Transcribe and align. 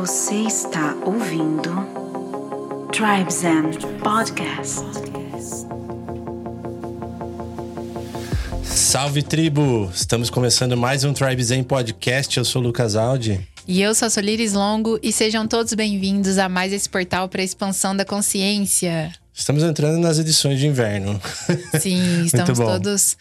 Você 0.00 0.36
está 0.46 0.96
ouvindo 1.04 1.70
Tribes 2.90 3.44
and 3.44 3.72
Podcast. 4.02 4.80
Salve 8.64 9.22
tribo! 9.22 9.90
Estamos 9.94 10.30
começando 10.30 10.74
mais 10.74 11.04
um 11.04 11.12
Tribe 11.12 11.44
Zen 11.44 11.62
Podcast. 11.62 12.38
Eu 12.38 12.46
sou 12.46 12.62
o 12.62 12.64
Lucas 12.64 12.96
Aldi. 12.96 13.46
E 13.68 13.82
eu 13.82 13.94
sou 13.94 14.06
a 14.06 14.10
Solires 14.10 14.54
Longo 14.54 14.98
e 15.02 15.12
sejam 15.12 15.46
todos 15.46 15.74
bem-vindos 15.74 16.38
a 16.38 16.48
mais 16.48 16.72
esse 16.72 16.88
portal 16.88 17.28
para 17.28 17.42
a 17.42 17.44
expansão 17.44 17.94
da 17.94 18.06
consciência. 18.06 19.12
Estamos 19.34 19.62
entrando 19.62 19.98
nas 19.98 20.18
edições 20.18 20.58
de 20.58 20.66
inverno. 20.66 21.20
Sim, 21.78 22.24
estamos 22.24 22.58
todos 22.58 23.18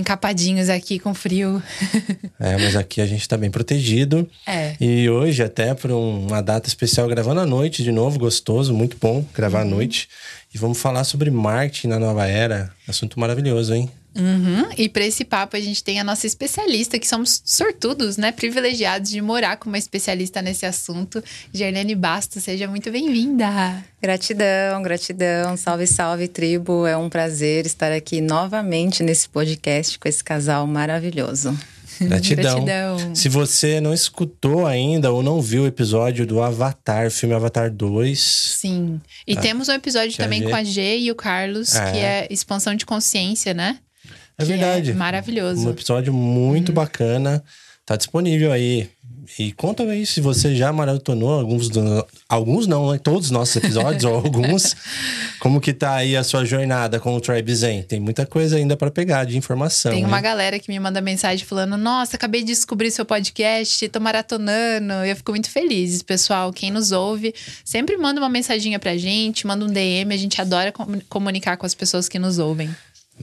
encapadinhos 0.00 0.68
aqui 0.68 0.98
com 0.98 1.14
frio. 1.14 1.62
é, 2.40 2.56
mas 2.56 2.74
aqui 2.74 3.00
a 3.00 3.06
gente 3.06 3.28
tá 3.28 3.36
bem 3.36 3.50
protegido. 3.50 4.28
É. 4.46 4.74
E 4.80 5.08
hoje, 5.08 5.42
até 5.42 5.74
por 5.74 5.90
uma 5.90 6.40
data 6.40 6.68
especial, 6.68 7.06
gravando 7.08 7.40
à 7.40 7.46
noite 7.46 7.82
de 7.82 7.92
novo, 7.92 8.18
gostoso, 8.18 8.74
muito 8.74 8.96
bom 9.00 9.24
gravar 9.34 9.60
uhum. 9.60 9.68
à 9.68 9.70
noite. 9.70 10.08
E 10.52 10.58
vamos 10.58 10.78
falar 10.78 11.04
sobre 11.04 11.30
marketing 11.30 11.88
na 11.88 11.98
nova 11.98 12.26
era. 12.26 12.72
Assunto 12.88 13.20
maravilhoso, 13.20 13.72
hein? 13.72 13.88
Uhum. 14.14 14.68
E 14.76 14.88
para 14.88 15.04
esse 15.04 15.24
papo 15.24 15.56
a 15.56 15.60
gente 15.60 15.84
tem 15.84 16.00
a 16.00 16.04
nossa 16.04 16.26
especialista, 16.26 16.98
que 16.98 17.06
somos 17.06 17.42
sortudos, 17.44 18.16
né? 18.16 18.32
Privilegiados 18.32 19.10
de 19.10 19.20
morar 19.20 19.56
com 19.56 19.68
uma 19.68 19.78
especialista 19.78 20.42
nesse 20.42 20.66
assunto. 20.66 21.22
Gerlene 21.52 21.94
Bastos, 21.94 22.42
seja 22.42 22.66
muito 22.66 22.90
bem-vinda. 22.90 23.84
Gratidão, 24.02 24.82
gratidão. 24.82 25.56
Salve, 25.56 25.86
salve, 25.86 26.28
tribo. 26.28 26.86
É 26.86 26.96
um 26.96 27.08
prazer 27.08 27.66
estar 27.66 27.92
aqui 27.92 28.20
novamente 28.20 29.02
nesse 29.02 29.28
podcast 29.28 29.98
com 29.98 30.08
esse 30.08 30.24
casal 30.24 30.66
maravilhoso. 30.66 31.56
Gratidão. 32.00 32.64
Gratidão. 32.64 33.14
Se 33.14 33.28
você 33.28 33.80
não 33.80 33.92
escutou 33.92 34.66
ainda 34.66 35.12
ou 35.12 35.22
não 35.22 35.40
viu 35.40 35.64
o 35.64 35.66
episódio 35.66 36.26
do 36.26 36.42
Avatar, 36.42 37.10
filme 37.10 37.34
Avatar 37.34 37.70
2. 37.70 38.18
Sim. 38.58 39.00
E 39.26 39.36
ah, 39.36 39.40
temos 39.40 39.68
um 39.68 39.72
episódio 39.72 40.16
também 40.16 40.42
com 40.42 40.54
a 40.54 40.64
G 40.64 40.98
e 40.98 41.10
o 41.10 41.14
Carlos, 41.14 41.76
é. 41.76 41.92
que 41.92 41.98
é 41.98 42.26
expansão 42.30 42.74
de 42.74 42.86
consciência, 42.86 43.52
né? 43.52 43.78
É 44.40 44.44
verdade. 44.44 44.90
É 44.90 44.94
maravilhoso. 44.94 45.66
Um 45.66 45.70
episódio 45.70 46.12
muito 46.12 46.72
hum. 46.72 46.74
bacana. 46.74 47.42
Tá 47.84 47.96
disponível 47.96 48.52
aí. 48.52 48.88
E 49.38 49.52
conta 49.52 49.84
aí 49.84 50.04
se 50.04 50.20
você 50.20 50.54
já 50.56 50.72
maratonou 50.72 51.30
alguns, 51.38 51.68
do, 51.68 52.06
alguns 52.28 52.66
não, 52.66 52.90
né? 52.90 52.98
Todos 52.98 53.26
os 53.26 53.30
nossos 53.30 53.56
episódios, 53.56 54.04
ou 54.04 54.14
alguns. 54.24 54.74
Como 55.38 55.60
que 55.60 55.72
tá 55.72 55.94
aí 55.96 56.16
a 56.16 56.24
sua 56.24 56.44
jornada 56.44 56.98
com 56.98 57.14
o 57.14 57.20
Tribe 57.20 57.54
Zen? 57.54 57.82
Tem 57.82 58.00
muita 58.00 58.26
coisa 58.26 58.56
ainda 58.56 58.76
para 58.76 58.90
pegar 58.90 59.24
de 59.24 59.36
informação. 59.36 59.92
Tem 59.92 60.04
uma 60.04 60.20
galera 60.20 60.58
que 60.58 60.70
me 60.70 60.78
manda 60.80 61.00
mensagem 61.00 61.44
falando: 61.44 61.76
Nossa, 61.76 62.16
acabei 62.16 62.42
de 62.42 62.48
descobrir 62.48 62.90
seu 62.90 63.04
podcast, 63.04 63.88
tô 63.88 64.00
maratonando. 64.00 64.92
Eu 65.04 65.14
fico 65.14 65.30
muito 65.30 65.48
feliz, 65.48 66.02
pessoal. 66.02 66.52
Quem 66.52 66.70
nos 66.70 66.90
ouve, 66.92 67.34
sempre 67.64 67.96
manda 67.96 68.20
uma 68.20 68.28
mensaginha 68.28 68.78
pra 68.78 68.96
gente, 68.96 69.46
manda 69.46 69.64
um 69.64 69.68
DM. 69.68 70.12
A 70.12 70.18
gente 70.18 70.40
adora 70.40 70.72
comunicar 71.08 71.56
com 71.56 71.66
as 71.66 71.74
pessoas 71.74 72.08
que 72.08 72.18
nos 72.18 72.38
ouvem. 72.38 72.70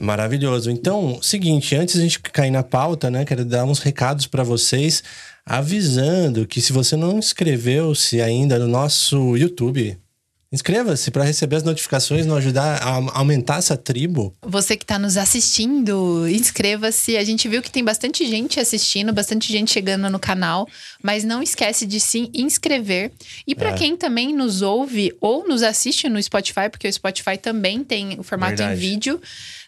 Maravilhoso. 0.00 0.70
Então, 0.70 1.18
seguinte, 1.20 1.74
antes 1.74 1.96
a 1.96 2.00
gente 2.00 2.20
cair 2.20 2.52
na 2.52 2.62
pauta, 2.62 3.10
né, 3.10 3.24
quero 3.24 3.44
dar 3.44 3.64
uns 3.64 3.80
recados 3.80 4.26
para 4.26 4.44
vocês, 4.44 5.02
avisando 5.44 6.46
que 6.46 6.60
se 6.60 6.72
você 6.72 6.94
não 6.94 7.18
inscreveu-se 7.18 8.20
ainda 8.20 8.60
no 8.60 8.68
nosso 8.68 9.36
YouTube, 9.36 9.98
Inscreva-se 10.50 11.10
para 11.10 11.24
receber 11.24 11.56
as 11.56 11.62
notificações, 11.62 12.24
nos 12.24 12.38
ajudar 12.38 12.82
a 12.82 13.18
aumentar 13.18 13.58
essa 13.58 13.76
tribo. 13.76 14.34
Você 14.42 14.78
que 14.78 14.84
está 14.84 14.98
nos 14.98 15.18
assistindo, 15.18 16.26
inscreva-se. 16.26 17.18
A 17.18 17.24
gente 17.24 17.46
viu 17.48 17.60
que 17.60 17.70
tem 17.70 17.84
bastante 17.84 18.26
gente 18.26 18.58
assistindo, 18.58 19.12
bastante 19.12 19.52
gente 19.52 19.70
chegando 19.70 20.08
no 20.08 20.18
canal, 20.18 20.66
mas 21.02 21.22
não 21.22 21.42
esquece 21.42 21.84
de 21.84 22.00
se 22.00 22.30
inscrever. 22.32 23.12
E 23.46 23.54
para 23.54 23.70
é. 23.70 23.74
quem 23.74 23.94
também 23.94 24.34
nos 24.34 24.62
ouve 24.62 25.14
ou 25.20 25.46
nos 25.46 25.62
assiste 25.62 26.08
no 26.08 26.22
Spotify, 26.22 26.70
porque 26.70 26.88
o 26.88 26.92
Spotify 26.92 27.36
também 27.36 27.84
tem 27.84 28.18
o 28.18 28.22
formato 28.22 28.56
Verdade. 28.56 28.74
em 28.74 28.80
vídeo, 28.80 29.20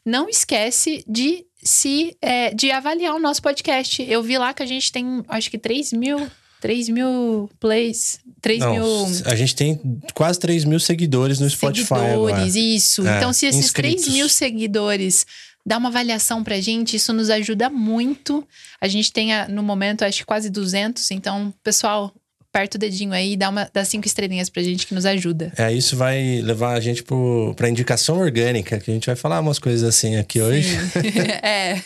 não 0.05 0.31
esquece 0.31 1.05
de 1.07 1.45
se 1.63 2.17
é, 2.23 2.55
de 2.55 2.71
avaliar 2.71 3.15
o 3.15 3.19
nosso 3.19 3.43
podcast. 3.43 4.03
Eu 4.03 4.23
vi 4.23 4.39
lá 4.39 4.55
que 4.55 4.63
a 4.63 4.67
gente 4.67 4.91
tem, 4.91 5.23
acho 5.29 5.51
que 5.51 5.59
3 5.59 5.93
mil 5.93 6.27
3 6.61 6.89
mil 6.89 7.51
plays. 7.59 8.21
3 8.41 8.61
Não, 8.61 8.73
mil. 8.73 8.85
A 9.27 9.35
gente 9.35 9.55
tem 9.55 9.81
quase 10.15 10.39
3 10.39 10.65
mil 10.65 10.81
seguidores 10.81 11.39
no 11.41 11.49
Spotify. 11.49 11.87
Seguidores, 11.87 12.13
agora. 12.13 12.49
isso. 12.49 13.07
É, 13.07 13.17
então, 13.17 13.33
se 13.33 13.47
esses 13.47 13.65
inscritos. 13.65 14.05
3 14.05 14.15
mil 14.15 14.29
seguidores 14.29 15.27
dá 15.65 15.79
uma 15.79 15.89
avaliação 15.89 16.43
pra 16.43 16.61
gente, 16.61 16.97
isso 16.97 17.13
nos 17.13 17.31
ajuda 17.31 17.69
muito. 17.69 18.47
A 18.81 18.89
gente 18.89 19.13
tem, 19.13 19.31
no 19.49 19.63
momento, 19.63 20.05
acho 20.05 20.19
que 20.19 20.25
quase 20.25 20.49
200. 20.51 21.11
Então, 21.11 21.53
pessoal, 21.63 22.13
aperta 22.53 22.77
o 22.77 22.81
dedinho 22.81 23.13
aí 23.13 23.35
e 23.35 23.37
dá, 23.37 23.49
uma, 23.49 23.71
dá 23.73 23.85
cinco 23.85 24.07
estrelinhas 24.07 24.51
pra 24.51 24.63
gente 24.63 24.87
que 24.87 24.95
nos 24.95 25.07
ajuda. 25.07 25.53
É, 25.57 25.73
isso 25.73 25.97
vai 25.97 26.41
levar 26.43 26.75
a 26.75 26.81
gente 26.81 27.03
pro, 27.03 27.55
pra 27.57 27.69
indicação 27.69 28.19
orgânica, 28.19 28.79
que 28.81 28.91
a 28.91 28.95
gente 28.95 29.07
vai 29.07 29.15
falar 29.15 29.39
umas 29.41 29.59
coisas 29.59 29.89
assim 29.89 30.17
aqui 30.17 30.41
Sim. 30.41 30.45
hoje. 30.45 30.77
é. 31.43 31.81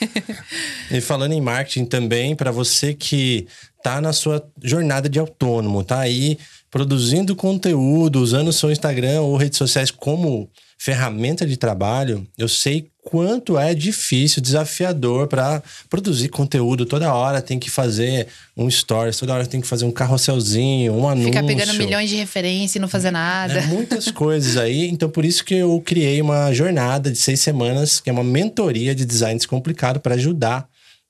e 0.90 1.00
falando 1.00 1.32
em 1.32 1.40
marketing 1.40 1.84
também, 1.84 2.34
para 2.34 2.50
você 2.50 2.94
que 2.94 3.46
tá 3.84 4.00
na 4.00 4.14
sua 4.14 4.42
jornada 4.62 5.10
de 5.10 5.18
autônomo, 5.18 5.84
tá 5.84 6.00
aí 6.00 6.38
produzindo 6.70 7.36
conteúdo, 7.36 8.18
usando 8.18 8.48
o 8.48 8.52
seu 8.52 8.72
Instagram 8.72 9.20
ou 9.20 9.36
redes 9.36 9.58
sociais 9.58 9.90
como 9.90 10.48
ferramenta 10.78 11.46
de 11.46 11.58
trabalho, 11.58 12.26
eu 12.36 12.48
sei 12.48 12.88
quanto 13.04 13.58
é 13.58 13.74
difícil, 13.74 14.42
desafiador 14.42 15.28
para 15.28 15.62
produzir 15.90 16.30
conteúdo 16.30 16.86
toda 16.86 17.12
hora. 17.12 17.42
Tem 17.42 17.58
que 17.58 17.70
fazer 17.70 18.26
um 18.56 18.70
stories, 18.70 19.18
toda 19.18 19.34
hora 19.34 19.46
tem 19.46 19.60
que 19.60 19.66
fazer 19.66 19.84
um 19.84 19.92
carrosselzinho, 19.92 20.94
um 20.94 21.06
anúncio. 21.06 21.32
Ficar 21.32 21.44
pegando 21.44 21.74
milhões 21.74 22.08
de 22.08 22.16
referência 22.16 22.78
e 22.78 22.80
não 22.80 22.88
fazer 22.88 23.10
nada. 23.10 23.52
É, 23.52 23.66
muitas 23.66 24.10
coisas 24.12 24.56
aí. 24.56 24.88
Então, 24.88 25.10
por 25.10 25.26
isso 25.26 25.44
que 25.44 25.54
eu 25.54 25.80
criei 25.84 26.22
uma 26.22 26.52
jornada 26.54 27.10
de 27.10 27.18
seis 27.18 27.40
semanas, 27.40 28.00
que 28.00 28.08
é 28.08 28.12
uma 28.12 28.24
mentoria 28.24 28.94
de 28.94 29.04
design 29.04 29.36
descomplicado 29.36 30.00
para 30.00 30.14
ajudar 30.14 30.66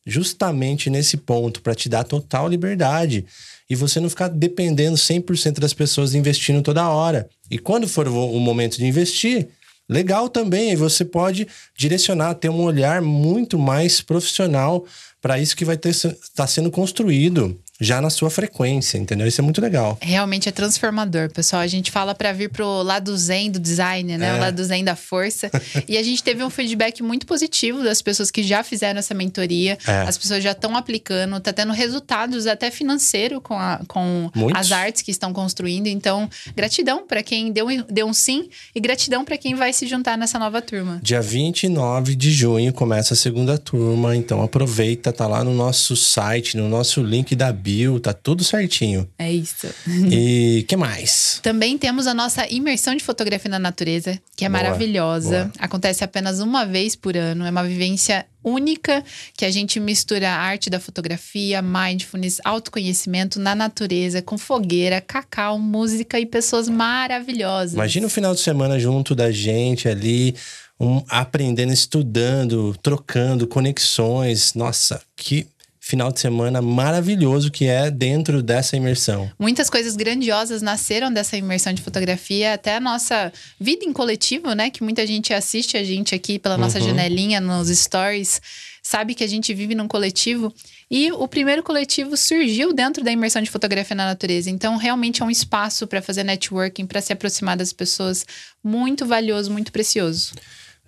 justamente 0.07 0.91
nesse 0.91 1.17
ponto, 1.17 1.63
para 1.63 1.75
te 1.75 1.89
dar 1.89 2.05
total 2.05 2.49
liberdade 2.49 3.25
e 3.69 3.75
você 3.75 3.99
não 4.01 4.11
ficar 4.11 4.29
dependendo 4.29 4.97
100% 4.97 5.59
das 5.59 5.73
pessoas 5.73 6.15
investindo 6.15 6.63
toda 6.63 6.89
hora. 6.89 7.29
E 7.51 7.59
quando 7.59 7.89
for 7.89 8.07
o 8.07 8.39
momento 8.39 8.77
de 8.77 8.87
investir, 8.87 9.49
legal 9.89 10.29
também, 10.29 10.73
e 10.73 10.77
você 10.77 11.05
pode 11.05 11.47
direcionar, 11.77 12.35
ter 12.35 12.51
um 12.51 12.63
olhar 12.63 13.01
muito 13.01 13.59
mais 13.59 14.01
profissional 14.01 14.85
para 15.21 15.39
isso 15.39 15.57
que 15.57 15.65
vai 15.65 15.77
estar 15.77 16.15
tá 16.35 16.47
sendo 16.47 16.71
construído 16.71 17.59
já 17.81 18.01
na 18.01 18.09
sua 18.09 18.31
frequência, 18.31 18.99
entendeu? 18.99 19.27
Isso 19.27 19.41
é 19.41 19.45
muito 19.45 19.61
legal. 19.61 19.99
Realmente 20.01 20.49
é 20.49 20.53
transformador, 20.53 21.31
pessoal. 21.31 21.63
A 21.63 21.67
gente 21.67 21.91
fala 21.91 22.15
para 22.15 22.33
vir 22.33 22.49
pro 22.51 22.83
lado 22.83 23.17
zen 23.17 23.51
do 23.51 23.59
design, 23.59 24.17
né? 24.17 24.29
É. 24.29 24.35
O 24.35 24.39
lado 24.39 24.63
zen 24.63 24.85
da 24.85 24.95
força. 24.95 25.51
e 25.89 25.97
a 25.97 26.03
gente 26.03 26.23
teve 26.23 26.45
um 26.45 26.51
feedback 26.51 27.03
muito 27.03 27.27
positivo 27.27 27.83
das 27.83 28.01
pessoas 28.01 28.31
que 28.31 28.43
já 28.43 28.63
fizeram 28.63 28.99
essa 28.99 29.13
mentoria. 29.13 29.77
É. 29.87 30.03
As 30.03 30.17
pessoas 30.17 30.43
já 30.43 30.53
estão 30.53 30.77
aplicando, 30.77 31.41
tá 31.41 31.53
tendo 31.53 31.73
resultados 31.73 32.47
até 32.47 32.71
financeiro 32.71 33.41
com, 33.41 33.55
a, 33.55 33.81
com 33.89 34.31
as 34.55 34.71
artes 34.71 35.03
que 35.03 35.11
estão 35.11 35.33
construindo. 35.33 35.89
Então, 35.89 36.31
gratidão 36.55 37.05
para 37.07 37.23
quem 37.23 37.51
deu, 37.51 37.67
deu 37.91 38.07
um 38.07 38.15
sim 38.15 38.49
e 38.75 38.81
gratidão 38.81 39.25
para 39.25 39.37
quem 39.37 39.55
vai 39.55 39.73
se 39.73 39.87
juntar 39.87 40.17
nessa 40.17 40.39
nova 40.39 40.63
turma. 40.63 41.01
Dia 41.03 41.21
29 41.21 42.15
de 42.15 42.31
junho 42.31 42.73
começa 42.73 43.15
a 43.15 43.17
segunda 43.17 43.59
turma, 43.59 44.15
então 44.15 44.43
aproveita, 44.43 45.13
tá 45.13 45.27
lá 45.27 45.43
no 45.43 45.53
nosso 45.53 45.97
site, 45.97 46.57
no 46.57 46.69
nosso 46.69 47.03
link 47.03 47.35
da 47.35 47.53
bio, 47.65 47.99
tá 47.99 48.13
tudo 48.13 48.45
certinho. 48.45 49.09
É 49.19 49.33
isso. 49.33 49.67
E 50.13 50.65
que 50.69 50.77
mais? 50.77 51.41
Também 51.43 51.79
temos 51.79 52.07
a 52.07 52.13
nossa 52.13 52.47
imersão 52.53 52.95
de 52.95 53.03
fotografia 53.03 53.51
na 53.51 53.59
natureza, 53.59 54.21
que 54.37 54.45
é 54.45 54.49
boa, 54.51 54.63
maravilhosa. 54.63 55.45
Boa. 55.45 55.53
Acontece 55.59 56.05
apenas 56.05 56.41
uma 56.41 56.67
vez 56.67 56.95
por 56.95 57.17
ano. 57.17 57.47
É 57.47 57.51
uma 57.51 57.65
vivência 57.65 58.27
única 58.45 59.03
que 59.35 59.47
a 59.47 59.51
gente 59.51 59.81
mistura 59.81 60.29
a 60.29 60.37
arte 60.37 60.69
da 60.69 60.79
fotografia, 60.79 61.63
mindfulness, 61.63 62.39
autoconhecimento 62.45 63.41
na 63.41 63.55
natureza, 63.55 64.21
com 64.21 64.37
fogueira, 64.37 65.01
cacau, 65.01 65.59
música 65.59 66.21
e 66.21 66.27
pessoas 66.27 66.69
maravilhosas. 66.69 67.73
Imagina 67.73 68.07
o 68.07 68.11
final 68.11 68.35
de 68.35 68.41
semana 68.41 68.79
junto 68.79 69.15
da 69.15 69.33
gente 69.33 69.89
ali, 69.89 70.35
um, 70.79 71.03
aprendendo, 71.09 71.73
estudando, 71.73 72.77
trocando 72.83 73.47
conexões. 73.47 74.53
Nossa, 74.53 75.01
que 75.17 75.47
final 75.85 76.11
de 76.11 76.19
semana 76.19 76.63
maravilhoso 76.63 77.51
que 77.51 77.67
é 77.67 77.91
dentro 77.91 78.43
dessa 78.43 78.75
imersão. 78.75 79.31
Muitas 79.39 79.69
coisas 79.69 79.97
grandiosas 79.97 80.63
nasceram 80.63 81.13
dessa 81.13 81.37
imersão 81.37 81.75
de 81.75 81.83
fotografia, 81.83 82.55
até 82.55 82.77
a 82.77 82.81
nossa 82.81 83.31
vida 83.61 83.85
em 83.85 83.93
coletivo, 83.93 84.55
né? 84.55 84.71
Que 84.71 84.83
muita 84.83 85.07
gente 85.07 85.35
assiste 85.35 85.77
a 85.77 85.85
gente 85.85 86.15
aqui 86.15 86.39
pela 86.39 86.57
nossa 86.57 86.79
uhum. 86.79 86.87
janelinha 86.87 87.39
nos 87.39 87.69
stories, 87.69 88.41
sabe 88.83 89.15
que 89.15 89.23
a 89.23 89.27
gente 89.27 89.53
vive 89.53 89.75
num 89.75 89.87
coletivo. 89.87 90.51
E 90.91 91.13
o 91.13 91.29
primeiro 91.29 91.63
coletivo 91.63 92.17
surgiu 92.17 92.73
dentro 92.73 93.05
da 93.05 93.13
imersão 93.13 93.43
de 93.43 93.51
fotografia 93.51 93.95
na 93.95 94.07
natureza. 94.07 94.49
Então, 94.49 94.79
realmente 94.79 95.21
é 95.21 95.25
um 95.25 95.31
espaço 95.31 95.87
para 95.87 96.01
fazer 96.01 96.25
networking, 96.25 96.87
para 96.87 97.03
se 97.03 97.13
aproximar 97.13 97.59
das 97.59 97.75
pessoas, 97.75 98.25
muito 98.63 99.05
valioso, 99.05 99.51
muito 99.51 99.71
precioso. 99.71 100.33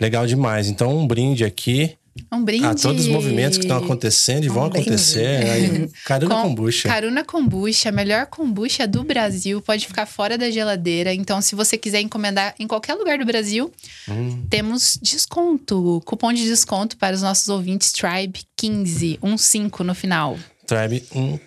Legal 0.01 0.27
demais. 0.27 0.69
Então, 0.69 0.97
um 0.97 1.07
brinde 1.07 1.45
aqui 1.45 1.99
Um 2.33 2.45
brinde. 2.45 2.65
a 2.67 2.75
todos 2.75 3.03
os 3.03 3.09
movimentos 3.09 3.59
que 3.59 3.65
estão 3.65 3.79
acontecendo 3.79 4.45
e 4.45 4.49
vão 4.49 4.67
Um 4.67 4.69
brinde. 4.71 4.89
acontecer. 4.89 5.27
Aí, 5.51 5.89
Caruna 6.05 6.35
Com- 6.35 6.43
Kombucha. 6.43 6.89
Caruna 6.89 7.25
Kombucha, 7.25 7.89
a 7.89 7.93
melhor 7.93 8.27
kombucha 8.27 8.87
do 8.87 9.03
Brasil. 9.05 9.61
Pode 9.63 9.87
ficar 9.87 10.07
fora 10.07 10.37
da 10.39 10.51
geladeira. 10.51 11.13
Então, 11.15 11.41
se 11.41 11.55
você 11.55 11.77
quiser 11.79 12.01
encomendar 12.01 12.55
em 12.59 12.67
qualquer 12.67 12.95
lugar 12.95 13.19
do 13.19 13.25
Brasil, 13.25 13.73
Hum. 14.09 14.43
temos 14.51 14.99
desconto. 15.03 16.03
Cupom 16.05 16.33
de 16.33 16.45
desconto 16.45 16.97
para 16.97 17.15
os 17.15 17.23
nossos 17.23 17.49
ouvintes 17.49 17.93
Tribe 17.93 18.41
15, 18.57 19.19
15 19.21 19.85
no 19.85 19.95
final. 19.95 20.39
Tribe 20.67 21.01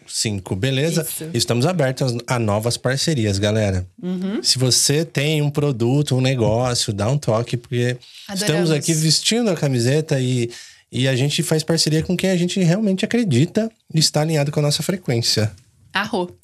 15, 0.06 0.42
beleza? 0.56 1.02
Isso. 1.02 1.30
Estamos 1.34 1.66
abertos 1.66 2.16
a 2.26 2.40
novas 2.40 2.78
parcerias, 2.78 3.38
galera. 3.38 3.86
Uhum. 4.02 4.42
Se 4.42 4.58
você 4.58 5.04
tem 5.04 5.42
um 5.42 5.50
produto, 5.50 6.16
um 6.16 6.22
negócio, 6.22 6.94
dá 6.94 7.10
um 7.10 7.18
toque, 7.18 7.58
porque 7.58 7.98
estamos 8.22 8.44
Adoramos. 8.44 8.72
aqui 8.72 8.94
vestindo 8.94 9.50
a 9.50 9.56
camiseta 9.56 10.20
e, 10.20 10.50
e 10.92 11.08
a 11.08 11.16
gente 11.16 11.44
faz 11.44 11.64
parceria 11.64 12.02
com 12.02 12.16
quem 12.16 12.30
a 12.30 12.38
gente 12.38 12.60
realmente 12.62 13.04
acredita 13.04 13.70
e 13.94 14.00
está 14.00 14.22
alinhado 14.22 14.52
com 14.52 14.60
a 14.60 14.64
nossa 14.64 14.82
frequência. 14.82 15.52
Arro. 15.94 16.36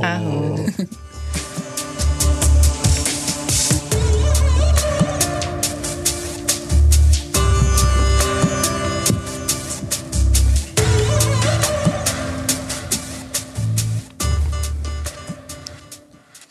Arro. 0.00 0.56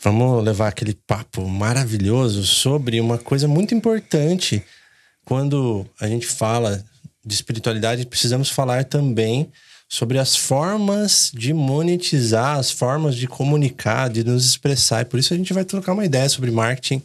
Vamos 0.02 0.42
levar 0.42 0.68
aquele 0.68 0.94
papo 0.94 1.46
maravilhoso 1.46 2.44
sobre 2.44 2.98
uma 3.00 3.18
coisa 3.18 3.46
muito 3.46 3.74
importante. 3.74 4.64
Quando 5.26 5.86
a 6.00 6.08
gente 6.08 6.26
fala 6.26 6.82
de 7.24 7.34
espiritualidade, 7.34 8.06
precisamos 8.06 8.48
falar 8.48 8.84
também 8.84 9.52
sobre 9.86 10.18
as 10.18 10.34
formas 10.34 11.30
de 11.34 11.52
monetizar, 11.52 12.56
as 12.58 12.70
formas 12.70 13.14
de 13.14 13.26
comunicar, 13.26 14.08
de 14.08 14.24
nos 14.24 14.46
expressar. 14.46 15.02
E 15.02 15.04
por 15.04 15.20
isso 15.20 15.34
a 15.34 15.36
gente 15.36 15.52
vai 15.52 15.64
trocar 15.64 15.92
uma 15.92 16.04
ideia 16.04 16.28
sobre 16.30 16.50
marketing 16.50 17.02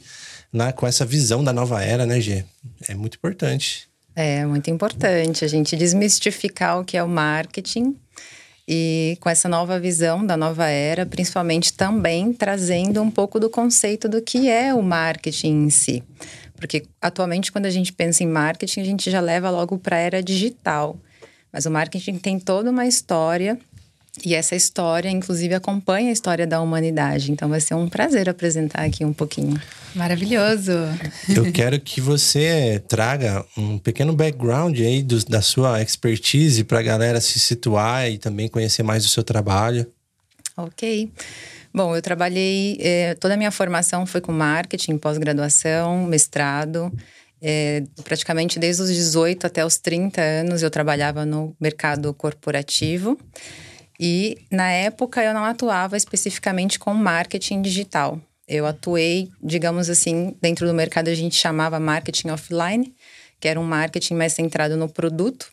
né, 0.54 0.72
com 0.72 0.88
essa 0.88 1.06
visão 1.06 1.44
da 1.44 1.52
nova 1.52 1.84
era, 1.84 2.06
né, 2.06 2.22
Gê? 2.22 2.46
É 2.88 2.96
muito 2.96 3.16
importante. 3.16 3.90
É 4.16 4.46
muito 4.46 4.70
importante 4.70 5.44
a 5.44 5.48
gente 5.50 5.76
desmistificar 5.76 6.80
o 6.80 6.86
que 6.86 6.96
é 6.96 7.04
o 7.04 7.10
marketing 7.10 7.98
e 8.68 9.18
com 9.22 9.30
essa 9.30 9.48
nova 9.48 9.80
visão 9.80 10.26
da 10.26 10.36
nova 10.36 10.68
era, 10.68 11.06
principalmente 11.06 11.74
também 11.74 12.34
trazendo 12.34 13.02
um 13.02 13.12
pouco 13.12 13.40
do 13.40 13.50
conceito 13.50 14.10
do 14.10 14.22
que 14.22 14.50
é 14.50 14.74
o 14.74 14.82
marketing 14.82 15.66
em 15.66 15.70
si. 15.70 16.04
Porque 16.56 16.84
atualmente, 17.02 17.52
quando 17.52 17.68
a 17.68 17.70
gente 17.70 17.94
pensa 17.94 18.24
em 18.24 18.28
marketing, 18.28 18.82
a 18.82 18.86
gente 18.86 19.12
já 19.12 19.20
leva 19.20 19.50
logo 19.50 19.78
para 19.78 19.98
a 19.98 20.00
era 20.00 20.24
digital. 20.24 20.98
Mas 21.52 21.66
o 21.66 21.72
marketing 21.72 22.18
tem 22.18 22.40
toda 22.40 22.72
uma 22.72 22.88
história 22.88 23.60
e 24.24 24.34
essa 24.36 24.56
história, 24.56 25.10
inclusive, 25.10 25.54
acompanha 25.54 26.10
a 26.10 26.14
história 26.14 26.46
da 26.48 26.62
humanidade. 26.62 27.32
Então, 27.32 27.50
vai 27.50 27.60
ser 27.60 27.74
um 27.74 27.88
prazer 27.90 28.30
apresentar 28.30 28.84
aqui 28.84 29.04
um 29.04 29.14
pouquinho. 29.14 29.60
Maravilhoso. 29.94 30.72
Eu 31.36 31.52
quero 31.52 31.80
que 31.80 32.00
você 32.02 32.82
traga 32.88 33.46
um 33.58 33.78
pequeno 33.78 34.14
background 34.14 34.80
aí 34.80 35.02
do- 35.04 35.24
da 35.26 35.42
sua 35.42 35.82
expertise 35.82 36.64
para 36.64 36.80
a 36.80 36.84
galera 36.84 37.20
se 37.22 37.40
situar 37.40 38.10
e 38.10 38.18
também 38.18 38.48
conhecer 38.48 38.84
mais 38.84 39.04
do 39.04 39.10
seu 39.10 39.24
trabalho. 39.24 39.86
Ok. 40.58 41.12
Bom, 41.74 41.94
eu 41.96 42.02
trabalhei, 42.02 42.78
eh, 42.80 43.16
toda 43.20 43.34
a 43.34 43.38
minha 43.38 43.52
formação 43.52 44.06
foi 44.06 44.22
com 44.22 44.32
marketing, 44.32 44.98
pós-graduação, 44.98 46.06
mestrado. 46.06 46.92
Eh, 47.42 47.84
praticamente 48.06 48.58
desde 48.58 48.82
os 48.82 48.90
18 48.94 49.46
até 49.46 49.66
os 49.66 49.78
30 49.78 50.22
anos 50.22 50.64
eu 50.64 50.70
trabalhava 50.72 51.26
no 51.26 51.54
mercado 51.60 52.14
corporativo. 52.14 53.20
E 54.00 54.38
na 54.52 54.70
época 54.72 55.24
eu 55.24 55.34
não 55.34 55.44
atuava 55.44 55.96
especificamente 55.96 56.78
com 56.78 56.94
marketing 56.94 57.62
digital. 57.62 58.20
Eu 58.48 58.66
atuei, 58.66 59.30
digamos 59.42 59.90
assim, 59.90 60.36
dentro 60.42 60.68
do 60.68 60.74
mercado 60.74 61.08
a 61.08 61.16
gente 61.16 61.36
chamava 61.36 61.80
marketing 61.80 62.30
offline, 62.30 62.94
que 63.40 63.48
era 63.48 63.60
um 63.60 63.64
marketing 63.64 64.14
mais 64.14 64.34
centrado 64.34 64.78
no 64.78 64.88
produto 64.88 65.48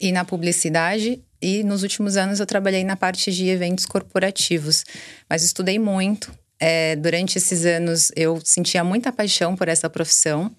e 0.00 0.10
na 0.10 0.24
publicidade. 0.24 1.22
E 1.40 1.62
nos 1.62 1.82
últimos 1.82 2.16
anos 2.16 2.40
eu 2.40 2.46
trabalhei 2.46 2.84
na 2.84 2.96
parte 2.96 3.30
de 3.30 3.48
eventos 3.48 3.84
corporativos. 3.84 4.84
Mas 5.28 5.42
estudei 5.42 5.78
muito. 5.78 6.32
É, 6.58 6.96
durante 6.96 7.36
esses 7.36 7.66
anos 7.66 8.10
eu 8.16 8.40
sentia 8.42 8.82
muita 8.82 9.12
paixão 9.12 9.54
por 9.54 9.68
essa 9.68 9.90
profissão. 9.90 10.50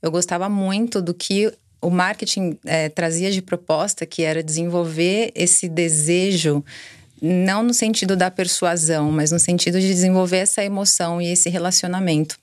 Eu 0.00 0.10
gostava 0.10 0.48
muito 0.48 1.00
do 1.00 1.14
que 1.14 1.52
o 1.82 1.90
marketing 1.90 2.56
é, 2.64 2.88
trazia 2.88 3.30
de 3.30 3.42
proposta, 3.42 4.06
que 4.06 4.22
era 4.22 4.42
desenvolver 4.42 5.32
esse 5.34 5.68
desejo, 5.68 6.64
não 7.20 7.62
no 7.64 7.74
sentido 7.74 8.16
da 8.16 8.30
persuasão, 8.30 9.10
mas 9.10 9.32
no 9.32 9.38
sentido 9.38 9.80
de 9.80 9.88
desenvolver 9.88 10.38
essa 10.38 10.64
emoção 10.64 11.20
e 11.20 11.26
esse 11.30 11.50
relacionamento. 11.50 12.36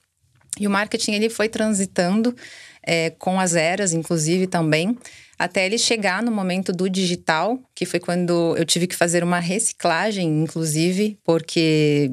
E 0.60 0.68
o 0.68 0.70
marketing 0.70 1.14
ele 1.14 1.30
foi 1.30 1.48
transitando 1.48 2.36
é, 2.84 3.12
com 3.12 3.40
as 3.40 3.56
eras, 3.56 3.94
inclusive 3.94 4.46
também, 4.46 4.98
até 5.38 5.66
ele 5.66 5.78
chegar 5.78 6.22
no 6.22 6.32
momento 6.32 6.74
do 6.74 6.90
digital, 6.90 7.58
que 7.74 7.86
foi 7.86 8.00
quando 8.00 8.56
eu 8.58 8.66
tive 8.66 8.88
que 8.88 8.96
fazer 8.96 9.24
uma 9.24 9.40
reciclagem, 9.40 10.28
inclusive, 10.44 11.18
porque 11.24 12.12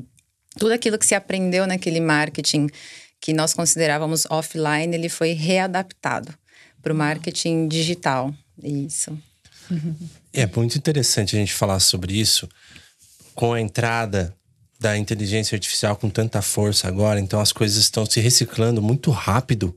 tudo 0.57 0.73
aquilo 0.73 0.97
que 0.97 1.07
se 1.07 1.15
aprendeu 1.15 1.67
naquele 1.67 2.01
marketing 2.01 2.69
que 3.21 3.33
nós 3.33 3.53
considerávamos 3.53 4.27
offline, 4.31 4.95
ele 4.95 5.09
foi 5.09 5.33
readaptado 5.33 6.33
para 6.83 6.93
o 6.93 6.97
marketing 6.97 7.69
digital. 7.69 8.35
Isso. 8.63 9.17
É 10.33 10.47
muito 10.47 10.77
interessante 10.79 11.35
a 11.37 11.39
gente 11.39 11.53
falar 11.53 11.81
sobre 11.81 12.19
isso 12.19 12.49
com 13.35 13.53
a 13.53 13.61
entrada 13.61 14.35
da 14.79 14.97
inteligência 14.97 15.57
artificial 15.57 15.97
com 15.97 16.09
tanta 16.11 16.41
força 16.43 16.87
agora, 16.87 17.19
então 17.19 17.41
as 17.41 17.51
coisas 17.51 17.79
estão 17.79 18.05
se 18.07 18.21
reciclando 18.21 18.81
muito 18.83 19.11
rápido. 19.11 19.75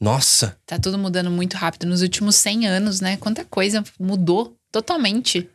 Nossa, 0.00 0.56
Tá 0.64 0.78
tudo 0.78 0.96
mudando 0.96 1.30
muito 1.30 1.56
rápido. 1.56 1.86
Nos 1.86 2.02
últimos 2.02 2.36
100 2.36 2.66
anos, 2.68 3.00
né? 3.00 3.16
Quanta 3.16 3.44
coisa 3.44 3.82
mudou 3.98 4.56
totalmente. 4.70 5.48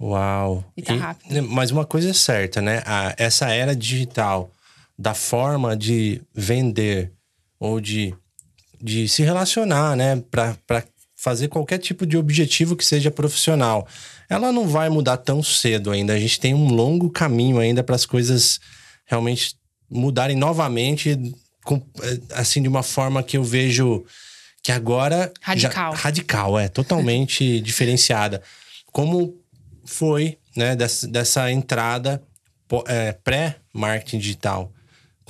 uau. 0.00 0.64
E 0.76 0.80
tá 0.82 0.94
rápido. 0.94 1.42
Mas 1.48 1.70
uma 1.70 1.84
coisa 1.84 2.08
é 2.10 2.14
certa, 2.14 2.62
né? 2.62 2.82
A- 2.86 3.14
essa 3.18 3.50
era 3.50 3.76
digital 3.76 4.50
da 4.98 5.12
forma 5.14 5.76
de 5.76 6.22
vender 6.34 7.12
ou 7.58 7.78
de, 7.80 8.14
de 8.80 9.08
se 9.08 9.22
relacionar, 9.22 9.96
né? 9.96 10.22
Para 10.30 10.56
fazer 11.16 11.48
qualquer 11.48 11.78
tipo 11.78 12.06
de 12.06 12.16
objetivo 12.16 12.74
que 12.74 12.84
seja 12.84 13.10
profissional. 13.10 13.86
Ela 14.28 14.50
não 14.52 14.66
vai 14.66 14.88
mudar 14.88 15.18
tão 15.18 15.42
cedo 15.42 15.90
ainda. 15.90 16.14
A 16.14 16.18
gente 16.18 16.40
tem 16.40 16.54
um 16.54 16.68
longo 16.68 17.10
caminho 17.10 17.58
ainda 17.58 17.82
para 17.82 17.94
as 17.94 18.06
coisas 18.06 18.58
realmente 19.04 19.54
mudarem 19.90 20.36
novamente, 20.36 21.18
com, 21.64 21.76
eh, 22.02 22.20
assim, 22.32 22.62
de 22.62 22.68
uma 22.68 22.82
forma 22.82 23.22
que 23.22 23.36
eu 23.36 23.44
vejo 23.44 24.04
que 24.62 24.72
agora. 24.72 25.30
já- 25.40 25.68
Radical. 25.68 25.92
radical, 25.94 26.58
é, 26.58 26.68
totalmente 26.68 27.60
diferenciada. 27.62 28.40
Como 28.92 29.34
foi, 29.84 30.38
né, 30.56 30.74
dessa, 30.76 31.06
dessa 31.06 31.50
entrada 31.52 32.22
é, 32.86 33.12
pré-marketing 33.12 34.18
digital? 34.18 34.72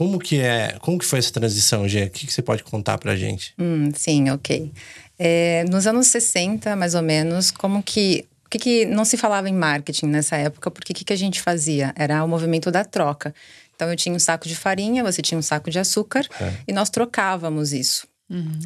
Como 0.00 0.19
que 0.19 0.40
é, 0.40 0.78
como 0.80 0.99
que 0.99 1.04
foi 1.04 1.19
essa 1.19 1.30
transição, 1.30 1.87
Gê? 1.87 2.04
O 2.04 2.11
que, 2.11 2.26
que 2.26 2.33
você 2.33 2.40
pode 2.40 2.62
contar 2.64 2.97
pra 2.97 3.14
gente? 3.14 3.52
Hum, 3.59 3.90
sim, 3.95 4.30
ok. 4.30 4.73
É, 5.19 5.62
nos 5.69 5.87
anos 5.87 6.07
60, 6.07 6.75
mais 6.75 6.95
ou 6.95 7.02
menos, 7.02 7.50
como 7.50 7.83
que. 7.83 8.25
O 8.47 8.49
que, 8.49 8.59
que 8.59 8.87
não 8.87 9.04
se 9.04 9.19
falava 9.19 9.50
em 9.50 9.52
marketing 9.52 10.07
nessa 10.07 10.38
época? 10.38 10.71
Porque 10.71 10.95
o 10.95 10.97
que, 10.97 11.04
que 11.04 11.12
a 11.12 11.16
gente 11.16 11.38
fazia? 11.42 11.92
Era 11.95 12.25
o 12.25 12.26
movimento 12.26 12.71
da 12.71 12.83
troca. 12.83 13.35
Então, 13.76 13.90
eu 13.90 13.97
tinha 13.97 14.14
um 14.14 14.19
saco 14.19 14.49
de 14.49 14.57
farinha, 14.57 15.04
você 15.04 15.21
tinha 15.21 15.37
um 15.37 15.42
saco 15.42 15.71
de 15.71 15.78
açúcar, 15.78 16.26
e 16.66 16.73
nós 16.73 16.88
trocávamos 16.88 17.75
isso. 17.75 18.09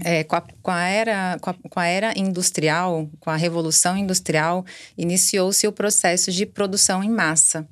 É, 0.05 0.23
com, 0.23 0.37
a, 0.37 0.43
com, 0.63 0.71
a 0.71 0.85
era, 0.85 1.37
com, 1.41 1.51
a, 1.51 1.55
com 1.69 1.81
a 1.81 1.87
era 1.87 2.17
industrial, 2.17 3.11
com 3.19 3.31
a 3.31 3.37
revolução 3.37 3.97
industrial, 3.97 4.65
iniciou-se 4.97 5.67
o 5.67 5.73
processo 5.73 6.31
de 6.31 6.47
produção 6.47 7.03
em 7.03 7.11
massa. 7.11 7.67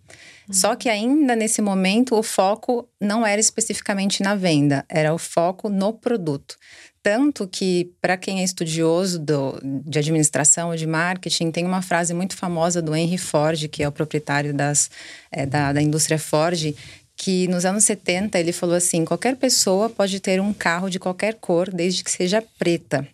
Só 0.51 0.75
que 0.75 0.89
ainda 0.89 1.37
nesse 1.37 1.63
momento 1.63 2.17
o 2.17 2.23
foco 2.23 2.89
não 3.01 3.27
era 3.27 3.41
especificamente 3.41 4.23
na 4.23 4.35
venda, 4.35 4.85
era 4.89 5.15
o 5.15 5.19
foco 5.19 5.69
no 5.69 5.93
produto. 5.93 6.57
Tanto 7.03 7.49
que, 7.49 7.93
para 8.01 8.17
quem 8.17 8.41
é 8.41 8.45
estudioso 8.45 9.19
do, 9.19 9.61
de 9.85 9.99
administração 9.99 10.69
ou 10.71 10.77
de 10.77 10.87
marketing, 10.87 11.51
tem 11.51 11.65
uma 11.65 11.83
frase 11.83 12.15
muito 12.15 12.37
famosa 12.37 12.81
do 12.81 12.95
Henry 12.95 13.19
Ford, 13.19 13.67
que 13.69 13.83
é 13.83 13.89
o 13.89 13.93
proprietário 13.93 14.55
das, 14.55 14.89
é, 15.31 15.45
da, 15.45 15.73
da 15.73 15.83
indústria 15.83 16.19
Ford, 16.19 16.73
que 17.17 17.49
nos 17.49 17.65
anos 17.65 17.85
70 17.85 18.39
ele 18.39 18.53
falou 18.53 18.77
assim: 18.77 19.05
qualquer 19.05 19.37
pessoa 19.37 19.91
pode 19.91 20.21
ter 20.21 20.41
um 20.41 20.53
carro 20.53 20.89
de 20.89 21.01
qualquer 21.01 21.35
cor, 21.35 21.71
desde 21.73 22.05
que 22.05 22.11
seja 22.11 22.43
preta. 22.57 23.07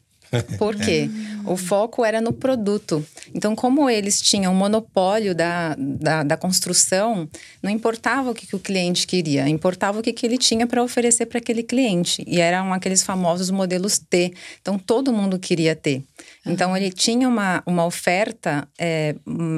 Por 0.59 0.77
quê? 0.77 1.09
O 1.45 1.57
foco 1.57 2.05
era 2.05 2.21
no 2.21 2.33
produto. 2.33 3.05
Então, 3.35 3.57
como 3.57 3.89
eles 3.89 4.21
tinham 4.21 4.55
monopólio 4.55 5.35
da, 5.35 5.75
da, 5.79 6.23
da 6.23 6.37
construção, 6.37 7.29
não 7.63 7.71
importava 7.71 8.31
o 8.31 8.35
que, 8.35 8.47
que, 8.47 8.57
o 8.57 8.59
cliente 8.59 9.07
queria, 9.07 9.49
importava 9.49 9.99
o 9.99 10.03
que, 10.03 10.13
que 10.13 10.27
ele 10.27 10.37
tinha 10.37 10.67
para 10.67 10.83
oferecer 10.83 11.27
para 11.27 11.39
aquele 11.39 11.63
cliente. 11.63 12.23
E 12.27 12.41
eram 12.41 12.73
aqueles 12.73 13.03
famosos 13.03 13.51
modelos 13.51 13.99
T. 13.99 14.33
Então, 14.61 14.79
todo 14.79 15.13
mundo 15.13 15.39
queria 15.39 15.75
ter. 15.75 16.03
Então, 16.45 16.77
ele 16.77 16.91
tinha 16.91 17.29
uma, 17.29 17.63
uma 17.67 17.87
oferta, 17.87 18.69
é, 18.79 19.15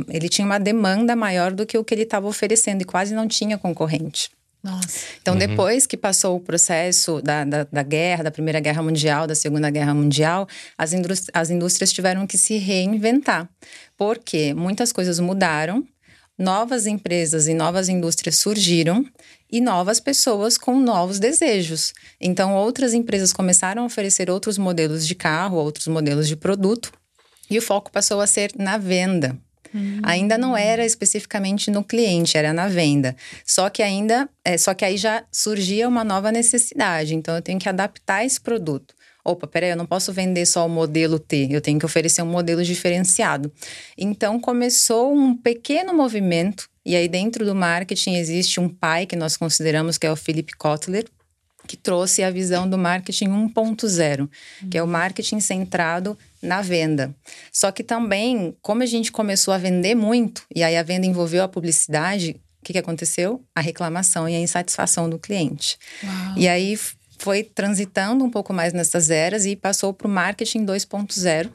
ele 0.08 0.28
tinha 0.28 0.46
uma 0.46 0.58
demanda 0.58 1.16
maior 1.16 1.52
do 1.52 1.66
que 1.66 1.76
o 1.76 1.84
que 1.84 1.94
ele 1.94 2.02
estava 2.02 2.28
oferecendo 2.28 2.82
e 2.82 2.84
quase 2.84 3.14
não 3.14 3.26
tinha 3.26 3.58
concorrente. 3.58 4.30
Nossa. 4.62 5.06
Então, 5.20 5.34
uhum. 5.34 5.38
depois 5.38 5.86
que 5.86 5.96
passou 5.96 6.36
o 6.36 6.40
processo 6.40 7.22
da, 7.22 7.44
da, 7.44 7.64
da, 7.64 7.82
guerra, 7.82 8.24
da 8.24 8.30
Primeira 8.30 8.60
Guerra 8.60 8.82
Mundial, 8.82 9.26
da 9.26 9.34
Segunda 9.34 9.70
Guerra 9.70 9.94
Mundial, 9.94 10.46
as, 10.76 10.92
indústrias, 10.92 11.30
as 11.32 11.50
indústrias 11.50 11.92
tiveram 11.92 12.26
que 12.26 12.36
se 12.36 12.58
reinventar. 12.58 13.48
Porque 13.96 14.52
muitas 14.52 14.92
coisas 14.92 15.18
mudaram, 15.18 15.86
novas 16.38 16.86
empresas 16.86 17.48
e 17.48 17.54
novas 17.54 17.88
indústrias 17.88 18.36
surgiram 18.36 19.04
e 19.50 19.60
novas 19.60 19.98
pessoas 19.98 20.58
com 20.58 20.78
novos 20.78 21.18
desejos. 21.18 21.92
Então, 22.20 22.54
outras 22.54 22.92
empresas 22.92 23.32
começaram 23.32 23.82
a 23.82 23.86
oferecer 23.86 24.30
outros 24.30 24.58
modelos 24.58 25.06
de 25.06 25.14
carro, 25.14 25.56
outros 25.56 25.86
modelos 25.88 26.28
de 26.28 26.36
produto, 26.36 26.92
e 27.50 27.58
o 27.58 27.62
foco 27.62 27.90
passou 27.90 28.20
a 28.20 28.26
ser 28.26 28.52
na 28.56 28.78
venda. 28.78 29.36
Hum. 29.74 30.00
Ainda 30.02 30.36
não 30.36 30.56
era 30.56 30.84
especificamente 30.84 31.70
no 31.70 31.84
cliente, 31.84 32.36
era 32.36 32.52
na 32.52 32.68
venda. 32.68 33.16
Só 33.44 33.70
que 33.70 33.82
ainda, 33.82 34.28
é, 34.44 34.58
só 34.58 34.74
que 34.74 34.84
aí 34.84 34.96
já 34.96 35.24
surgia 35.30 35.88
uma 35.88 36.04
nova 36.04 36.32
necessidade. 36.32 37.14
Então 37.14 37.34
eu 37.34 37.42
tenho 37.42 37.58
que 37.58 37.68
adaptar 37.68 38.24
esse 38.24 38.40
produto. 38.40 38.94
Opa, 39.24 39.46
peraí, 39.46 39.70
eu 39.70 39.76
não 39.76 39.86
posso 39.86 40.12
vender 40.12 40.46
só 40.46 40.66
o 40.66 40.68
modelo 40.68 41.18
T, 41.18 41.48
eu 41.50 41.60
tenho 41.60 41.78
que 41.78 41.84
oferecer 41.84 42.22
um 42.22 42.26
modelo 42.26 42.64
diferenciado. 42.64 43.52
Então 43.96 44.40
começou 44.40 45.12
um 45.12 45.36
pequeno 45.36 45.92
movimento, 45.92 46.68
e 46.84 46.96
aí 46.96 47.06
dentro 47.06 47.44
do 47.44 47.54
marketing 47.54 48.14
existe 48.14 48.58
um 48.58 48.68
pai 48.68 49.04
que 49.04 49.16
nós 49.16 49.36
consideramos 49.36 49.98
que 49.98 50.06
é 50.06 50.10
o 50.10 50.16
Philip 50.16 50.56
Kotler, 50.56 51.04
que 51.70 51.76
trouxe 51.76 52.24
a 52.24 52.32
visão 52.32 52.68
do 52.68 52.76
marketing 52.76 53.28
1.0, 53.28 54.28
que 54.68 54.76
é 54.76 54.82
o 54.82 54.88
marketing 54.88 55.38
centrado 55.38 56.18
na 56.42 56.60
venda. 56.60 57.14
Só 57.52 57.70
que 57.70 57.84
também, 57.84 58.56
como 58.60 58.82
a 58.82 58.86
gente 58.86 59.12
começou 59.12 59.54
a 59.54 59.58
vender 59.58 59.94
muito, 59.94 60.42
e 60.52 60.64
aí 60.64 60.76
a 60.76 60.82
venda 60.82 61.06
envolveu 61.06 61.44
a 61.44 61.48
publicidade, 61.48 62.32
o 62.60 62.64
que, 62.64 62.72
que 62.72 62.78
aconteceu? 62.80 63.44
A 63.54 63.60
reclamação 63.60 64.28
e 64.28 64.34
a 64.34 64.40
insatisfação 64.40 65.08
do 65.08 65.16
cliente. 65.16 65.78
Uau. 66.02 66.38
E 66.38 66.48
aí 66.48 66.76
foi 67.20 67.44
transitando 67.44 68.24
um 68.24 68.30
pouco 68.30 68.52
mais 68.52 68.72
nessas 68.72 69.08
eras 69.08 69.46
e 69.46 69.54
passou 69.54 69.94
para 69.94 70.08
o 70.08 70.10
marketing 70.10 70.66
2.0, 70.66 71.52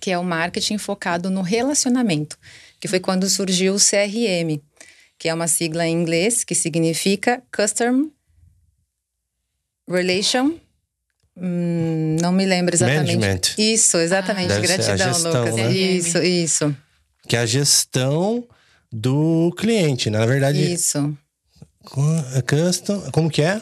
que 0.00 0.10
é 0.10 0.18
o 0.18 0.24
marketing 0.24 0.78
focado 0.78 1.28
no 1.28 1.42
relacionamento, 1.42 2.38
que 2.80 2.88
foi 2.88 3.00
quando 3.00 3.28
surgiu 3.28 3.74
o 3.74 3.78
CRM, 3.78 4.58
que 5.18 5.28
é 5.28 5.34
uma 5.34 5.46
sigla 5.46 5.86
em 5.86 5.92
inglês 5.92 6.42
que 6.42 6.54
significa 6.54 7.42
Customer 7.54 8.06
Relation. 9.88 10.54
Hum, 11.36 12.16
não 12.20 12.32
me 12.32 12.44
lembro 12.44 12.74
exatamente. 12.74 13.16
Management. 13.16 13.40
Isso, 13.58 13.96
exatamente. 13.96 14.52
Ah. 14.52 14.60
Gratidão, 14.60 14.96
gestão, 14.96 15.40
Lucas. 15.40 15.54
Né? 15.56 15.72
Isso, 15.72 16.18
isso. 16.18 16.76
Que 17.26 17.36
é 17.36 17.40
a 17.40 17.46
gestão 17.46 18.44
do 18.92 19.54
cliente, 19.56 20.10
né? 20.10 20.18
Na 20.18 20.26
verdade. 20.26 20.72
Isso. 20.72 21.16
Custom, 21.84 23.00
como 23.10 23.30
que 23.30 23.42
é? 23.42 23.60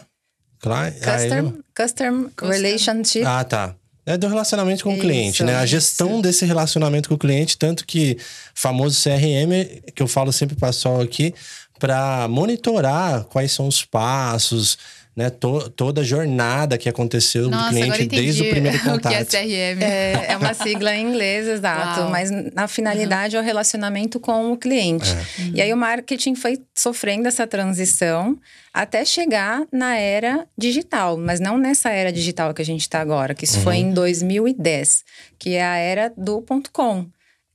Custom, 0.60 1.54
custom, 1.74 2.30
relationship. 2.42 3.24
Ah, 3.24 3.44
tá. 3.44 3.74
É 4.04 4.16
do 4.16 4.26
relacionamento 4.26 4.82
com 4.82 4.90
isso, 4.90 4.98
o 4.98 5.02
cliente, 5.02 5.44
né? 5.44 5.56
A 5.56 5.64
gestão 5.64 6.14
isso. 6.14 6.22
desse 6.22 6.44
relacionamento 6.44 7.08
com 7.08 7.14
o 7.14 7.18
cliente, 7.18 7.56
tanto 7.56 7.86
que 7.86 8.18
famoso 8.54 9.00
CRM, 9.02 9.82
que 9.94 10.02
eu 10.02 10.08
falo 10.08 10.32
sempre 10.32 10.56
para 10.56 10.68
o 10.68 10.72
pessoal 10.72 11.00
aqui, 11.00 11.34
para 11.78 12.26
monitorar 12.28 13.24
quais 13.24 13.52
são 13.52 13.66
os 13.68 13.84
passos, 13.84 14.76
né, 15.20 15.28
to, 15.28 15.68
toda 15.76 16.00
a 16.00 16.04
jornada 16.04 16.78
que 16.78 16.88
aconteceu 16.88 17.50
Nossa, 17.50 17.68
do 17.68 17.74
cliente 17.74 18.06
desde 18.06 18.42
o 18.42 18.48
primeiro 18.48 18.82
contato. 18.82 19.12
o 19.22 19.26
que 19.26 19.36
é 19.36 19.74
CRM. 19.74 19.82
É, 19.82 20.32
é 20.32 20.36
uma 20.38 20.54
sigla 20.54 20.96
em 20.96 21.08
inglês, 21.08 21.46
exato. 21.46 22.00
Uau. 22.00 22.10
Mas 22.10 22.30
na 22.30 22.66
finalidade 22.66 23.36
uhum. 23.36 23.42
é 23.42 23.44
o 23.44 23.46
relacionamento 23.46 24.18
com 24.18 24.50
o 24.50 24.56
cliente. 24.56 25.10
É. 25.10 25.42
Uhum. 25.42 25.52
E 25.56 25.60
aí 25.60 25.74
o 25.74 25.76
marketing 25.76 26.34
foi 26.34 26.58
sofrendo 26.74 27.28
essa 27.28 27.46
transição 27.46 28.38
até 28.72 29.04
chegar 29.04 29.66
na 29.70 29.94
era 29.94 30.46
digital, 30.56 31.18
mas 31.18 31.38
não 31.38 31.58
nessa 31.58 31.90
era 31.90 32.10
digital 32.10 32.54
que 32.54 32.62
a 32.62 32.64
gente 32.64 32.80
está 32.80 33.02
agora, 33.02 33.34
que 33.34 33.44
isso 33.44 33.58
uhum. 33.58 33.64
foi 33.64 33.76
em 33.76 33.92
2010, 33.92 35.04
que 35.38 35.50
é 35.50 35.62
a 35.62 35.76
era 35.76 36.10
do 36.16 36.40
ponto 36.40 36.70
.com 36.72 37.06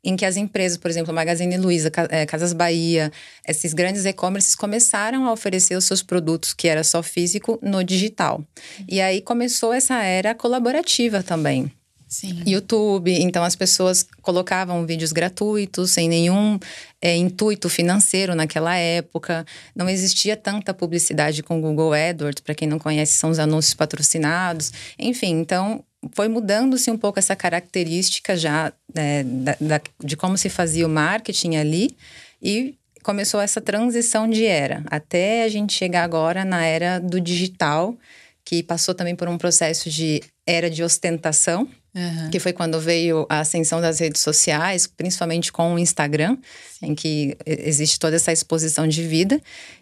em 0.06 0.16
que 0.16 0.24
as 0.24 0.38
empresas, 0.38 0.78
por 0.78 0.90
exemplo, 0.90 1.14
Magazine 1.14 1.58
Luiza, 1.58 1.92
é, 2.10 2.26
Casas 2.26 2.54
Bahia, 2.54 3.12
esses 3.48 3.74
grandes 3.74 4.06
e-commerces 4.06 4.56
começaram 4.56 5.26
a 5.26 5.34
oferecer 5.34 5.76
os 5.76 5.86
seus 5.86 6.04
produtos, 6.04 6.54
que 6.54 6.68
era 6.68 6.84
só 6.84 7.02
físico, 7.02 7.58
no 7.62 7.84
digital. 7.84 8.44
E 8.88 9.02
aí 9.02 9.22
começou 9.22 9.74
essa 9.74 10.02
era 10.04 10.36
colaborativa 10.36 11.24
também. 11.24 11.72
Sim. 12.08 12.44
YouTube, 12.46 13.12
então 13.12 13.44
as 13.44 13.56
pessoas 13.56 14.08
colocavam 14.22 14.86
vídeos 14.86 15.12
gratuitos, 15.12 15.92
sem 15.92 16.08
nenhum 16.08 16.60
é, 17.02 17.16
intuito 17.16 17.68
financeiro 17.68 18.36
naquela 18.36 18.76
época. 18.76 19.46
Não 19.76 19.90
existia 19.90 20.38
tanta 20.38 20.74
publicidade 20.74 21.44
com 21.44 21.60
Google 21.60 21.94
AdWords, 21.94 22.42
para 22.42 22.56
quem 22.56 22.68
não 22.68 22.80
conhece, 22.80 23.14
são 23.14 23.32
os 23.32 23.40
anúncios 23.40 23.74
patrocinados. 23.74 24.72
Enfim, 25.00 25.32
então 25.40 25.84
foi 26.14 26.28
mudando-se 26.28 26.90
um 26.92 26.98
pouco 26.98 27.20
essa 27.20 27.36
característica 27.36 28.36
já 28.36 28.72
né, 28.94 29.24
da, 29.24 29.58
da, 29.60 29.82
de 30.04 30.16
como 30.16 30.38
se 30.38 30.50
fazia 30.50 30.86
o 30.86 30.90
marketing 30.90 31.56
ali 31.56 31.96
e 32.42 32.76
começou 33.04 33.40
essa 33.40 33.62
transição 33.62 34.28
de 34.28 34.46
era, 34.46 34.84
até 34.88 35.44
a 35.44 35.50
gente 35.50 35.74
chegar 35.74 36.04
agora 36.04 36.44
na 36.44 36.66
era 36.66 37.00
do 37.00 37.22
digital, 37.22 37.96
que 38.44 38.64
passou 38.64 38.96
também 38.96 39.16
por 39.16 39.28
um 39.28 39.38
processo 39.38 39.90
de 39.90 40.22
era 40.46 40.70
de 40.70 40.84
ostentação, 40.84 41.68
uhum. 41.96 42.30
que 42.32 42.40
foi 42.40 42.52
quando 42.52 42.80
veio 42.80 43.26
a 43.30 43.40
ascensão 43.40 43.80
das 43.80 44.00
redes 44.00 44.22
sociais, 44.22 44.88
principalmente 44.88 45.52
com 45.52 45.76
o 45.76 45.80
Instagram, 45.80 46.38
em 46.82 46.96
que 46.96 47.38
existe 47.46 48.00
toda 48.00 48.16
essa 48.16 48.32
exposição 48.32 48.88
de 48.88 49.04
vida, 49.08 49.42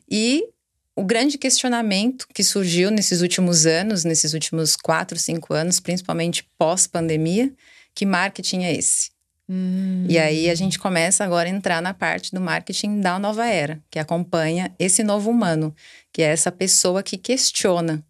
e 0.10 0.46
o 0.96 1.04
grande 1.04 1.38
questionamento 1.38 2.28
que 2.34 2.44
surgiu 2.44 2.92
nesses 2.92 3.22
últimos 3.22 3.66
anos, 3.66 4.04
nesses 4.04 4.34
últimos 4.34 4.76
quatro, 4.76 5.18
cinco 5.18 5.54
anos, 5.54 5.80
principalmente 5.80 6.48
pós-pandemia, 6.58 7.52
que 7.96 8.06
marketing 8.06 8.64
é 8.64 8.76
esse? 8.76 9.12
Hum. 9.50 10.06
E 10.08 10.18
aí 10.18 10.50
a 10.50 10.56
gente 10.56 10.80
começa 10.80 11.24
agora 11.24 11.50
a 11.50 11.52
entrar 11.52 11.82
na 11.82 11.94
parte 11.94 12.32
do 12.32 12.40
marketing 12.40 13.02
da 13.02 13.20
nova 13.20 13.46
era, 13.46 13.82
que 13.90 14.00
acompanha 14.00 14.74
esse 14.80 15.04
novo 15.04 15.30
humano, 15.30 15.76
que 16.12 16.22
é 16.22 16.28
essa 16.28 16.52
pessoa 16.52 17.04
que 17.04 17.18
questiona, 17.18 18.04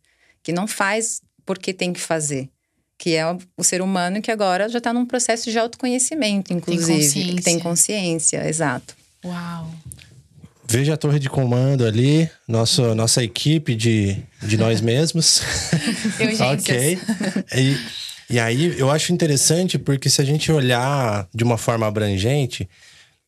que 0.44 0.52
não 0.52 0.68
faz 0.68 1.22
porque 1.46 1.74
tem 1.74 1.92
que 1.92 2.00
fazer, 2.00 2.50
que 2.98 3.16
é 3.16 3.26
o 3.58 3.64
ser 3.64 3.82
humano 3.82 4.22
que 4.22 4.32
agora 4.32 4.70
já 4.70 4.78
está 4.78 4.94
num 4.94 5.06
processo 5.06 5.50
de 5.50 5.58
autoconhecimento, 5.58 6.54
inclusive, 6.54 7.14
tem 7.14 7.36
que 7.36 7.42
tem 7.42 7.60
consciência, 7.60 8.48
exato. 8.48 8.96
Uau. 9.26 9.72
Veja 10.74 10.96
a 10.96 10.98
torre 10.98 11.20
de 11.20 11.30
comando 11.30 11.86
ali, 11.86 12.28
nosso, 12.48 12.96
nossa 12.96 13.24
equipe 13.24 13.76
de, 13.76 14.18
de 14.42 14.58
nós 14.58 14.82
mesmos. 14.82 15.44
ok. 16.52 16.98
E, 17.56 17.78
e 18.28 18.40
aí 18.40 18.80
eu 18.80 18.90
acho 18.90 19.14
interessante 19.14 19.78
porque 19.78 20.10
se 20.10 20.20
a 20.20 20.26
gente 20.26 20.52
olhar 20.52 21.30
de 21.32 21.44
uma 21.44 21.60
forma 21.60 21.86
abrangente, 21.86 22.68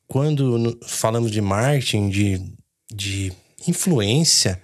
quando 0.07 0.75
falamos 0.87 1.29
de 1.29 1.39
marketing, 1.39 2.09
de, 2.09 2.41
de 2.91 3.31
influência, 3.67 4.59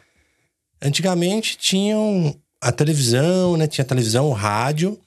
antigamente 0.82 1.60
tinham 1.60 2.36
a 2.60 2.72
televisão, 2.72 3.58
né? 3.58 3.68
Tinha 3.68 3.86
televisão, 3.86 4.28
o 4.28 4.34
rádio 4.34 5.00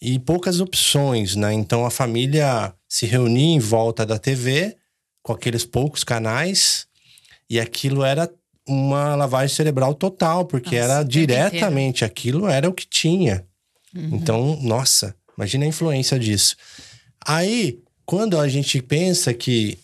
e 0.00 0.20
poucas 0.20 0.60
opções, 0.60 1.34
né? 1.34 1.52
Então 1.52 1.84
a 1.84 1.90
família 1.90 2.72
se 2.88 3.06
reunia 3.06 3.56
em 3.56 3.58
volta 3.58 4.06
da 4.06 4.20
TV 4.20 4.76
com 5.20 5.32
aqueles 5.32 5.64
poucos 5.64 6.04
canais 6.04 6.86
e 7.48 7.58
aquilo 7.58 8.04
era 8.04 8.30
uma 8.66 9.14
lavagem 9.14 9.54
cerebral 9.54 9.94
total, 9.94 10.44
porque 10.44 10.78
nossa, 10.78 10.92
era 10.92 11.02
diretamente 11.02 12.04
aquilo 12.04 12.46
era 12.46 12.68
o 12.68 12.72
que 12.72 12.86
tinha. 12.86 13.44
Uhum. 13.94 14.10
Então, 14.12 14.58
nossa, 14.62 15.14
imagina 15.36 15.64
a 15.64 15.68
influência 15.68 16.18
disso. 16.18 16.54
Aí, 17.24 17.78
quando 18.04 18.38
a 18.38 18.46
gente 18.48 18.80
pensa 18.82 19.32
que 19.32 19.78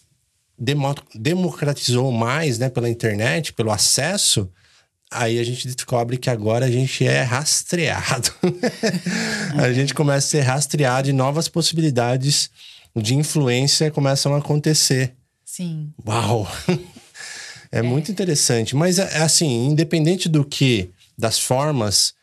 democratizou 1.14 2.12
mais, 2.12 2.58
né, 2.58 2.68
pela 2.68 2.88
internet, 2.88 3.52
pelo 3.52 3.72
acesso, 3.72 4.48
aí 5.10 5.38
a 5.38 5.44
gente 5.44 5.66
descobre 5.66 6.16
que 6.16 6.30
agora 6.30 6.66
a 6.66 6.70
gente 6.70 7.06
é 7.06 7.22
rastreado. 7.22 8.30
a 9.56 9.72
gente 9.72 9.94
começa 9.94 10.26
a 10.26 10.30
ser 10.30 10.40
rastreado 10.40 11.08
e 11.08 11.12
novas 11.12 11.48
possibilidades 11.48 12.50
de 12.94 13.14
influência 13.14 13.90
começam 13.90 14.34
a 14.34 14.38
acontecer. 14.38 15.14
Sim. 15.44 15.92
Uau! 16.06 16.48
É, 17.74 17.78
é, 17.78 17.82
muito 17.82 18.10
interessante. 18.10 18.76
Mas, 18.76 18.98
é, 18.98 19.18
assim, 19.18 19.66
independente 19.66 20.28
do 20.28 20.44
que, 20.44 20.90
das 21.18 21.38
formas, 21.38 22.14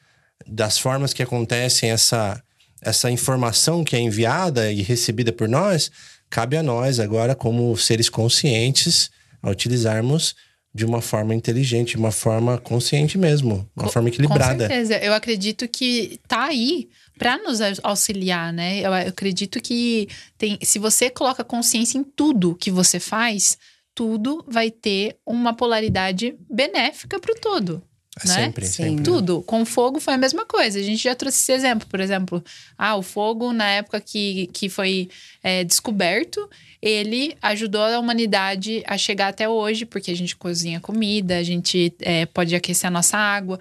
das 0.47 0.77
formas 0.77 1.13
que 1.13 1.21
acontecem 1.23 1.91
essa, 1.91 2.41
essa 2.81 3.11
informação 3.11 3.83
que 3.83 3.95
é 3.95 3.99
enviada 3.99 4.71
e 4.71 4.81
recebida 4.81 5.31
por 5.31 5.47
nós, 5.47 5.91
cabe 6.29 6.55
a 6.57 6.63
nós 6.63 6.99
agora, 6.99 7.35
como 7.35 7.75
seres 7.77 8.09
conscientes, 8.09 9.11
a 9.41 9.49
utilizarmos 9.49 10.35
de 10.73 10.85
uma 10.85 11.01
forma 11.01 11.35
inteligente, 11.35 11.91
de 11.91 11.97
uma 11.97 12.11
forma 12.13 12.57
consciente 12.57 13.17
mesmo, 13.17 13.69
uma 13.75 13.85
Com- 13.87 13.91
forma 13.91 14.07
equilibrada. 14.07 14.63
Com 14.67 14.73
certeza. 14.73 14.97
Eu 14.99 15.13
acredito 15.13 15.67
que 15.67 16.17
tá 16.27 16.45
aí 16.45 16.87
para 17.19 17.37
nos 17.37 17.59
au- 17.59 17.73
auxiliar, 17.83 18.53
né? 18.53 18.79
Eu 18.79 18.83
eu 18.85 18.93
acredito 19.09 19.59
que 19.61 20.07
tem, 20.37 20.57
se 20.63 20.79
você 20.79 21.09
coloca 21.09 21.43
consciência 21.43 21.97
em 21.97 22.03
tudo 22.03 22.55
que 22.55 22.71
você 22.71 23.01
faz, 23.01 23.57
tudo 23.93 24.43
vai 24.47 24.71
ter 24.71 25.17
uma 25.25 25.53
polaridade 25.53 26.35
benéfica 26.49 27.19
para 27.19 27.33
o 27.33 27.39
todo. 27.39 27.83
É 28.23 28.27
né? 28.27 28.33
Sempre, 28.35 28.65
Sim. 28.65 28.83
sempre. 28.83 29.03
Tudo. 29.03 29.41
Com 29.43 29.65
fogo 29.65 29.99
foi 29.99 30.13
a 30.15 30.17
mesma 30.17 30.45
coisa. 30.45 30.79
A 30.79 30.83
gente 30.83 31.01
já 31.01 31.15
trouxe 31.15 31.39
esse 31.39 31.51
exemplo, 31.53 31.87
por 31.87 31.99
exemplo. 31.99 32.43
Ah, 32.77 32.95
o 32.95 33.01
fogo, 33.01 33.53
na 33.53 33.67
época 33.69 34.01
que, 34.01 34.47
que 34.47 34.67
foi 34.67 35.09
é, 35.41 35.63
descoberto, 35.63 36.49
ele 36.81 37.37
ajudou 37.41 37.81
a 37.81 37.99
humanidade 37.99 38.83
a 38.85 38.97
chegar 38.97 39.29
até 39.29 39.47
hoje, 39.47 39.85
porque 39.85 40.11
a 40.11 40.15
gente 40.15 40.35
cozinha 40.35 40.79
comida, 40.81 41.37
a 41.37 41.43
gente 41.43 41.93
é, 42.01 42.25
pode 42.25 42.53
aquecer 42.53 42.87
a 42.87 42.91
nossa 42.91 43.17
água, 43.17 43.59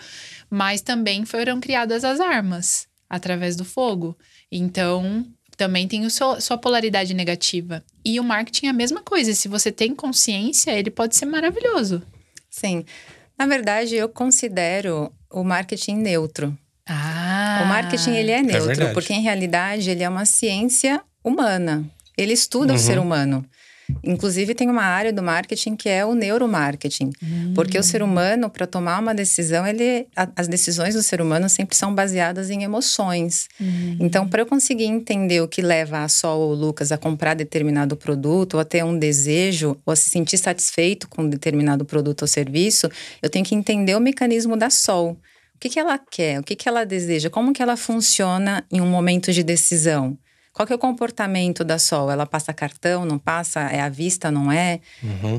mas 0.48 0.80
também 0.80 1.24
foram 1.24 1.60
criadas 1.60 2.04
as 2.04 2.18
armas 2.18 2.88
através 3.08 3.54
do 3.56 3.64
fogo. 3.64 4.16
Então. 4.50 5.24
Também 5.56 5.86
tem 5.86 6.06
o 6.06 6.10
seu, 6.10 6.40
sua 6.40 6.56
polaridade 6.56 7.12
negativa. 7.12 7.84
E 8.04 8.18
o 8.18 8.24
marketing 8.24 8.66
é 8.66 8.70
a 8.70 8.72
mesma 8.74 9.02
coisa. 9.02 9.32
Se 9.34 9.48
você 9.48 9.70
tem 9.70 9.94
consciência, 9.94 10.70
ele 10.72 10.90
pode 10.90 11.16
ser 11.16 11.26
maravilhoso. 11.26 12.02
Sim. 12.50 12.84
Na 13.38 13.46
verdade, 13.46 13.94
eu 13.96 14.08
considero 14.08 15.12
o 15.30 15.42
marketing 15.44 15.96
neutro. 15.96 16.56
Ah! 16.86 17.62
O 17.64 17.68
marketing 17.68 18.10
ele 18.12 18.30
é 18.32 18.42
neutro, 18.42 18.66
verdade. 18.66 18.94
porque 18.94 19.12
em 19.12 19.20
realidade 19.22 19.90
ele 19.90 20.02
é 20.02 20.08
uma 20.08 20.24
ciência 20.24 21.00
humana. 21.22 21.84
Ele 22.16 22.32
estuda 22.32 22.72
Uhum. 22.72 22.78
o 22.78 22.82
ser 22.82 22.98
humano. 22.98 23.44
Inclusive 24.04 24.54
tem 24.54 24.68
uma 24.68 24.82
área 24.82 25.12
do 25.12 25.22
marketing 25.22 25.76
que 25.76 25.88
é 25.88 26.04
o 26.04 26.14
neuromarketing, 26.14 27.10
porque 27.54 27.78
o 27.78 27.82
ser 27.82 28.02
humano 28.02 28.48
para 28.50 28.66
tomar 28.66 28.98
uma 29.00 29.14
decisão, 29.14 29.66
ele 29.66 30.06
a- 30.16 30.28
as 30.36 30.48
decisões 30.48 30.94
do 30.94 31.02
ser 31.02 31.20
humano 31.20 31.48
sempre 31.48 31.76
são 31.76 31.94
baseadas 31.94 32.50
em 32.50 32.62
emoções. 32.62 33.48
Então, 34.00 34.26
para 34.28 34.42
eu 34.42 34.46
conseguir 34.46 34.84
entender 34.84 35.40
o 35.40 35.48
que 35.48 35.62
leva 35.62 36.02
a 36.02 36.08
Sol 36.08 36.40
ou 36.40 36.50
o 36.52 36.54
Lucas 36.54 36.90
a 36.92 36.98
comprar 36.98 37.34
determinado 37.34 37.96
produto, 37.96 38.54
ou 38.54 38.60
a 38.60 38.64
ter 38.64 38.84
um 38.84 38.98
desejo, 38.98 39.76
ou 39.84 39.92
a 39.92 39.96
se 39.96 40.10
sentir 40.10 40.38
satisfeito 40.38 41.08
com 41.08 41.28
determinado 41.28 41.84
produto 41.84 42.22
ou 42.22 42.28
serviço, 42.28 42.88
eu 43.22 43.28
tenho 43.28 43.44
que 43.44 43.54
entender 43.54 43.94
o 43.96 44.00
mecanismo 44.00 44.56
da 44.56 44.70
Sol. 44.70 45.12
O 45.54 45.58
que, 45.60 45.68
que 45.68 45.78
ela 45.78 45.98
quer? 45.98 46.40
O 46.40 46.42
que, 46.42 46.56
que 46.56 46.66
ela 46.68 46.84
deseja? 46.84 47.28
Como 47.28 47.52
que 47.52 47.62
ela 47.62 47.76
funciona 47.76 48.64
em 48.72 48.80
um 48.80 48.86
momento 48.88 49.30
de 49.32 49.42
decisão? 49.42 50.16
Qual 50.52 50.66
que 50.66 50.72
é 50.72 50.76
o 50.76 50.78
comportamento 50.78 51.62
da 51.62 51.78
Sol? 51.78 52.10
Ela 52.10 52.26
passa 52.26 52.52
cartão, 52.52 53.04
não 53.04 53.18
passa? 53.18 53.60
É 53.60 53.80
à 53.80 53.88
vista, 53.88 54.30
não 54.30 54.50
é? 54.50 54.80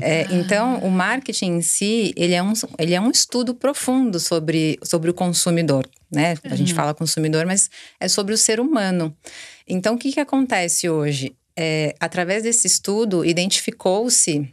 É, 0.00 0.26
então, 0.30 0.78
o 0.78 0.90
marketing 0.90 1.56
em 1.56 1.62
si, 1.62 2.14
ele 2.16 2.32
é 2.32 2.42
um, 2.42 2.52
ele 2.78 2.94
é 2.94 3.00
um 3.00 3.10
estudo 3.10 3.54
profundo 3.54 4.18
sobre, 4.18 4.78
sobre 4.82 5.10
o 5.10 5.14
consumidor, 5.14 5.86
né? 6.10 6.34
A 6.44 6.56
gente 6.56 6.72
fala 6.72 6.94
consumidor, 6.94 7.44
mas 7.44 7.70
é 8.00 8.08
sobre 8.08 8.32
o 8.32 8.38
ser 8.38 8.58
humano. 8.58 9.14
Então, 9.68 9.94
o 9.94 9.98
que, 9.98 10.12
que 10.12 10.20
acontece 10.20 10.88
hoje? 10.88 11.36
É, 11.54 11.94
através 12.00 12.42
desse 12.42 12.66
estudo, 12.66 13.24
identificou-se 13.24 14.50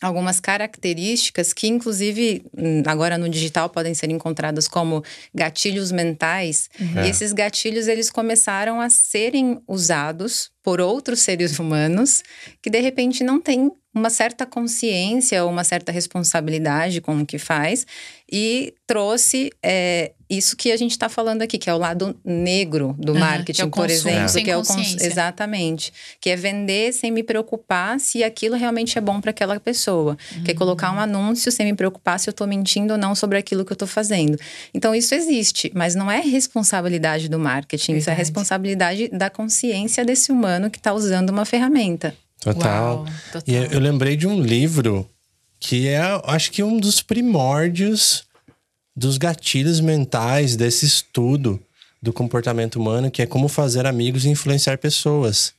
algumas 0.00 0.40
características 0.40 1.52
que, 1.52 1.68
inclusive, 1.68 2.44
hum, 2.56 2.82
agora 2.86 3.18
no 3.18 3.28
digital 3.28 3.68
podem 3.68 3.94
ser 3.94 4.10
encontradas 4.10 4.66
como 4.66 5.04
gatilhos 5.34 5.92
mentais. 5.92 6.70
E 7.04 7.08
esses 7.08 7.32
gatilhos, 7.32 7.86
eles 7.86 8.10
começaram 8.10 8.80
a 8.80 8.88
serem 8.88 9.60
usados 9.68 10.50
por 10.62 10.80
outros 10.80 11.20
seres 11.20 11.58
humanos 11.58 12.22
que, 12.62 12.70
de 12.70 12.80
repente, 12.80 13.22
não 13.22 13.40
têm 13.40 13.70
uma 13.92 14.08
certa 14.08 14.46
consciência 14.46 15.44
ou 15.44 15.50
uma 15.50 15.64
certa 15.64 15.90
responsabilidade 15.90 17.00
com 17.00 17.20
o 17.20 17.26
que 17.26 17.38
faz 17.38 17.86
e 18.30 18.72
trouxe 18.86 19.50
é, 19.62 20.12
isso 20.30 20.56
que 20.56 20.70
a 20.70 20.76
gente 20.76 20.92
está 20.92 21.08
falando 21.08 21.42
aqui, 21.42 21.58
que 21.58 21.68
é 21.68 21.74
o 21.74 21.78
lado 21.78 22.16
negro 22.24 22.94
do 22.98 23.12
Aham, 23.12 23.20
marketing, 23.20 23.52
que 23.52 23.60
é 23.62 23.64
o 23.64 23.70
por 23.70 23.86
consumo 23.88 24.14
exemplo, 24.14 24.44
que 24.44 24.50
é 24.50 24.56
o 24.56 24.62
consciência. 24.62 25.06
exatamente, 25.06 25.92
que 26.20 26.30
é 26.30 26.36
vender 26.36 26.92
sem 26.92 27.10
me 27.10 27.22
preocupar 27.22 27.98
se 27.98 28.22
aquilo 28.22 28.56
realmente 28.56 28.96
é 28.96 29.00
bom 29.00 29.20
para 29.20 29.30
aquela 29.30 29.58
pessoa, 29.58 30.16
que 30.44 30.52
é 30.52 30.54
colocar 30.54 30.92
um 30.92 31.00
anúncio 31.00 31.50
sem 31.50 31.66
me 31.66 31.74
preocupar 31.74 32.20
se 32.20 32.28
eu 32.28 32.32
estou 32.32 32.46
mentindo 32.46 32.92
ou 32.92 32.98
não 32.98 33.14
sobre 33.14 33.36
aquilo 33.36 33.64
que 33.64 33.72
eu 33.72 33.74
estou 33.74 33.88
fazendo. 33.88 34.38
Então 34.72 34.94
isso 34.94 35.14
existe, 35.14 35.70
mas 35.74 35.94
não 35.94 36.10
é 36.10 36.20
responsabilidade 36.20 37.28
do 37.28 37.38
marketing, 37.38 37.92
isso 37.92 38.08
é 38.08 38.14
Verdade. 38.14 38.18
responsabilidade 38.18 39.08
da 39.08 39.28
consciência 39.28 40.04
desse 40.04 40.30
humano 40.30 40.70
que 40.70 40.78
está 40.78 40.92
usando 40.92 41.30
uma 41.30 41.44
ferramenta. 41.44 42.14
Total. 42.40 42.98
Uau, 42.98 43.06
total. 43.32 43.42
E 43.46 43.54
eu, 43.54 43.64
eu 43.64 43.80
lembrei 43.80 44.16
de 44.16 44.26
um 44.26 44.40
livro 44.40 45.08
que 45.58 45.88
é, 45.88 46.00
acho 46.24 46.50
que 46.52 46.62
um 46.62 46.78
dos 46.78 47.02
primórdios 47.02 48.24
dos 49.00 49.16
gatilhos 49.16 49.80
mentais 49.80 50.56
desse 50.56 50.84
estudo 50.84 51.58
do 52.02 52.12
comportamento 52.12 52.76
humano, 52.76 53.10
que 53.10 53.22
é 53.22 53.26
como 53.26 53.48
fazer 53.48 53.86
amigos 53.86 54.26
e 54.26 54.28
influenciar 54.28 54.76
pessoas. 54.76 55.54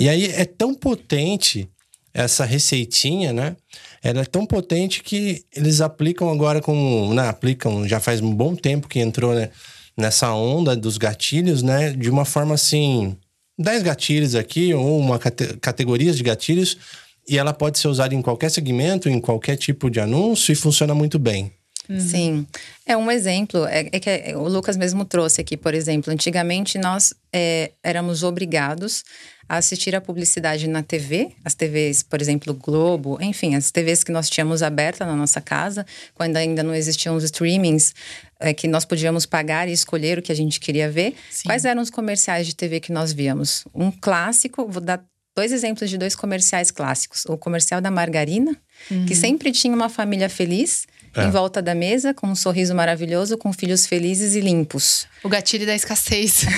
E 0.00 0.08
aí 0.08 0.24
é 0.24 0.46
tão 0.46 0.74
potente 0.74 1.68
essa 2.14 2.42
receitinha, 2.46 3.34
né? 3.34 3.54
Ela 4.02 4.22
é 4.22 4.24
tão 4.24 4.46
potente 4.46 5.02
que 5.02 5.44
eles 5.54 5.82
aplicam 5.82 6.30
agora 6.30 6.62
com, 6.62 7.12
né? 7.12 7.28
aplicam 7.28 7.86
já 7.86 8.00
faz 8.00 8.22
um 8.22 8.34
bom 8.34 8.56
tempo 8.56 8.88
que 8.88 8.98
entrou 8.98 9.34
né? 9.34 9.50
nessa 9.94 10.32
onda 10.32 10.74
dos 10.74 10.96
gatilhos, 10.96 11.62
né? 11.62 11.90
De 11.90 12.08
uma 12.08 12.24
forma 12.24 12.54
assim, 12.54 13.14
10 13.58 13.82
gatilhos 13.82 14.34
aqui 14.34 14.72
ou 14.72 14.98
uma 14.98 15.18
cate 15.18 15.58
categorias 15.60 16.16
de 16.16 16.22
gatilhos 16.22 16.78
e 17.28 17.36
ela 17.36 17.52
pode 17.52 17.78
ser 17.78 17.88
usada 17.88 18.14
em 18.14 18.22
qualquer 18.22 18.50
segmento, 18.50 19.06
em 19.06 19.20
qualquer 19.20 19.56
tipo 19.56 19.90
de 19.90 20.00
anúncio 20.00 20.50
e 20.50 20.56
funciona 20.56 20.94
muito 20.94 21.18
bem. 21.18 21.52
Sim. 21.98 22.46
É 22.86 22.96
um 22.96 23.10
exemplo, 23.10 23.66
é, 23.66 23.88
é 23.92 24.00
que 24.00 24.34
o 24.36 24.48
Lucas 24.48 24.76
mesmo 24.76 25.04
trouxe 25.04 25.40
aqui, 25.40 25.56
por 25.56 25.74
exemplo. 25.74 26.12
Antigamente 26.12 26.78
nós 26.78 27.14
é, 27.32 27.72
éramos 27.82 28.22
obrigados 28.22 29.02
a 29.48 29.56
assistir 29.56 29.96
a 29.96 30.00
publicidade 30.00 30.68
na 30.68 30.80
TV, 30.80 31.32
as 31.44 31.54
TVs, 31.54 32.04
por 32.04 32.20
exemplo, 32.20 32.54
Globo, 32.54 33.18
enfim, 33.20 33.56
as 33.56 33.72
TVs 33.72 34.04
que 34.04 34.12
nós 34.12 34.30
tínhamos 34.30 34.62
aberta 34.62 35.04
na 35.04 35.16
nossa 35.16 35.40
casa, 35.40 35.84
quando 36.14 36.36
ainda 36.36 36.62
não 36.62 36.72
existiam 36.72 37.16
os 37.16 37.24
streamings, 37.24 37.92
é, 38.38 38.54
que 38.54 38.68
nós 38.68 38.84
podíamos 38.84 39.26
pagar 39.26 39.68
e 39.68 39.72
escolher 39.72 40.18
o 40.18 40.22
que 40.22 40.30
a 40.30 40.36
gente 40.36 40.60
queria 40.60 40.88
ver. 40.88 41.14
Sim. 41.30 41.48
Quais 41.48 41.64
eram 41.64 41.82
os 41.82 41.90
comerciais 41.90 42.46
de 42.46 42.54
TV 42.54 42.78
que 42.78 42.92
nós 42.92 43.12
víamos? 43.12 43.64
Um 43.74 43.90
clássico, 43.90 44.68
vou 44.68 44.80
dar 44.80 45.04
dois 45.36 45.52
exemplos 45.52 45.90
de 45.90 45.98
dois 45.98 46.14
comerciais 46.14 46.70
clássicos. 46.70 47.24
O 47.26 47.36
comercial 47.36 47.80
da 47.80 47.90
margarina, 47.90 48.56
que 49.06 49.14
sempre 49.14 49.50
tinha 49.52 49.74
uma 49.74 49.88
família 49.88 50.28
feliz 50.28 50.86
É. 51.14 51.24
em 51.24 51.30
volta 51.30 51.60
da 51.60 51.74
mesa, 51.74 52.14
com 52.14 52.28
um 52.28 52.34
sorriso 52.34 52.74
maravilhoso, 52.74 53.36
com 53.36 53.52
filhos 53.52 53.86
felizes 53.86 54.34
e 54.36 54.40
limpos. 54.40 55.06
O 55.24 55.28
gatilho 55.28 55.66
da 55.66 55.74
escassez. 55.74 56.44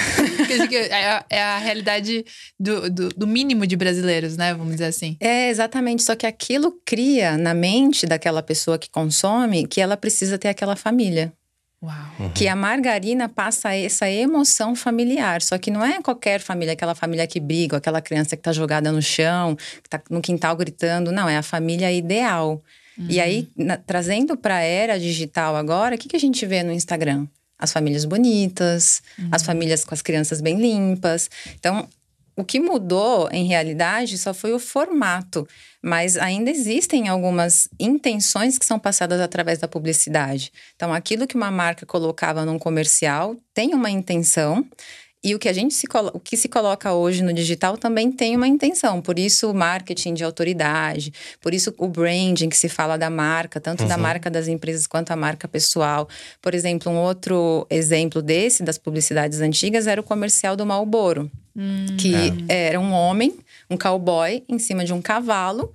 É, 0.73 1.09
a, 1.09 1.25
é 1.31 1.43
a 1.43 1.59
realidade 1.59 2.25
do, 2.59 2.91
do, 2.91 3.09
do 3.11 3.27
mínimo 3.27 3.67
de 3.67 3.75
brasileiros, 3.75 4.37
né? 4.37 4.53
Vamos 4.53 4.73
dizer 4.73 4.87
assim. 4.87 5.17
É, 5.19 5.49
exatamente. 5.49 6.03
Só 6.03 6.15
que 6.15 6.27
aquilo 6.27 6.79
cria 6.85 7.39
na 7.39 7.55
mente 7.55 8.07
daquela 8.07 8.43
pessoa 8.43 8.79
que 8.79 8.91
consome 8.91 9.67
que 9.67 9.81
ela 9.81 9.97
precisa 9.97 10.37
ter 10.37 10.49
aquela 10.49 10.77
família. 10.77 11.33
Uau. 11.83 12.31
Que 12.35 12.47
a 12.47 12.55
margarina 12.55 13.29
passa 13.29 13.75
essa 13.75 14.09
emoção 14.09 14.77
familiar. 14.77 15.43
Só 15.43 15.59
que 15.59 15.71
não 15.71 15.85
é 15.85 16.01
qualquer 16.01 16.41
família, 16.41 16.75
aquela 16.75 16.95
família 16.95 17.27
que 17.27 17.41
briga, 17.41 17.79
aquela 17.79 18.01
criança 18.01 18.37
que 18.37 18.43
tá 18.43 18.53
jogada 18.53 18.93
no 18.93 19.03
chão, 19.03 19.57
que 19.57 19.89
tá 19.89 20.01
no 20.09 20.21
quintal 20.21 20.55
gritando. 20.55 21.11
Não, 21.11 21.29
é 21.29 21.37
a 21.37 21.43
família 21.43 21.91
ideal. 21.91 22.63
E 22.99 23.21
aí, 23.21 23.49
na- 23.57 23.77
trazendo 23.77 24.37
para 24.37 24.57
a 24.57 24.61
era 24.63 24.99
digital 24.99 25.57
agora, 25.57 25.95
o 25.95 25.99
que, 25.99 26.09
que 26.09 26.17
a 26.17 26.21
gente 26.21 26.45
vê 26.47 26.63
no 26.63 26.73
Instagram? 26.73 27.27
As 27.59 27.73
famílias 27.73 28.05
bonitas, 28.05 29.03
as 29.31 29.43
famílias 29.43 29.85
com 29.85 29.95
as 29.95 30.03
crianças 30.03 30.41
bem 30.41 30.61
limpas. 30.61 31.31
Então, 31.55 31.89
o 32.37 32.45
que 32.45 32.59
mudou, 32.59 33.29
em 33.31 33.47
realidade, 33.47 34.17
só 34.19 34.33
foi 34.35 34.53
o 34.53 34.59
formato. 34.59 35.47
Mas 35.83 36.17
ainda 36.17 36.51
existem 36.51 37.09
algumas 37.09 37.69
intenções 37.79 38.59
que 38.59 38.65
são 38.65 38.79
passadas 38.79 39.21
através 39.21 39.59
da 39.59 39.69
publicidade. 39.69 40.53
Então, 40.75 40.93
aquilo 40.95 41.27
que 41.27 41.35
uma 41.37 41.51
marca 41.51 41.85
colocava 41.85 42.45
num 42.45 42.59
comercial 42.59 43.37
tem 43.55 43.75
uma 43.75 43.91
intenção. 43.91 44.65
E 45.25 45.35
o 45.35 45.39
que 45.39 45.49
a 45.49 45.53
gente 45.53 45.73
se, 45.75 45.87
o 46.13 46.19
que 46.19 46.37
se 46.37 46.49
coloca 46.49 46.93
hoje 46.93 47.23
no 47.23 47.33
digital 47.33 47.79
também 47.79 48.11
tem 48.11 48.35
uma 48.37 48.49
intenção. 48.49 49.01
Por 49.01 49.19
isso, 49.19 49.51
o 49.51 49.55
marketing 49.55 50.15
de 50.15 50.25
autoridade, 50.25 51.13
por 51.41 51.55
isso 51.55 51.73
o 51.79 51.89
branding 51.89 52.49
que 52.49 52.57
se 52.57 52.69
fala 52.69 52.97
da 52.97 53.09
marca, 53.09 53.61
tanto 53.61 53.85
da 53.85 53.97
marca 53.97 54.29
das 54.29 54.49
empresas 54.49 54.87
quanto 54.87 55.13
a 55.13 55.17
marca 55.17 55.47
pessoal. 55.47 56.09
Por 56.41 56.55
exemplo, 56.55 56.91
um 56.91 56.97
outro 56.97 57.67
exemplo 57.71 58.21
desse, 58.21 58.63
das 58.63 58.79
publicidades 58.79 59.41
antigas, 59.41 59.87
era 59.87 60.01
o 60.01 60.05
comercial 60.05 60.57
do 60.57 60.67
Marlboro 60.67 61.31
que 61.99 62.15
era 62.49 62.81
um 62.81 62.93
homem, 62.93 63.39
um 63.69 63.77
cowboy, 63.77 64.43
em 64.49 64.59
cima 64.59 64.85
de 64.85 64.93
um 64.93 65.03
cavalo, 65.03 65.73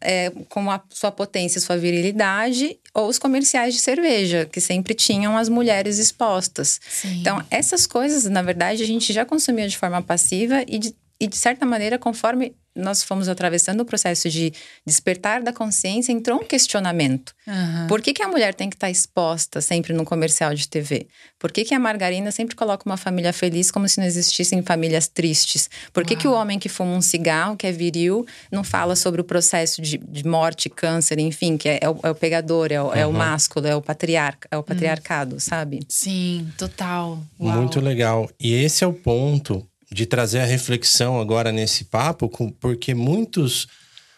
é, 0.00 0.30
com 0.48 0.70
a 0.70 0.80
sua 0.90 1.10
potência 1.10 1.58
e 1.58 1.60
sua 1.60 1.76
virilidade, 1.76 2.78
ou 2.96 3.08
os 3.08 3.18
comerciais 3.18 3.74
de 3.74 3.80
cerveja, 3.80 4.48
que 4.50 4.58
sempre 4.58 4.94
tinham 4.94 5.36
as 5.36 5.50
mulheres 5.50 5.98
expostas. 5.98 6.80
Sim. 6.88 7.20
Então, 7.20 7.44
essas 7.50 7.86
coisas, 7.86 8.24
na 8.24 8.40
verdade, 8.40 8.82
a 8.82 8.86
gente 8.86 9.12
já 9.12 9.22
consumia 9.22 9.68
de 9.68 9.76
forma 9.76 10.00
passiva 10.00 10.64
e 10.66 10.78
de, 10.78 10.94
e 11.20 11.26
de 11.26 11.36
certa 11.36 11.64
maneira, 11.64 11.98
conforme 11.98 12.54
nós 12.74 13.02
fomos 13.02 13.26
atravessando 13.26 13.80
o 13.80 13.84
processo 13.86 14.28
de 14.28 14.52
despertar 14.84 15.42
da 15.42 15.50
consciência, 15.50 16.12
entrou 16.12 16.42
um 16.42 16.44
questionamento. 16.44 17.32
Aham. 17.48 17.86
Por 17.88 18.02
que, 18.02 18.12
que 18.12 18.22
a 18.22 18.28
mulher 18.28 18.52
tem 18.54 18.68
que 18.68 18.76
estar 18.76 18.90
exposta 18.90 19.62
sempre 19.62 19.94
no 19.94 20.04
comercial 20.04 20.54
de 20.54 20.68
TV? 20.68 21.06
Por 21.38 21.50
que, 21.50 21.64
que 21.64 21.74
a 21.74 21.78
margarina 21.78 22.30
sempre 22.30 22.54
coloca 22.54 22.82
uma 22.84 22.98
família 22.98 23.32
feliz 23.32 23.70
como 23.70 23.88
se 23.88 23.98
não 23.98 24.06
existissem 24.06 24.60
famílias 24.62 25.08
tristes? 25.08 25.70
Por 25.90 26.04
que, 26.04 26.16
que 26.16 26.28
o 26.28 26.32
homem 26.34 26.58
que 26.58 26.68
fuma 26.68 26.92
um 26.92 27.00
cigarro, 27.00 27.56
que 27.56 27.66
é 27.66 27.72
viril, 27.72 28.26
não 28.52 28.62
fala 28.62 28.94
sobre 28.94 29.22
o 29.22 29.24
processo 29.24 29.80
de, 29.80 29.96
de 29.96 30.26
morte, 30.26 30.68
câncer, 30.68 31.18
enfim, 31.18 31.56
que 31.56 31.70
é, 31.70 31.78
é 31.80 31.88
o, 31.88 31.98
é 32.02 32.10
o 32.10 32.14
pegador, 32.14 32.70
é 32.70 32.82
o, 32.82 32.92
é 32.92 33.06
o 33.06 33.08
Uhum. 33.08 33.16
másculo, 33.16 33.66
é 33.66 33.74
o 33.74 33.80
patriarca, 33.80 34.48
é 34.50 34.56
o 34.58 34.62
patriarcado, 34.62 35.40
sabe? 35.40 35.80
Sim, 35.88 36.46
total. 36.58 37.18
Uau. 37.40 37.56
Muito 37.56 37.80
legal. 37.80 38.28
E 38.38 38.52
esse 38.52 38.84
é 38.84 38.86
o 38.86 38.92
ponto 38.92 39.66
de 39.90 40.06
trazer 40.06 40.40
a 40.40 40.44
reflexão 40.44 41.20
agora 41.20 41.52
nesse 41.52 41.84
papo, 41.84 42.28
porque 42.60 42.94
muitos 42.94 43.66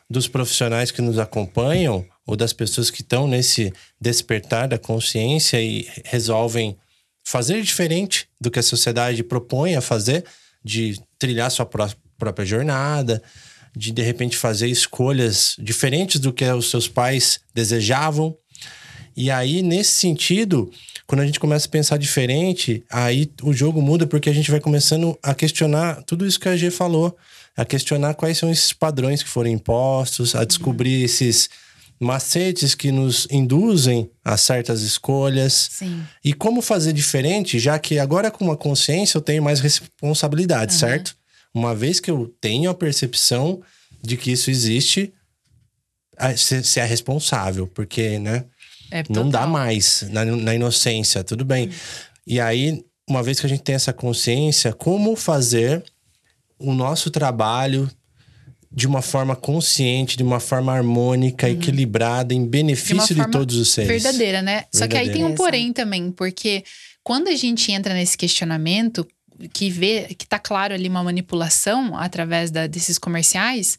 dos 0.08 0.26
profissionais 0.26 0.90
que 0.90 1.02
nos 1.02 1.18
acompanham, 1.18 2.04
ou 2.26 2.36
das 2.36 2.52
pessoas 2.52 2.90
que 2.90 3.02
estão 3.02 3.26
nesse 3.26 3.72
despertar 4.00 4.68
da 4.68 4.78
consciência 4.78 5.60
e 5.60 5.86
resolvem 6.04 6.76
fazer 7.24 7.62
diferente 7.62 8.26
do 8.40 8.50
que 8.50 8.58
a 8.58 8.62
sociedade 8.62 9.22
propõe 9.22 9.74
a 9.76 9.80
fazer, 9.82 10.24
de 10.64 10.98
trilhar 11.18 11.50
sua 11.50 11.66
pró- 11.66 11.90
própria 12.16 12.46
jornada, 12.46 13.22
de 13.76 13.92
de 13.92 14.02
repente 14.02 14.36
fazer 14.36 14.68
escolhas 14.68 15.54
diferentes 15.58 16.18
do 16.20 16.32
que 16.32 16.44
os 16.44 16.70
seus 16.70 16.88
pais 16.88 17.40
desejavam. 17.54 18.34
E 19.14 19.30
aí, 19.30 19.62
nesse 19.62 19.92
sentido, 19.92 20.70
quando 21.08 21.22
a 21.22 21.26
gente 21.26 21.40
começa 21.40 21.66
a 21.66 21.70
pensar 21.70 21.96
diferente, 21.96 22.84
aí 22.90 23.32
o 23.42 23.54
jogo 23.54 23.80
muda 23.80 24.06
porque 24.06 24.28
a 24.28 24.32
gente 24.32 24.50
vai 24.50 24.60
começando 24.60 25.18
a 25.22 25.34
questionar 25.34 26.02
tudo 26.02 26.26
isso 26.26 26.38
que 26.38 26.50
a 26.50 26.54
G 26.54 26.70
falou, 26.70 27.16
a 27.56 27.64
questionar 27.64 28.12
quais 28.12 28.36
são 28.36 28.50
esses 28.50 28.74
padrões 28.74 29.22
que 29.22 29.28
foram 29.30 29.48
impostos, 29.48 30.34
a 30.34 30.44
descobrir 30.44 31.02
esses 31.02 31.48
macetes 31.98 32.74
que 32.74 32.92
nos 32.92 33.26
induzem 33.30 34.10
a 34.22 34.36
certas 34.36 34.82
escolhas. 34.82 35.70
Sim. 35.72 36.04
E 36.22 36.34
como 36.34 36.60
fazer 36.60 36.92
diferente, 36.92 37.58
já 37.58 37.78
que 37.78 37.98
agora 37.98 38.30
com 38.30 38.44
uma 38.44 38.56
consciência 38.56 39.16
eu 39.16 39.22
tenho 39.22 39.42
mais 39.42 39.60
responsabilidade, 39.60 40.74
certo? 40.74 41.16
Uma 41.54 41.74
vez 41.74 42.00
que 42.00 42.10
eu 42.10 42.30
tenho 42.38 42.68
a 42.68 42.74
percepção 42.74 43.62
de 44.02 44.18
que 44.18 44.30
isso 44.30 44.50
existe, 44.50 45.14
você 46.36 46.80
é 46.80 46.84
responsável, 46.84 47.66
porque, 47.66 48.18
né? 48.18 48.44
É 48.90 49.04
Não 49.08 49.28
dá 49.28 49.46
mais 49.46 50.06
na, 50.10 50.24
na 50.24 50.54
inocência, 50.54 51.22
tudo 51.22 51.44
bem. 51.44 51.70
E 52.26 52.40
aí, 52.40 52.84
uma 53.08 53.22
vez 53.22 53.40
que 53.40 53.46
a 53.46 53.48
gente 53.48 53.62
tem 53.62 53.74
essa 53.74 53.92
consciência, 53.92 54.72
como 54.72 55.16
fazer 55.16 55.82
o 56.58 56.74
nosso 56.74 57.10
trabalho 57.10 57.90
de 58.70 58.86
uma 58.86 59.00
forma 59.00 59.34
consciente, 59.34 60.16
de 60.16 60.22
uma 60.22 60.40
forma 60.40 60.72
harmônica, 60.72 61.48
equilibrada, 61.48 62.34
em 62.34 62.46
benefício 62.46 63.14
de, 63.14 63.20
forma 63.22 63.32
todos 63.32 63.56
os 63.56 63.70
seres. 63.70 64.02
Verdadeira, 64.02 64.42
né? 64.42 64.64
Só 64.72 64.86
que 64.86 64.96
aí 64.96 65.06
tem 65.10 65.24
um 65.24 65.28
Verdadeira. 65.28 65.36
porém 65.36 65.72
também, 65.72 66.12
porque 66.12 66.62
quando 67.02 67.28
a 67.28 67.34
gente 67.34 67.72
entra 67.72 67.94
nesse 67.94 68.16
questionamento, 68.16 69.06
que 69.52 69.70
vê 69.70 70.14
que 70.18 70.26
tá 70.26 70.38
claro 70.38 70.74
ali 70.74 70.88
uma 70.88 71.02
manipulação 71.02 71.96
através 71.96 72.50
da- 72.50 72.66
desses 72.66 72.98
comerciais, 72.98 73.78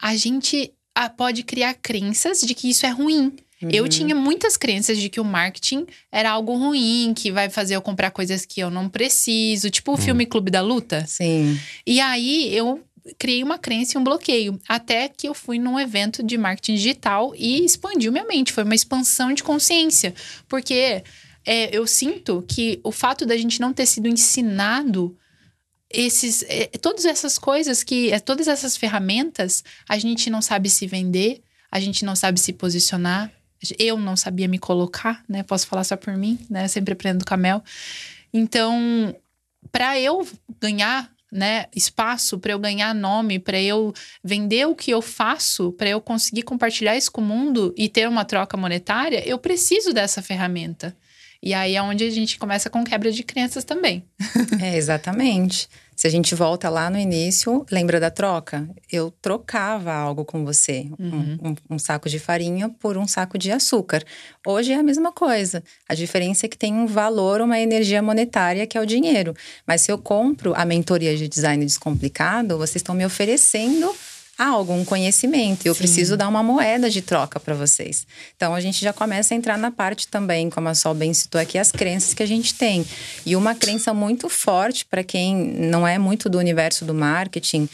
a 0.00 0.16
gente 0.16 0.72
ah, 0.94 1.10
pode 1.10 1.42
criar 1.42 1.74
crenças 1.74 2.40
de 2.40 2.54
que 2.54 2.70
isso 2.70 2.86
é 2.86 2.90
ruim. 2.90 3.34
Eu 3.62 3.88
tinha 3.88 4.14
muitas 4.14 4.56
crenças 4.56 4.98
de 4.98 5.08
que 5.08 5.20
o 5.20 5.24
marketing 5.24 5.86
era 6.10 6.30
algo 6.30 6.56
ruim, 6.56 7.12
que 7.14 7.30
vai 7.30 7.50
fazer 7.50 7.76
eu 7.76 7.82
comprar 7.82 8.10
coisas 8.10 8.46
que 8.46 8.60
eu 8.60 8.70
não 8.70 8.88
preciso, 8.88 9.70
tipo 9.70 9.92
o 9.92 9.96
filme 9.96 10.24
Clube 10.24 10.50
da 10.50 10.62
Luta. 10.62 11.04
Sim. 11.06 11.58
E 11.86 12.00
aí 12.00 12.54
eu 12.54 12.82
criei 13.18 13.42
uma 13.42 13.58
crença 13.58 13.96
e 13.96 14.00
um 14.00 14.04
bloqueio. 14.04 14.58
Até 14.68 15.08
que 15.08 15.28
eu 15.28 15.34
fui 15.34 15.58
num 15.58 15.78
evento 15.78 16.22
de 16.22 16.36
marketing 16.36 16.74
digital 16.74 17.32
e 17.36 17.64
expandiu 17.64 18.12
minha 18.12 18.24
mente. 18.24 18.52
Foi 18.52 18.64
uma 18.64 18.74
expansão 18.74 19.32
de 19.32 19.42
consciência. 19.42 20.14
Porque 20.48 21.02
é, 21.44 21.76
eu 21.76 21.86
sinto 21.86 22.44
que 22.46 22.80
o 22.82 22.92
fato 22.92 23.26
da 23.26 23.36
gente 23.36 23.60
não 23.60 23.72
ter 23.72 23.86
sido 23.86 24.08
ensinado 24.08 25.16
esses, 25.88 26.44
é, 26.48 26.66
todas 26.66 27.04
essas 27.04 27.38
coisas 27.38 27.82
que. 27.82 28.12
é, 28.12 28.20
todas 28.20 28.46
essas 28.48 28.76
ferramentas, 28.76 29.64
a 29.88 29.98
gente 29.98 30.30
não 30.30 30.40
sabe 30.40 30.70
se 30.70 30.86
vender, 30.86 31.42
a 31.70 31.80
gente 31.80 32.04
não 32.04 32.14
sabe 32.14 32.38
se 32.38 32.52
posicionar. 32.52 33.32
Eu 33.78 33.96
não 33.96 34.16
sabia 34.16 34.48
me 34.48 34.58
colocar, 34.58 35.22
né? 35.28 35.42
Posso 35.42 35.66
falar 35.66 35.84
só 35.84 35.96
por 35.96 36.16
mim, 36.16 36.38
né? 36.48 36.68
Sempre 36.68 36.94
aprendo 36.94 37.24
com 37.24 37.34
a 37.34 37.36
Mel. 37.36 37.62
Então, 38.32 39.14
para 39.70 39.98
eu 39.98 40.26
ganhar 40.60 41.10
né, 41.30 41.66
espaço, 41.74 42.38
para 42.38 42.52
eu 42.52 42.58
ganhar 42.58 42.94
nome, 42.94 43.38
para 43.38 43.60
eu 43.60 43.92
vender 44.22 44.66
o 44.66 44.74
que 44.74 44.90
eu 44.90 45.00
faço, 45.00 45.72
para 45.72 45.88
eu 45.88 46.00
conseguir 46.00 46.42
compartilhar 46.42 46.96
isso 46.96 47.12
com 47.12 47.20
o 47.20 47.24
mundo 47.24 47.72
e 47.76 47.88
ter 47.88 48.08
uma 48.08 48.24
troca 48.24 48.56
monetária, 48.56 49.26
eu 49.26 49.38
preciso 49.38 49.92
dessa 49.92 50.20
ferramenta. 50.20 50.96
E 51.42 51.54
aí 51.54 51.76
é 51.76 51.82
onde 51.82 52.04
a 52.04 52.10
gente 52.10 52.38
começa 52.38 52.68
com 52.68 52.84
quebra 52.84 53.10
de 53.10 53.22
crenças 53.22 53.64
também. 53.64 54.04
É, 54.60 54.76
exatamente. 54.76 55.68
Se 56.00 56.06
a 56.06 56.10
gente 56.10 56.34
volta 56.34 56.70
lá 56.70 56.88
no 56.88 56.98
início, 56.98 57.66
lembra 57.70 58.00
da 58.00 58.10
troca? 58.10 58.66
Eu 58.90 59.10
trocava 59.20 59.92
algo 59.92 60.24
com 60.24 60.46
você, 60.46 60.86
um- 60.98 61.06
Uhum. 61.10 61.38
um, 61.68 61.74
um 61.74 61.78
saco 61.78 62.08
de 62.08 62.18
farinha 62.18 62.70
por 62.70 62.96
um 62.96 63.06
saco 63.06 63.36
de 63.36 63.52
açúcar. 63.52 64.02
Hoje 64.46 64.72
é 64.72 64.76
a 64.76 64.82
mesma 64.82 65.12
coisa. 65.12 65.62
A 65.86 65.94
diferença 65.94 66.46
é 66.46 66.48
que 66.48 66.56
tem 66.56 66.72
um 66.72 66.86
valor, 66.86 67.42
uma 67.42 67.60
energia 67.60 68.00
monetária, 68.00 68.66
que 68.66 68.78
é 68.78 68.80
o 68.80 68.86
dinheiro. 68.86 69.34
Mas 69.66 69.82
se 69.82 69.92
eu 69.92 69.98
compro 69.98 70.54
a 70.56 70.64
mentoria 70.64 71.14
de 71.14 71.28
design 71.28 71.62
descomplicado, 71.66 72.56
vocês 72.56 72.76
estão 72.76 72.94
me 72.94 73.04
oferecendo 73.04 73.94
algo, 74.40 74.72
um 74.72 74.84
conhecimento. 74.84 75.66
E 75.66 75.68
eu 75.68 75.74
Sim. 75.74 75.78
preciso 75.78 76.16
dar 76.16 76.28
uma 76.28 76.42
moeda 76.42 76.88
de 76.88 77.02
troca 77.02 77.38
para 77.38 77.54
vocês. 77.54 78.06
Então 78.34 78.54
a 78.54 78.60
gente 78.60 78.80
já 78.80 78.92
começa 78.92 79.34
a 79.34 79.36
entrar 79.36 79.58
na 79.58 79.70
parte 79.70 80.08
também, 80.08 80.48
como 80.48 80.68
a 80.68 80.74
Sol 80.74 80.94
bem 80.94 81.12
citou 81.12 81.38
aqui, 81.38 81.58
as 81.58 81.70
crenças 81.70 82.14
que 82.14 82.22
a 82.22 82.26
gente 82.26 82.54
tem. 82.54 82.86
E 83.26 83.36
uma 83.36 83.54
crença 83.54 83.92
muito 83.92 84.30
forte 84.30 84.86
para 84.86 85.04
quem 85.04 85.36
não 85.36 85.86
é 85.86 85.98
muito 85.98 86.30
do 86.30 86.38
universo 86.38 86.84
do 86.84 86.94
marketing 86.94 87.68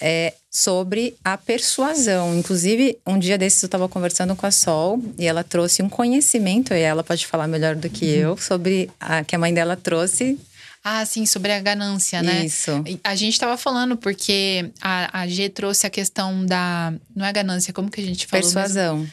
é 0.00 0.34
sobre 0.50 1.14
a 1.24 1.36
persuasão. 1.36 2.36
Inclusive, 2.36 2.98
um 3.06 3.18
dia 3.18 3.36
desses 3.36 3.62
eu 3.62 3.66
estava 3.66 3.88
conversando 3.88 4.34
com 4.34 4.46
a 4.46 4.50
Sol 4.50 5.00
e 5.18 5.26
ela 5.26 5.44
trouxe 5.44 5.82
um 5.82 5.88
conhecimento, 5.88 6.72
e 6.72 6.80
ela 6.80 7.04
pode 7.04 7.26
falar 7.26 7.46
melhor 7.46 7.76
do 7.76 7.88
que 7.88 8.06
eu, 8.06 8.36
sobre 8.36 8.90
a 8.98 9.22
que 9.22 9.36
a 9.36 9.38
mãe 9.38 9.52
dela 9.52 9.76
trouxe. 9.76 10.38
Ah, 10.82 11.04
sim, 11.04 11.26
sobre 11.26 11.52
a 11.52 11.60
ganância, 11.60 12.22
né? 12.22 12.46
Isso. 12.46 12.70
A 13.04 13.14
gente 13.14 13.38
tava 13.38 13.56
falando 13.58 13.96
porque 13.96 14.70
a, 14.80 15.20
a 15.20 15.28
G 15.28 15.48
trouxe 15.50 15.86
a 15.86 15.90
questão 15.90 16.44
da. 16.44 16.94
Não 17.14 17.26
é 17.26 17.32
ganância, 17.32 17.72
como 17.72 17.90
que 17.90 18.00
a 18.00 18.04
gente 18.04 18.26
falou? 18.26 18.44
mesmo? 18.44 18.60
Persuasão. 18.60 19.06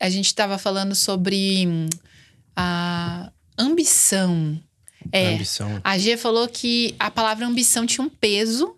A 0.00 0.10
gente 0.10 0.26
estava 0.26 0.58
falando 0.58 0.96
sobre 0.96 1.64
hum, 1.66 1.88
a 2.56 3.30
ambição. 3.56 4.60
É, 5.10 5.34
Ambição. 5.34 5.80
a 5.82 5.98
G 5.98 6.16
falou 6.16 6.48
que 6.48 6.94
a 6.98 7.10
palavra 7.10 7.46
ambição 7.46 7.86
tinha 7.86 8.04
um 8.04 8.08
peso 8.08 8.76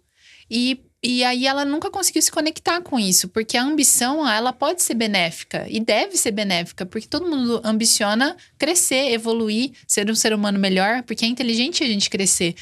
e, 0.50 0.80
e 1.06 1.22
aí 1.22 1.46
ela 1.46 1.66
nunca 1.66 1.90
conseguiu 1.90 2.22
se 2.22 2.32
conectar 2.32 2.80
com 2.80 2.98
isso, 2.98 3.28
porque 3.28 3.58
a 3.58 3.62
ambição, 3.62 4.26
ela 4.26 4.54
pode 4.54 4.82
ser 4.82 4.94
benéfica 4.94 5.66
e 5.68 5.78
deve 5.78 6.16
ser 6.16 6.30
benéfica, 6.30 6.86
porque 6.86 7.06
todo 7.06 7.28
mundo 7.28 7.60
ambiciona 7.62 8.34
crescer, 8.56 9.12
evoluir, 9.12 9.72
ser 9.86 10.10
um 10.10 10.14
ser 10.14 10.32
humano 10.32 10.58
melhor, 10.58 11.02
porque 11.02 11.26
é 11.26 11.28
inteligente 11.28 11.84
a 11.84 11.86
gente 11.86 12.08
crescer. 12.08 12.54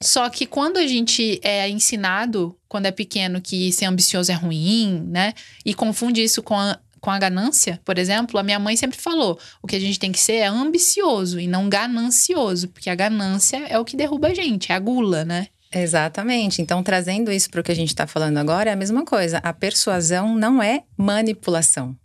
Só 0.00 0.30
que 0.30 0.46
quando 0.46 0.76
a 0.76 0.86
gente 0.86 1.40
é 1.42 1.68
ensinado, 1.68 2.56
quando 2.68 2.86
é 2.86 2.92
pequeno, 2.92 3.40
que 3.40 3.72
ser 3.72 3.86
ambicioso 3.86 4.30
é 4.30 4.36
ruim, 4.36 5.04
né? 5.08 5.34
E 5.66 5.74
confunde 5.74 6.22
isso 6.22 6.44
com 6.44 6.54
a, 6.54 6.78
com 7.00 7.10
a 7.10 7.18
ganância, 7.18 7.80
por 7.84 7.98
exemplo, 7.98 8.38
a 8.38 8.42
minha 8.44 8.60
mãe 8.60 8.76
sempre 8.76 9.00
falou: 9.00 9.36
o 9.60 9.66
que 9.66 9.74
a 9.74 9.80
gente 9.80 9.98
tem 9.98 10.12
que 10.12 10.20
ser 10.20 10.34
é 10.34 10.46
ambicioso 10.46 11.40
e 11.40 11.48
não 11.48 11.68
ganancioso, 11.68 12.68
porque 12.68 12.88
a 12.88 12.94
ganância 12.94 13.56
é 13.68 13.76
o 13.80 13.84
que 13.84 13.96
derruba 13.96 14.28
a 14.28 14.34
gente, 14.34 14.70
é 14.70 14.76
a 14.76 14.78
gula, 14.78 15.24
né? 15.24 15.48
Exatamente. 15.72 16.60
Então, 16.60 16.82
trazendo 16.82 17.30
isso 17.30 17.48
para 17.50 17.60
o 17.60 17.64
que 17.64 17.72
a 17.72 17.76
gente 17.76 17.88
está 17.88 18.06
falando 18.06 18.38
agora, 18.38 18.70
é 18.70 18.72
a 18.72 18.76
mesma 18.76 19.04
coisa. 19.04 19.38
A 19.38 19.52
persuasão 19.52 20.34
não 20.34 20.62
é 20.62 20.82
manipulação. 20.96 21.96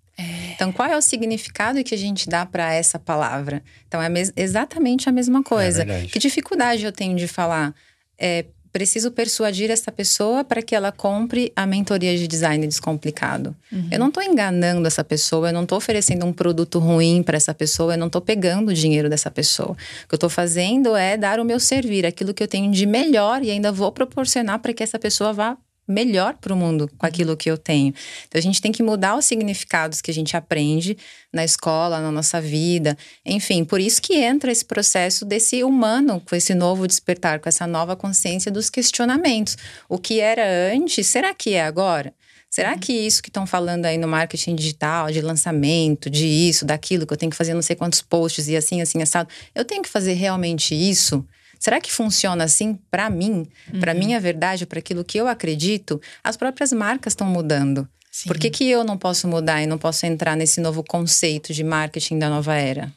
Então, 0.54 0.72
qual 0.72 0.90
é 0.90 0.96
o 0.96 1.02
significado 1.02 1.84
que 1.84 1.94
a 1.94 1.98
gente 1.98 2.30
dá 2.30 2.46
para 2.46 2.74
essa 2.74 2.98
palavra? 2.98 3.62
Então, 3.88 4.02
é 4.02 4.08
exatamente 4.38 5.10
a 5.10 5.12
mesma 5.12 5.44
coisa. 5.44 5.84
verdade. 5.84 6.08
que 6.08 6.20
dificuldade 6.20 6.86
eu 6.86 6.92
tenho 6.92 7.16
de 7.18 7.28
falar? 7.28 7.76
É, 8.18 8.46
preciso 8.76 9.10
persuadir 9.10 9.72
essa 9.72 9.90
pessoa 9.90 10.44
para 10.44 10.62
que 10.62 10.76
ela 10.76 10.92
compre 10.92 11.50
a 11.56 11.66
mentoria 11.66 12.18
de 12.18 12.28
design 12.28 12.68
descomplicado. 12.68 13.56
Eu 13.90 13.98
não 13.98 14.10
estou 14.10 14.22
enganando 14.22 14.86
essa 14.86 15.02
pessoa, 15.02 15.48
eu 15.48 15.54
não 15.54 15.64
estou 15.64 15.78
oferecendo 15.78 16.26
um 16.26 16.34
produto 16.34 16.78
ruim 16.78 17.24
para 17.24 17.38
essa 17.38 17.54
pessoa, 17.54 17.94
eu 17.94 17.98
não 17.98 18.08
estou 18.08 18.20
pegando 18.20 18.72
o 18.72 18.74
dinheiro 18.74 19.10
dessa 19.10 19.32
pessoa. 19.32 19.72
O 19.72 20.08
que 20.10 20.14
eu 20.14 20.18
estou 20.18 20.30
fazendo 20.30 20.94
é 20.94 21.16
dar 21.16 21.40
o 21.40 21.46
meu 21.46 21.58
servir, 21.58 22.06
aquilo 22.06 22.34
que 22.34 22.44
eu 22.44 22.50
tenho 22.50 22.70
de 22.70 22.86
melhor 22.86 23.42
e 23.42 23.50
ainda 23.50 23.72
vou 23.72 23.94
proporcionar 23.94 24.60
para 24.60 24.74
que 24.74 24.84
essa 24.84 25.00
pessoa 25.00 25.32
vá 25.32 25.58
melhor 25.88 26.36
para 26.38 26.54
o 26.54 26.58
mundo 26.58 26.90
com 26.98 27.06
aquilo 27.06 27.38
que 27.38 27.50
eu 27.50 27.58
tenho. 27.58 27.94
Então 28.28 28.40
a 28.40 28.42
gente 28.42 28.62
tem 28.62 28.72
que 28.72 28.82
mudar 28.82 29.16
os 29.16 29.26
significados 29.26 30.02
que 30.02 30.10
a 30.10 30.14
gente 30.14 30.36
aprende 30.36 30.98
na 31.32 31.44
escola, 31.44 32.00
na 32.00 32.12
nossa 32.12 32.40
vida, 32.42 32.98
enfim, 33.26 33.64
por 33.64 33.80
isso 33.80 34.02
que 34.02 34.16
entra 34.16 34.52
esse 34.52 34.66
processo 34.66 35.26
desse 35.26 35.64
humano 35.64 36.22
com 36.28 36.36
esse 36.36 36.54
novo 36.56 36.88
despertar, 36.88 37.40
com 37.40 37.50
essa 37.50 37.68
nova 37.68 37.96
consciência 37.96 38.52
dos 38.52 38.70
questionamentos. 38.70 39.58
O 39.90 39.98
que 39.98 40.20
era 40.20 40.44
antes, 40.74 41.08
será 41.08 41.34
que 41.34 41.54
é 41.54 41.64
agora? 41.64 42.14
Será 42.56 42.72
uhum. 42.72 42.80
que 42.80 42.94
isso 42.94 43.22
que 43.22 43.30
estão 43.30 43.46
falando 43.46 43.86
aí 43.86 43.98
no 43.98 44.08
marketing 44.08 44.56
digital, 44.56 45.12
de 45.12 45.20
lançamento, 45.20 46.10
de 46.10 46.26
isso, 46.26 46.64
daquilo, 46.64 47.06
que 47.06 47.12
eu 47.12 47.18
tenho 47.18 47.30
que 47.30 47.36
fazer 47.36 47.54
não 47.54 47.62
sei 47.62 47.76
quantos 47.76 48.02
posts 48.02 48.48
e 48.48 48.56
assim, 48.56 48.82
assim, 48.82 49.02
assado, 49.02 49.28
eu 49.54 49.66
tenho 49.66 49.84
que 49.84 49.90
fazer 49.90 50.14
realmente 50.14 50.74
isso? 50.74 51.26
Será 51.66 51.82
que 51.82 51.92
funciona 51.92 52.44
assim 52.44 52.78
para 52.92 53.10
mim, 53.10 53.48
uhum. 53.74 53.80
para 53.80 53.92
minha 53.96 54.20
verdade, 54.20 54.68
para 54.68 54.78
aquilo 54.78 55.04
que 55.04 55.18
eu 55.18 55.28
acredito? 55.28 56.00
As 56.24 56.38
próprias 56.38 56.72
marcas 56.72 57.14
estão 57.14 57.26
mudando. 57.26 57.90
Sim. 58.12 58.28
Por 58.28 58.38
que, 58.38 58.52
que 58.52 58.70
eu 58.70 58.84
não 58.84 59.00
posso 59.00 59.28
mudar 59.28 59.64
e 59.64 59.66
não 59.66 59.80
posso 59.80 60.06
entrar 60.06 60.38
nesse 60.38 60.62
novo 60.62 60.84
conceito 60.84 61.56
de 61.56 61.64
marketing 61.64 62.20
da 62.20 62.30
nova 62.30 62.54
era? 62.54 62.94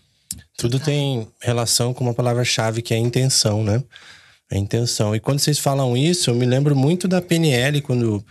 Tudo 0.55 0.79
tem 0.79 1.27
relação 1.41 1.95
com 1.95 2.05
uma 2.05 2.13
palavra-chave 2.13 2.83
que 2.83 2.93
é 2.93 2.99
intenção, 2.99 3.65
né? 3.65 3.83
A 4.53 4.59
intenção. 4.59 5.17
E 5.17 5.21
quando 5.21 5.39
vocês 5.39 5.59
falam 5.59 5.97
isso, 5.97 6.29
eu 6.29 6.35
me 6.35 6.45
lembro 6.45 6.77
muito 6.77 7.09
da 7.09 7.23
PNL, 7.23 7.81
quando 7.81 8.05
eu 8.05 8.25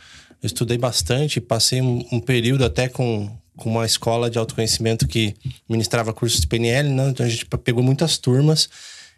estudei 0.44 0.78
bastante, 0.78 1.42
passei 1.42 1.82
um, 1.82 2.06
um 2.12 2.20
período 2.20 2.64
até 2.64 2.88
com, 2.88 3.36
com 3.56 3.72
uma 3.72 3.88
escola 3.88 4.30
de 4.30 4.38
autoconhecimento 4.38 5.08
que 5.08 5.34
ministrava 5.68 6.14
cursos 6.14 6.40
de 6.40 6.46
PNL, 6.46 6.90
né? 6.90 7.10
Então 7.10 7.26
a 7.26 7.30
gente 7.30 7.48
pegou 7.64 7.82
muitas 7.82 8.20
turmas 8.20 8.70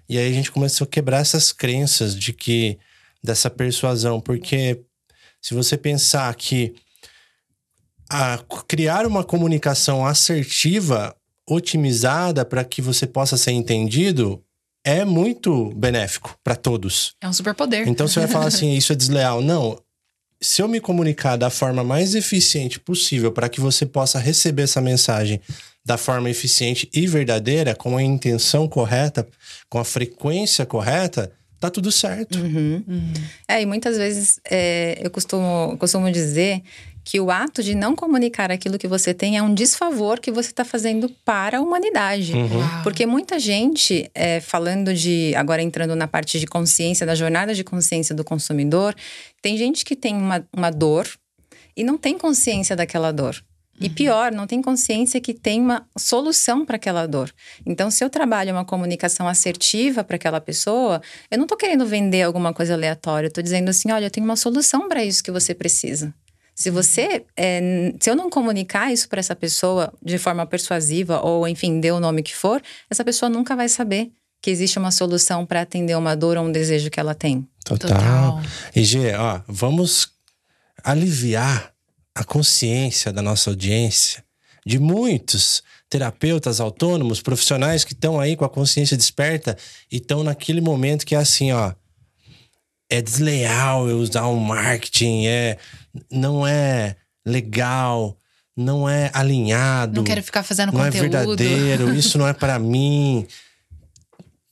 e 0.09 0.17
aí 0.17 0.27
a 0.27 0.33
gente 0.33 0.51
começou 0.51 0.85
a 0.85 0.89
quebrar 0.89 1.19
essas 1.19 1.51
crenças 1.51 2.15
de 2.15 2.33
que 2.33 2.79
dessa 3.23 3.49
persuasão, 3.49 4.19
porque 4.19 4.81
se 5.41 5.53
você 5.53 5.77
pensar 5.77 6.33
que 6.35 6.73
a, 8.09 8.39
criar 8.67 9.05
uma 9.05 9.23
comunicação 9.23 10.05
assertiva, 10.05 11.15
otimizada 11.47 12.43
para 12.43 12.63
que 12.63 12.81
você 12.81 13.05
possa 13.05 13.37
ser 13.37 13.51
entendido, 13.51 14.43
é 14.83 15.05
muito 15.05 15.71
benéfico 15.75 16.35
para 16.43 16.55
todos. 16.55 17.13
É 17.21 17.27
um 17.27 17.33
superpoder. 17.33 17.87
Então 17.87 18.07
você 18.07 18.19
vai 18.19 18.27
falar 18.27 18.47
assim, 18.47 18.73
isso 18.75 18.91
é 18.91 18.95
desleal. 18.95 19.41
Não, 19.41 19.79
se 20.41 20.61
eu 20.61 20.67
me 20.67 20.79
comunicar 20.79 21.35
da 21.35 21.49
forma 21.49 21.83
mais 21.83 22.15
eficiente 22.15 22.79
possível 22.79 23.31
para 23.31 23.49
que 23.49 23.59
você 23.59 23.85
possa 23.85 24.17
receber 24.17 24.63
essa 24.63 24.81
mensagem 24.81 25.39
da 25.89 25.97
forma 25.97 26.29
eficiente 26.29 26.87
e 26.93 27.07
verdadeira, 27.07 27.73
com 27.73 27.97
a 27.97 28.03
intenção 28.03 28.67
correta, 28.67 29.27
com 29.67 29.79
a 29.79 29.83
frequência 29.83 30.63
correta, 30.63 31.31
tá 31.59 31.67
tudo 31.67 31.91
certo. 31.91 32.37
Uhum. 32.37 32.83
Uhum. 32.87 33.13
É, 33.47 33.59
e 33.59 33.65
muitas 33.65 33.97
vezes 33.97 34.39
é, 34.47 34.99
eu 35.01 35.09
costumo, 35.09 35.75
costumo 35.79 36.11
dizer 36.11 36.61
que 37.03 37.19
o 37.19 37.31
ato 37.31 37.63
de 37.63 37.73
não 37.73 37.95
comunicar 37.95 38.51
aquilo 38.51 38.77
que 38.77 38.87
você 38.87 39.15
tem 39.15 39.35
é 39.35 39.41
um 39.41 39.51
desfavor 39.51 40.19
que 40.19 40.31
você 40.31 40.51
está 40.51 40.63
fazendo 40.63 41.09
para 41.25 41.57
a 41.57 41.61
humanidade. 41.61 42.33
Uhum. 42.33 42.83
Porque 42.83 43.07
muita 43.07 43.39
gente, 43.39 44.11
é, 44.13 44.39
falando 44.39 44.93
de. 44.93 45.33
Agora 45.35 45.59
entrando 45.59 45.95
na 45.95 46.07
parte 46.07 46.39
de 46.39 46.45
consciência, 46.45 47.03
da 47.03 47.15
jornada 47.15 47.55
de 47.55 47.63
consciência 47.63 48.13
do 48.13 48.23
consumidor, 48.23 48.93
tem 49.41 49.57
gente 49.57 49.83
que 49.83 49.95
tem 49.95 50.15
uma, 50.15 50.45
uma 50.55 50.69
dor 50.69 51.07
e 51.75 51.83
não 51.83 51.97
tem 51.97 52.15
consciência 52.15 52.75
daquela 52.75 53.11
dor. 53.11 53.43
E 53.79 53.87
uhum. 53.87 53.93
pior, 53.93 54.31
não 54.31 54.45
tem 54.45 54.61
consciência 54.61 55.21
que 55.21 55.33
tem 55.33 55.61
uma 55.61 55.85
solução 55.97 56.65
para 56.65 56.75
aquela 56.75 57.07
dor. 57.07 57.31
Então, 57.65 57.89
se 57.89 58.03
eu 58.03 58.09
trabalho 58.09 58.53
uma 58.53 58.65
comunicação 58.65 59.27
assertiva 59.27 60.03
para 60.03 60.15
aquela 60.15 60.41
pessoa, 60.41 61.01
eu 61.31 61.37
não 61.37 61.45
estou 61.45 61.57
querendo 61.57 61.85
vender 61.85 62.23
alguma 62.23 62.53
coisa 62.53 62.73
aleatória. 62.73 63.27
Eu 63.27 63.29
estou 63.29 63.43
dizendo 63.43 63.69
assim: 63.69 63.91
olha, 63.91 64.05
eu 64.05 64.11
tenho 64.11 64.25
uma 64.25 64.35
solução 64.35 64.87
para 64.89 65.03
isso 65.03 65.23
que 65.23 65.31
você 65.31 65.53
precisa. 65.53 66.13
Se 66.53 66.69
você, 66.69 67.23
é, 67.37 67.93
se 68.01 68.09
eu 68.09 68.15
não 68.17 68.29
comunicar 68.29 68.91
isso 68.91 69.07
para 69.07 69.21
essa 69.21 69.33
pessoa 69.33 69.93
de 70.03 70.17
forma 70.17 70.45
persuasiva 70.45 71.21
ou, 71.21 71.47
enfim, 71.47 71.79
dê 71.79 71.89
o 71.89 72.01
nome 72.01 72.21
que 72.21 72.35
for, 72.35 72.61
essa 72.89 73.05
pessoa 73.05 73.29
nunca 73.29 73.55
vai 73.55 73.69
saber 73.69 74.11
que 74.41 74.51
existe 74.51 74.77
uma 74.77 74.91
solução 74.91 75.45
para 75.45 75.61
atender 75.61 75.97
uma 75.97 76.15
dor 76.15 76.37
ou 76.37 76.45
um 76.45 76.51
desejo 76.51 76.89
que 76.89 76.99
ela 76.99 77.15
tem. 77.15 77.47
Total. 77.63 77.89
Total. 77.89 78.41
E 78.75 78.83
Gê, 78.83 79.15
ó, 79.15 79.39
vamos 79.47 80.09
aliviar 80.83 81.71
a 82.19 82.23
consciência 82.25 83.13
da 83.13 83.21
nossa 83.21 83.49
audiência, 83.49 84.21
de 84.65 84.77
muitos 84.77 85.63
terapeutas 85.89 86.59
autônomos, 86.59 87.21
profissionais 87.21 87.85
que 87.85 87.93
estão 87.93 88.19
aí 88.19 88.35
com 88.35 88.43
a 88.43 88.49
consciência 88.49 88.97
desperta 88.97 89.57
e 89.89 89.95
estão 89.95 90.21
naquele 90.21 90.59
momento 90.59 91.05
que 91.05 91.15
é 91.15 91.17
assim, 91.17 91.53
ó, 91.53 91.71
é 92.89 93.01
desleal 93.01 93.87
eu 93.87 93.99
usar 93.99 94.27
um 94.27 94.37
marketing, 94.37 95.27
é 95.27 95.57
não 96.11 96.45
é 96.45 96.97
legal, 97.25 98.19
não 98.53 98.89
é 98.89 99.09
alinhado. 99.13 99.95
Não 99.95 100.03
quero 100.03 100.21
ficar 100.21 100.43
fazendo 100.43 100.73
não 100.73 100.83
é 100.83 100.91
conteúdo. 100.91 101.09
Não 101.09 101.19
é 101.21 101.25
verdadeiro, 101.25 101.95
isso 101.95 102.17
não 102.17 102.27
é 102.27 102.33
para 102.33 102.59
mim. 102.59 103.25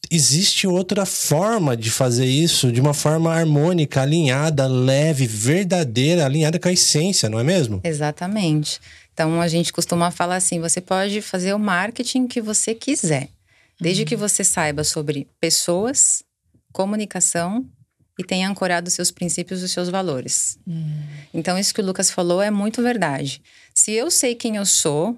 Existe 0.09 0.67
outra 0.67 1.05
forma 1.05 1.75
de 1.75 1.91
fazer 1.91 2.25
isso 2.25 2.71
de 2.71 2.79
uma 2.79 2.93
forma 2.93 3.33
harmônica, 3.33 4.01
alinhada, 4.01 4.67
leve, 4.67 5.27
verdadeira, 5.27 6.25
alinhada 6.25 6.59
com 6.59 6.67
a 6.67 6.71
essência, 6.71 7.29
não 7.29 7.39
é 7.39 7.43
mesmo? 7.43 7.81
Exatamente. 7.83 8.79
Então 9.13 9.41
a 9.41 9.47
gente 9.47 9.73
costuma 9.73 10.11
falar 10.11 10.35
assim: 10.35 10.59
você 10.59 10.79
pode 10.79 11.21
fazer 11.21 11.53
o 11.53 11.59
marketing 11.59 12.27
que 12.27 12.39
você 12.39 12.73
quiser, 12.73 13.29
desde 13.79 14.03
uhum. 14.03 14.07
que 14.07 14.15
você 14.15 14.43
saiba 14.43 14.83
sobre 14.83 15.27
pessoas, 15.39 16.23
comunicação 16.71 17.65
e 18.19 18.23
tenha 18.23 18.49
ancorado 18.49 18.87
os 18.87 18.93
seus 18.93 19.11
princípios 19.11 19.61
e 19.61 19.65
os 19.65 19.71
seus 19.71 19.89
valores. 19.89 20.57
Hum. 20.67 21.03
Então, 21.33 21.57
isso 21.57 21.73
que 21.73 21.81
o 21.81 21.85
Lucas 21.85 22.09
falou 22.09 22.41
é 22.41 22.49
muito 22.49 22.81
verdade. 22.81 23.41
Se 23.73 23.91
eu 23.91 24.09
sei 24.09 24.33
quem 24.33 24.55
eu 24.55 24.65
sou, 24.65 25.15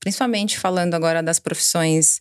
principalmente 0.00 0.58
falando 0.58 0.94
agora 0.94 1.22
das 1.22 1.38
profissões 1.38 2.20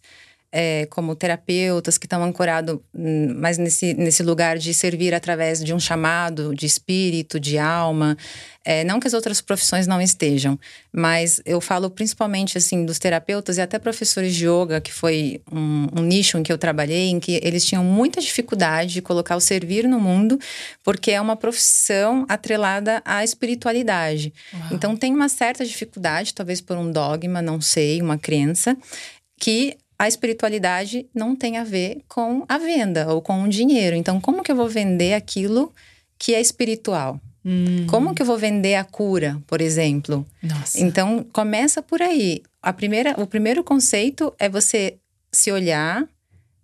é, 0.51 0.85
como 0.87 1.15
terapeutas 1.15 1.97
que 1.97 2.05
estão 2.05 2.23
ancorados 2.23 2.77
hum, 2.93 3.33
mais 3.35 3.57
nesse, 3.57 3.93
nesse 3.93 4.21
lugar 4.21 4.57
de 4.57 4.73
servir 4.73 5.13
através 5.13 5.63
de 5.63 5.73
um 5.73 5.79
chamado 5.79 6.53
de 6.53 6.65
espírito, 6.65 7.39
de 7.39 7.57
alma. 7.57 8.17
É, 8.63 8.83
não 8.83 8.99
que 8.99 9.07
as 9.07 9.13
outras 9.13 9.41
profissões 9.41 9.87
não 9.87 9.99
estejam, 9.99 10.59
mas 10.93 11.41
eu 11.45 11.59
falo 11.59 11.89
principalmente 11.89 12.59
assim 12.59 12.85
dos 12.85 12.99
terapeutas 12.99 13.57
e 13.57 13.61
até 13.61 13.79
professores 13.79 14.35
de 14.35 14.45
yoga, 14.45 14.79
que 14.79 14.93
foi 14.93 15.41
um, 15.51 15.87
um 15.97 16.03
nicho 16.03 16.37
em 16.37 16.43
que 16.43 16.53
eu 16.53 16.59
trabalhei, 16.59 17.09
em 17.09 17.19
que 17.19 17.39
eles 17.41 17.65
tinham 17.65 17.83
muita 17.83 18.21
dificuldade 18.21 18.93
de 18.93 19.01
colocar 19.01 19.35
o 19.35 19.41
servir 19.41 19.87
no 19.87 19.99
mundo, 19.99 20.37
porque 20.83 21.09
é 21.09 21.19
uma 21.19 21.35
profissão 21.35 22.23
atrelada 22.29 23.01
à 23.03 23.23
espiritualidade. 23.23 24.31
Uau. 24.53 24.63
Então 24.73 24.95
tem 24.95 25.11
uma 25.11 25.29
certa 25.29 25.65
dificuldade, 25.65 26.33
talvez 26.33 26.61
por 26.61 26.77
um 26.77 26.91
dogma, 26.91 27.41
não 27.41 27.59
sei, 27.59 27.99
uma 27.99 28.17
crença, 28.17 28.77
que 29.39 29.75
a 30.01 30.07
espiritualidade 30.07 31.05
não 31.13 31.35
tem 31.35 31.59
a 31.59 31.63
ver 31.63 32.01
com 32.07 32.43
a 32.49 32.57
venda 32.57 33.13
ou 33.13 33.21
com 33.21 33.43
o 33.43 33.47
dinheiro. 33.47 33.95
Então, 33.95 34.19
como 34.19 34.41
que 34.41 34.51
eu 34.51 34.55
vou 34.55 34.67
vender 34.67 35.13
aquilo 35.13 35.71
que 36.17 36.33
é 36.33 36.41
espiritual? 36.41 37.21
Hum. 37.45 37.85
Como 37.85 38.15
que 38.15 38.23
eu 38.23 38.25
vou 38.25 38.35
vender 38.35 38.73
a 38.73 38.83
cura, 38.83 39.39
por 39.45 39.61
exemplo? 39.61 40.25
Nossa. 40.41 40.81
Então, 40.81 41.23
começa 41.31 41.83
por 41.83 42.01
aí. 42.01 42.41
A 42.63 42.73
primeira, 42.73 43.13
o 43.21 43.27
primeiro 43.27 43.63
conceito 43.63 44.33
é 44.39 44.49
você 44.49 44.97
se 45.31 45.51
olhar 45.51 46.07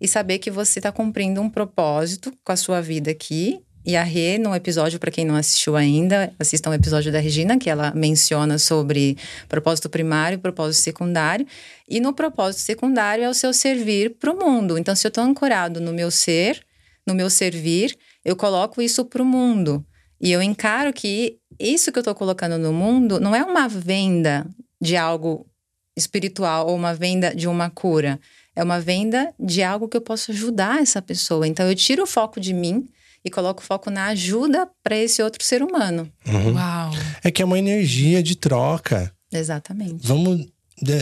e 0.02 0.08
saber 0.08 0.40
que 0.40 0.50
você 0.50 0.80
está 0.80 0.92
cumprindo 0.92 1.40
um 1.40 1.48
propósito 1.48 2.34
com 2.44 2.52
a 2.52 2.56
sua 2.56 2.82
vida 2.82 3.12
aqui 3.12 3.62
e 3.88 3.96
a 3.96 4.04
Rê, 4.04 4.38
no 4.38 4.54
episódio, 4.54 5.00
para 5.00 5.10
quem 5.10 5.24
não 5.24 5.38
assistiu 5.38 5.78
ainda, 5.78 6.34
assista 6.38 6.70
um 6.70 6.74
episódio 6.74 7.10
da 7.10 7.20
Regina, 7.20 7.58
que 7.58 7.70
ela 7.70 7.94
menciona 7.96 8.60
sobre 8.60 9.18
propósito 9.48 9.90
primário 9.90 10.36
e 10.36 10.38
propósito 10.38 10.84
secundário. 10.84 11.48
E 11.88 12.02
no 12.02 12.12
propósito 12.12 12.64
secundário 12.64 13.24
é 13.24 13.30
o 13.30 13.34
seu 13.34 13.54
servir 13.54 14.18
para 14.20 14.30
o 14.30 14.38
mundo. 14.38 14.78
Então, 14.78 14.94
se 14.94 15.08
eu 15.08 15.10
estou 15.10 15.24
ancorado 15.24 15.80
no 15.80 15.94
meu 15.94 16.12
ser, 16.12 16.62
no 17.08 17.16
meu 17.16 17.30
servir, 17.30 17.98
eu 18.26 18.36
coloco 18.36 18.82
isso 18.82 19.06
para 19.06 19.24
o 19.24 19.26
mundo. 19.26 19.86
E 20.20 20.34
eu 20.34 20.42
encaro 20.42 20.92
que 20.92 21.38
isso 21.58 21.90
que 21.90 21.98
eu 21.98 22.02
estou 22.02 22.14
colocando 22.14 22.58
no 22.58 22.74
mundo 22.74 23.22
não 23.22 23.34
é 23.34 23.42
uma 23.42 23.70
venda 23.70 24.46
de 24.82 24.98
algo 24.98 25.48
espiritual 25.96 26.68
ou 26.68 26.76
uma 26.76 26.94
venda 26.94 27.34
de 27.34 27.48
uma 27.48 27.70
cura. 27.70 28.20
É 28.54 28.62
uma 28.62 28.82
venda 28.82 29.34
de 29.40 29.64
algo 29.64 29.88
que 29.88 29.96
eu 29.96 30.02
posso 30.02 30.32
ajudar 30.32 30.82
essa 30.82 31.02
pessoa. 31.02 31.48
Então, 31.48 31.66
eu 31.70 31.74
tiro 31.74 32.04
o 32.04 32.08
foco 32.08 32.38
de 32.38 32.54
mim 32.54 32.86
e 33.24 33.30
coloco 33.30 33.62
foco 33.62 33.90
na 33.90 34.08
ajuda 34.08 34.70
para 34.84 34.96
esse 34.96 35.22
outro 35.22 35.44
ser 35.44 35.62
humano. 35.62 36.12
Uhum. 36.26 36.54
Uau! 36.54 36.92
É 37.24 37.32
que 37.32 37.42
é 37.42 37.46
uma 37.46 37.60
energia 37.60 38.24
de 38.24 38.36
troca. 38.36 39.12
Exatamente. 39.32 40.08
Vamos 40.08 40.48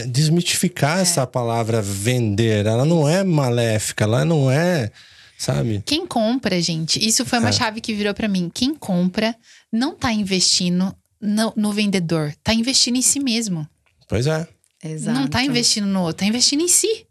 desmitificar 0.08 0.99
é. 0.99 1.01
essa 1.01 1.28
palavra 1.28 1.82
vender. 1.82 2.65
Ela 2.65 2.86
não 2.86 3.08
é 3.08 3.23
maléfica, 3.23 4.06
ela 4.06 4.23
não 4.23 4.49
é, 4.49 4.91
sabe? 5.38 5.84
Quem 5.86 6.08
compra, 6.08 6.62
gente, 6.62 7.06
isso 7.06 7.25
foi 7.25 7.39
uma 7.39 7.49
é. 7.49 7.54
chave 7.54 7.82
que 7.82 7.93
virou 7.93 8.13
para 8.13 8.28
mim. 8.28 8.49
Quem 8.54 8.73
compra 8.73 9.36
não 9.71 9.93
tá 9.93 10.12
investindo 10.12 10.95
no, 11.19 11.54
no, 11.56 11.73
vendedor, 11.73 12.34
tá 12.43 12.54
investindo 12.54 12.95
em 12.95 13.01
si 13.01 13.19
mesmo. 13.19 13.67
Pois 14.08 14.28
é. 14.28 14.47
Exato. 14.84 15.19
Não 15.19 15.28
tá 15.28 15.43
investindo 15.43 15.88
no 15.88 16.01
outro, 16.01 16.17
tá 16.17 16.25
investindo 16.25 16.62
em 16.62 16.67
si. 16.67 17.06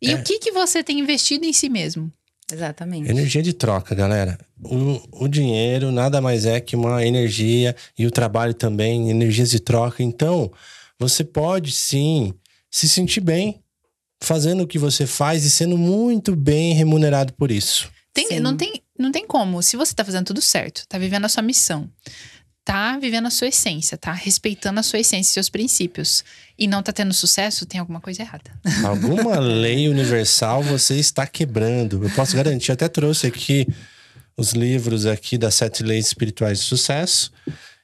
E 0.00 0.10
é. 0.10 0.14
o 0.14 0.22
que 0.22 0.38
que 0.38 0.52
você 0.52 0.82
tem 0.82 0.98
investido 0.98 1.44
em 1.44 1.52
si 1.52 1.68
mesmo? 1.68 2.12
Exatamente. 2.52 3.10
Energia 3.10 3.42
de 3.42 3.52
troca, 3.52 3.94
galera. 3.94 4.38
O, 4.62 5.24
o 5.24 5.28
dinheiro 5.28 5.92
nada 5.92 6.20
mais 6.20 6.46
é 6.46 6.60
que 6.60 6.74
uma 6.74 7.04
energia 7.04 7.76
e 7.98 8.06
o 8.06 8.10
trabalho 8.10 8.54
também, 8.54 9.10
energias 9.10 9.50
de 9.50 9.60
troca. 9.60 10.02
Então, 10.02 10.50
você 10.98 11.22
pode 11.22 11.72
sim 11.72 12.32
se 12.70 12.88
sentir 12.88 13.20
bem 13.20 13.62
fazendo 14.20 14.62
o 14.62 14.66
que 14.66 14.78
você 14.78 15.06
faz 15.06 15.44
e 15.44 15.50
sendo 15.50 15.76
muito 15.78 16.34
bem 16.34 16.72
remunerado 16.72 17.32
por 17.34 17.50
isso. 17.50 17.90
Tem, 18.12 18.40
não, 18.40 18.56
tem, 18.56 18.82
não 18.98 19.12
tem 19.12 19.26
como. 19.26 19.62
Se 19.62 19.76
você 19.76 19.94
tá 19.94 20.04
fazendo 20.04 20.26
tudo 20.26 20.40
certo, 20.40 20.84
tá 20.88 20.98
vivendo 20.98 21.24
a 21.24 21.28
sua 21.28 21.42
missão, 21.42 21.88
tá 22.68 22.98
vivendo 22.98 23.24
a 23.24 23.30
sua 23.30 23.48
essência, 23.48 23.96
tá 23.96 24.12
respeitando 24.12 24.78
a 24.78 24.82
sua 24.82 24.98
essência 24.98 25.30
e 25.30 25.32
seus 25.32 25.48
princípios 25.48 26.22
e 26.58 26.66
não 26.66 26.82
tá 26.82 26.92
tendo 26.92 27.14
sucesso, 27.14 27.64
tem 27.64 27.80
alguma 27.80 27.98
coisa 27.98 28.20
errada. 28.20 28.50
Alguma 28.84 29.38
lei 29.38 29.88
universal 29.88 30.62
você 30.62 30.96
está 30.96 31.26
quebrando. 31.26 32.04
Eu 32.04 32.10
posso 32.10 32.36
garantir, 32.36 32.70
até 32.70 32.86
trouxe 32.86 33.26
aqui 33.26 33.66
os 34.36 34.52
livros 34.52 35.06
aqui 35.06 35.38
das 35.38 35.54
sete 35.54 35.82
leis 35.82 36.08
espirituais 36.08 36.58
de 36.58 36.64
sucesso 36.66 37.32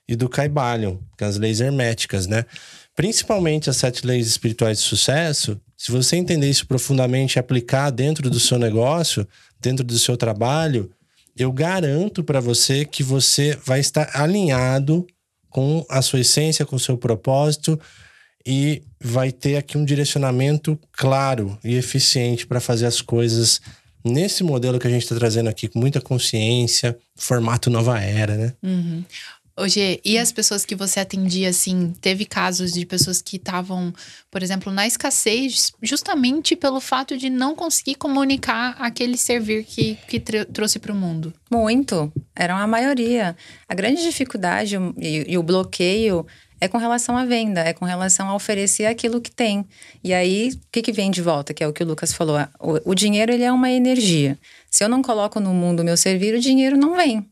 e 0.07 0.14
do 0.14 0.29
Caibalion, 0.29 0.99
que 1.16 1.25
é 1.25 1.27
as 1.29 1.38
leis 1.38 1.62
herméticas, 1.62 2.27
né? 2.27 2.44
Principalmente 2.94 3.70
as 3.70 3.79
sete 3.79 4.07
leis 4.07 4.27
espirituais 4.27 4.77
de 4.81 4.85
sucesso, 4.85 5.59
se 5.79 5.90
você 5.90 6.16
entender 6.16 6.51
isso 6.51 6.66
profundamente 6.66 7.38
e 7.38 7.40
aplicar 7.40 7.88
dentro 7.88 8.29
do 8.29 8.38
seu 8.38 8.59
negócio, 8.59 9.27
dentro 9.59 9.83
do 9.83 9.99
seu 9.99 10.14
trabalho, 10.14 10.90
eu 11.37 11.51
garanto 11.53 12.23
para 12.23 12.40
você 12.40 12.85
que 12.85 13.03
você 13.03 13.59
vai 13.64 13.81
estar 13.81 14.11
alinhado 14.14 15.07
com 15.51 15.85
a 15.88 16.03
sua 16.03 16.20
essência, 16.20 16.66
com 16.66 16.77
o 16.77 16.81
seu 16.81 16.97
propósito 16.99 17.79
e 18.47 18.83
vai 19.01 19.33
ter 19.33 19.57
aqui 19.57 19.79
um 19.79 19.85
direcionamento 19.85 20.79
claro 20.92 21.59
e 21.64 21.75
eficiente 21.75 22.47
para 22.47 22.61
fazer 22.61 22.87
as 22.87 23.01
coisas 23.01 23.61
nesse 24.05 24.44
modelo 24.44 24.79
que 24.79 24.87
a 24.87 24.90
gente 24.90 25.03
está 25.03 25.14
trazendo 25.14 25.49
aqui, 25.49 25.66
com 25.66 25.79
muita 25.79 26.01
consciência, 26.01 26.97
formato 27.16 27.70
nova 27.70 27.99
era, 27.99 28.37
né? 28.37 28.53
Uhum. 28.62 29.03
Hoje, 29.57 30.01
e 30.05 30.19
as 30.19 30.33
pessoas 30.33 30.67
que 30.67 30.75
você 30.75 30.99
atendia, 30.99 31.49
assim, 31.49 31.95
teve 32.01 32.25
casos 32.25 32.73
de 32.73 32.85
pessoas 32.85 33.23
que 33.23 33.37
estavam, 33.37 33.95
por 34.29 34.43
exemplo, 34.43 34.73
na 34.73 34.85
escassez, 34.85 35.71
justamente 35.81 36.57
pelo 36.57 36.81
fato 36.81 37.17
de 37.17 37.31
não 37.31 37.55
conseguir 37.55 37.95
comunicar 37.95 38.75
aquele 38.81 39.17
servir 39.17 39.64
que, 39.64 39.97
que 40.09 40.19
trouxe 40.19 40.81
para 40.81 40.93
o 40.93 40.97
mundo? 40.97 41.33
Muito, 41.49 42.12
eram 42.35 42.57
a 42.57 42.67
maioria. 42.67 43.37
A 43.69 43.75
grande 43.75 44.03
dificuldade 44.03 44.77
e, 44.99 45.33
e 45.33 45.38
o 45.38 45.43
bloqueio 45.43 46.27
é 46.61 46.67
com 46.67 46.79
relação 46.79 47.17
à 47.17 47.25
venda, 47.25 47.61
é 47.61 47.73
com 47.73 47.85
relação 47.85 48.29
a 48.29 48.35
oferecer 48.35 48.87
aquilo 48.87 49.21
que 49.21 49.31
tem. 49.31 49.64
E 50.03 50.12
aí, 50.12 50.51
o 50.51 50.61
que, 50.73 50.83
que 50.83 50.93
vem 50.93 51.12
de 51.12 51.23
volta, 51.23 51.55
que 51.55 51.62
é 51.62 51.69
o 51.69 51.73
que 51.73 51.85
o 51.85 51.87
Lucas 51.87 52.12
falou? 52.12 52.38
O, 52.59 52.90
o 52.90 52.95
dinheiro, 52.95 53.33
ele 53.33 53.45
é 53.45 53.53
uma 53.53 53.71
energia. 53.71 54.37
Se 54.69 54.83
eu 54.83 54.88
não 54.88 55.01
coloco 55.01 55.38
no 55.38 55.55
mundo 55.55 55.81
o 55.81 55.85
meu 55.85 55.97
servir, 55.97 56.35
o 56.35 56.40
dinheiro 56.40 56.77
não 56.77 56.97
vem. 56.97 57.25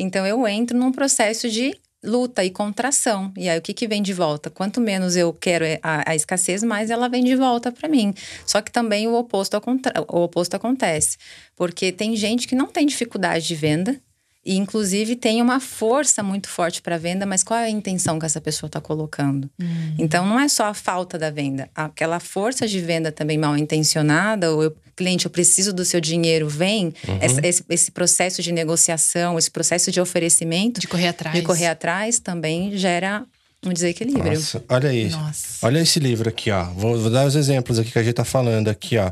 Então 0.00 0.26
eu 0.26 0.46
entro 0.48 0.76
num 0.78 0.90
processo 0.90 1.48
de 1.48 1.74
luta 2.02 2.44
e 2.44 2.50
contração. 2.50 3.32
E 3.36 3.48
aí 3.48 3.58
o 3.58 3.62
que, 3.62 3.74
que 3.74 3.86
vem 3.86 4.02
de 4.02 4.12
volta? 4.12 4.48
Quanto 4.50 4.80
menos 4.80 5.16
eu 5.16 5.32
quero 5.32 5.64
a, 5.82 6.10
a 6.10 6.14
escassez, 6.14 6.62
mais 6.62 6.90
ela 6.90 7.08
vem 7.08 7.24
de 7.24 7.36
volta 7.36 7.70
para 7.70 7.88
mim. 7.88 8.14
Só 8.46 8.60
que 8.60 8.72
também 8.72 9.06
o 9.06 9.14
oposto, 9.14 9.60
o 10.08 10.22
oposto 10.22 10.54
acontece. 10.56 11.18
Porque 11.54 11.92
tem 11.92 12.16
gente 12.16 12.48
que 12.48 12.54
não 12.54 12.66
tem 12.66 12.86
dificuldade 12.86 13.46
de 13.46 13.54
venda, 13.54 14.00
e, 14.44 14.56
inclusive, 14.56 15.16
tem 15.16 15.42
uma 15.42 15.60
força 15.60 16.22
muito 16.22 16.48
forte 16.48 16.80
para 16.80 16.96
venda, 16.96 17.26
mas 17.26 17.44
qual 17.44 17.60
é 17.60 17.64
a 17.64 17.70
intenção 17.70 18.18
que 18.18 18.24
essa 18.24 18.40
pessoa 18.40 18.68
está 18.68 18.80
colocando? 18.80 19.50
Uhum. 19.60 19.94
Então, 19.98 20.26
não 20.26 20.40
é 20.40 20.48
só 20.48 20.64
a 20.64 20.74
falta 20.74 21.18
da 21.18 21.30
venda. 21.30 21.68
Aquela 21.74 22.18
força 22.18 22.66
de 22.66 22.80
venda 22.80 23.12
também 23.12 23.36
mal 23.36 23.54
intencionada, 23.54 24.50
ou 24.50 24.62
eu, 24.62 24.76
cliente, 24.96 25.26
eu 25.26 25.30
preciso 25.30 25.74
do 25.74 25.84
seu 25.84 26.00
dinheiro, 26.00 26.48
vem. 26.48 26.86
Uhum. 27.06 27.18
Esse, 27.20 27.46
esse, 27.46 27.64
esse, 27.68 27.90
processo 27.90 28.42
de 28.42 28.50
negociação, 28.50 29.38
esse 29.38 29.50
processo 29.50 29.92
de 29.92 30.00
oferecimento. 30.00 30.80
De 30.80 30.88
correr 30.88 31.08
atrás. 31.08 31.36
De 31.36 31.42
correr 31.42 31.66
atrás 31.66 32.18
também 32.18 32.74
gera 32.78 33.26
um 33.62 33.74
desequilíbrio. 33.74 34.32
Nossa, 34.32 34.64
olha 34.70 34.88
aí. 34.88 35.10
Nossa. 35.10 35.66
Olha 35.66 35.80
esse 35.80 36.00
livro 36.00 36.30
aqui, 36.30 36.50
ó. 36.50 36.64
Vou, 36.64 36.98
vou 36.98 37.10
dar 37.10 37.26
os 37.26 37.36
exemplos 37.36 37.78
aqui 37.78 37.92
que 37.92 37.98
a 37.98 38.02
gente 38.02 38.12
está 38.12 38.24
falando 38.24 38.68
aqui, 38.68 38.96
ó. 38.96 39.10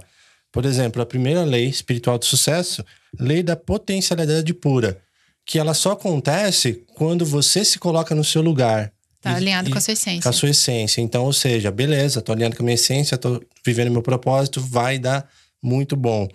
Por 0.50 0.64
exemplo, 0.64 1.02
a 1.02 1.06
primeira 1.06 1.44
lei 1.44 1.66
espiritual 1.66 2.18
do 2.18 2.24
sucesso, 2.24 2.82
lei 3.20 3.42
da 3.42 3.54
potencialidade 3.54 4.54
pura 4.54 4.98
que 5.48 5.58
ela 5.58 5.72
só 5.72 5.92
acontece 5.92 6.84
quando 6.94 7.24
você 7.24 7.64
se 7.64 7.78
coloca 7.78 8.14
no 8.14 8.22
seu 8.22 8.42
lugar. 8.42 8.92
Tá 9.18 9.32
e, 9.32 9.36
alinhado 9.36 9.70
e, 9.70 9.72
com 9.72 9.78
a 9.78 9.80
sua 9.80 9.94
essência. 9.94 10.22
Com 10.22 10.28
a 10.28 10.32
sua 10.32 10.50
essência. 10.50 11.00
Então, 11.00 11.24
ou 11.24 11.32
seja, 11.32 11.70
beleza, 11.70 12.20
tô 12.20 12.32
alinhado 12.32 12.54
com 12.54 12.62
a 12.62 12.66
minha 12.66 12.74
essência, 12.74 13.16
tô 13.16 13.42
vivendo 13.64 13.90
meu 13.90 14.02
propósito, 14.02 14.60
vai 14.60 14.98
dar 14.98 15.26
muito 15.62 15.96
bom. 15.96 16.28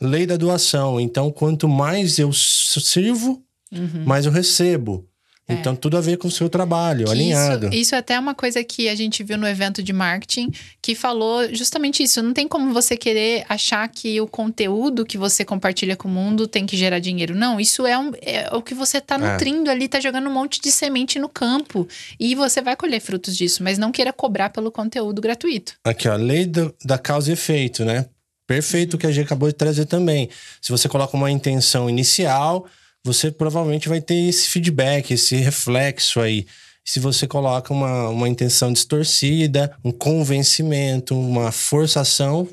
Lei 0.00 0.26
da 0.26 0.36
doação. 0.36 0.98
Então, 1.00 1.30
quanto 1.30 1.68
mais 1.68 2.18
eu 2.18 2.32
sirvo, 2.32 3.40
uhum. 3.72 4.04
mais 4.04 4.26
eu 4.26 4.32
recebo. 4.32 5.08
É. 5.48 5.54
Então, 5.54 5.76
tudo 5.76 5.96
a 5.96 6.00
ver 6.00 6.16
com 6.16 6.26
o 6.26 6.30
seu 6.30 6.48
trabalho, 6.48 7.06
que 7.06 7.12
alinhado. 7.12 7.66
Isso, 7.66 7.76
isso 7.76 7.94
é 7.94 7.98
até 7.98 8.18
uma 8.18 8.34
coisa 8.34 8.64
que 8.64 8.88
a 8.88 8.96
gente 8.96 9.22
viu 9.22 9.38
no 9.38 9.46
evento 9.46 9.80
de 9.80 9.92
marketing, 9.92 10.50
que 10.82 10.94
falou 10.94 11.54
justamente 11.54 12.02
isso. 12.02 12.20
Não 12.20 12.32
tem 12.32 12.48
como 12.48 12.72
você 12.72 12.96
querer 12.96 13.44
achar 13.48 13.86
que 13.88 14.20
o 14.20 14.26
conteúdo 14.26 15.06
que 15.06 15.16
você 15.16 15.44
compartilha 15.44 15.94
com 15.94 16.08
o 16.08 16.10
mundo 16.10 16.48
tem 16.48 16.66
que 16.66 16.76
gerar 16.76 16.98
dinheiro. 16.98 17.32
Não, 17.34 17.60
isso 17.60 17.86
é, 17.86 17.96
um, 17.96 18.10
é 18.20 18.50
o 18.52 18.60
que 18.60 18.74
você 18.74 18.98
está 18.98 19.14
é. 19.14 19.18
nutrindo 19.18 19.70
é. 19.70 19.72
ali, 19.72 19.84
está 19.84 20.00
jogando 20.00 20.28
um 20.28 20.32
monte 20.32 20.60
de 20.60 20.72
semente 20.72 21.16
no 21.18 21.28
campo. 21.28 21.86
E 22.18 22.34
você 22.34 22.60
vai 22.60 22.74
colher 22.74 23.00
frutos 23.00 23.36
disso, 23.36 23.62
mas 23.62 23.78
não 23.78 23.92
queira 23.92 24.12
cobrar 24.12 24.50
pelo 24.50 24.72
conteúdo 24.72 25.22
gratuito. 25.22 25.74
Aqui, 25.84 26.08
ó, 26.08 26.16
lei 26.16 26.44
do, 26.46 26.74
da 26.84 26.98
causa 26.98 27.30
e 27.30 27.34
efeito, 27.34 27.84
né? 27.84 28.06
Perfeito 28.48 28.94
o 28.94 28.98
que 28.98 29.06
a 29.06 29.12
gente 29.12 29.26
acabou 29.26 29.48
de 29.48 29.54
trazer 29.54 29.86
também. 29.86 30.28
Se 30.60 30.72
você 30.72 30.88
coloca 30.88 31.16
uma 31.16 31.30
intenção 31.30 31.88
inicial 31.88 32.66
você 33.06 33.30
provavelmente 33.30 33.88
vai 33.88 34.00
ter 34.00 34.16
esse 34.16 34.48
feedback, 34.48 35.12
esse 35.12 35.36
reflexo 35.36 36.18
aí. 36.18 36.44
Se 36.84 36.98
você 36.98 37.26
coloca 37.26 37.72
uma, 37.72 38.08
uma 38.08 38.28
intenção 38.28 38.72
distorcida, 38.72 39.72
um 39.84 39.92
convencimento, 39.92 41.16
uma 41.16 41.52
forçação, 41.52 42.48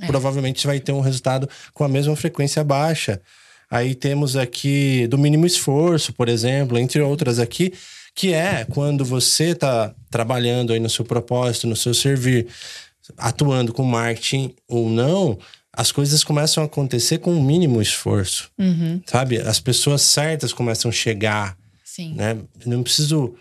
é. 0.00 0.06
provavelmente 0.06 0.60
você 0.60 0.66
vai 0.66 0.80
ter 0.80 0.90
um 0.90 1.00
resultado 1.00 1.48
com 1.72 1.84
a 1.84 1.88
mesma 1.88 2.16
frequência 2.16 2.64
baixa. 2.64 3.20
Aí 3.70 3.94
temos 3.94 4.36
aqui 4.36 5.06
do 5.06 5.16
mínimo 5.16 5.46
esforço, 5.46 6.12
por 6.12 6.28
exemplo, 6.28 6.76
entre 6.76 7.00
outras 7.00 7.38
aqui, 7.38 7.72
que 8.16 8.32
é 8.32 8.64
quando 8.64 9.04
você 9.04 9.50
está 9.50 9.94
trabalhando 10.10 10.72
aí 10.72 10.80
no 10.80 10.90
seu 10.90 11.04
propósito, 11.04 11.68
no 11.68 11.76
seu 11.76 11.94
servir, 11.94 12.48
atuando 13.16 13.72
com 13.72 13.84
marketing 13.84 14.54
ou 14.68 14.88
não, 14.88 15.38
as 15.76 15.90
coisas 15.90 16.22
começam 16.22 16.62
a 16.62 16.66
acontecer 16.66 17.18
com 17.18 17.32
o 17.32 17.38
um 17.38 17.42
mínimo 17.42 17.82
esforço, 17.82 18.50
uhum. 18.58 19.00
sabe? 19.06 19.38
As 19.38 19.60
pessoas 19.60 20.02
certas 20.02 20.52
começam 20.52 20.88
a 20.88 20.92
chegar, 20.92 21.56
Sim. 21.84 22.14
né? 22.14 22.38
Não 22.64 22.82
preciso 22.82 23.34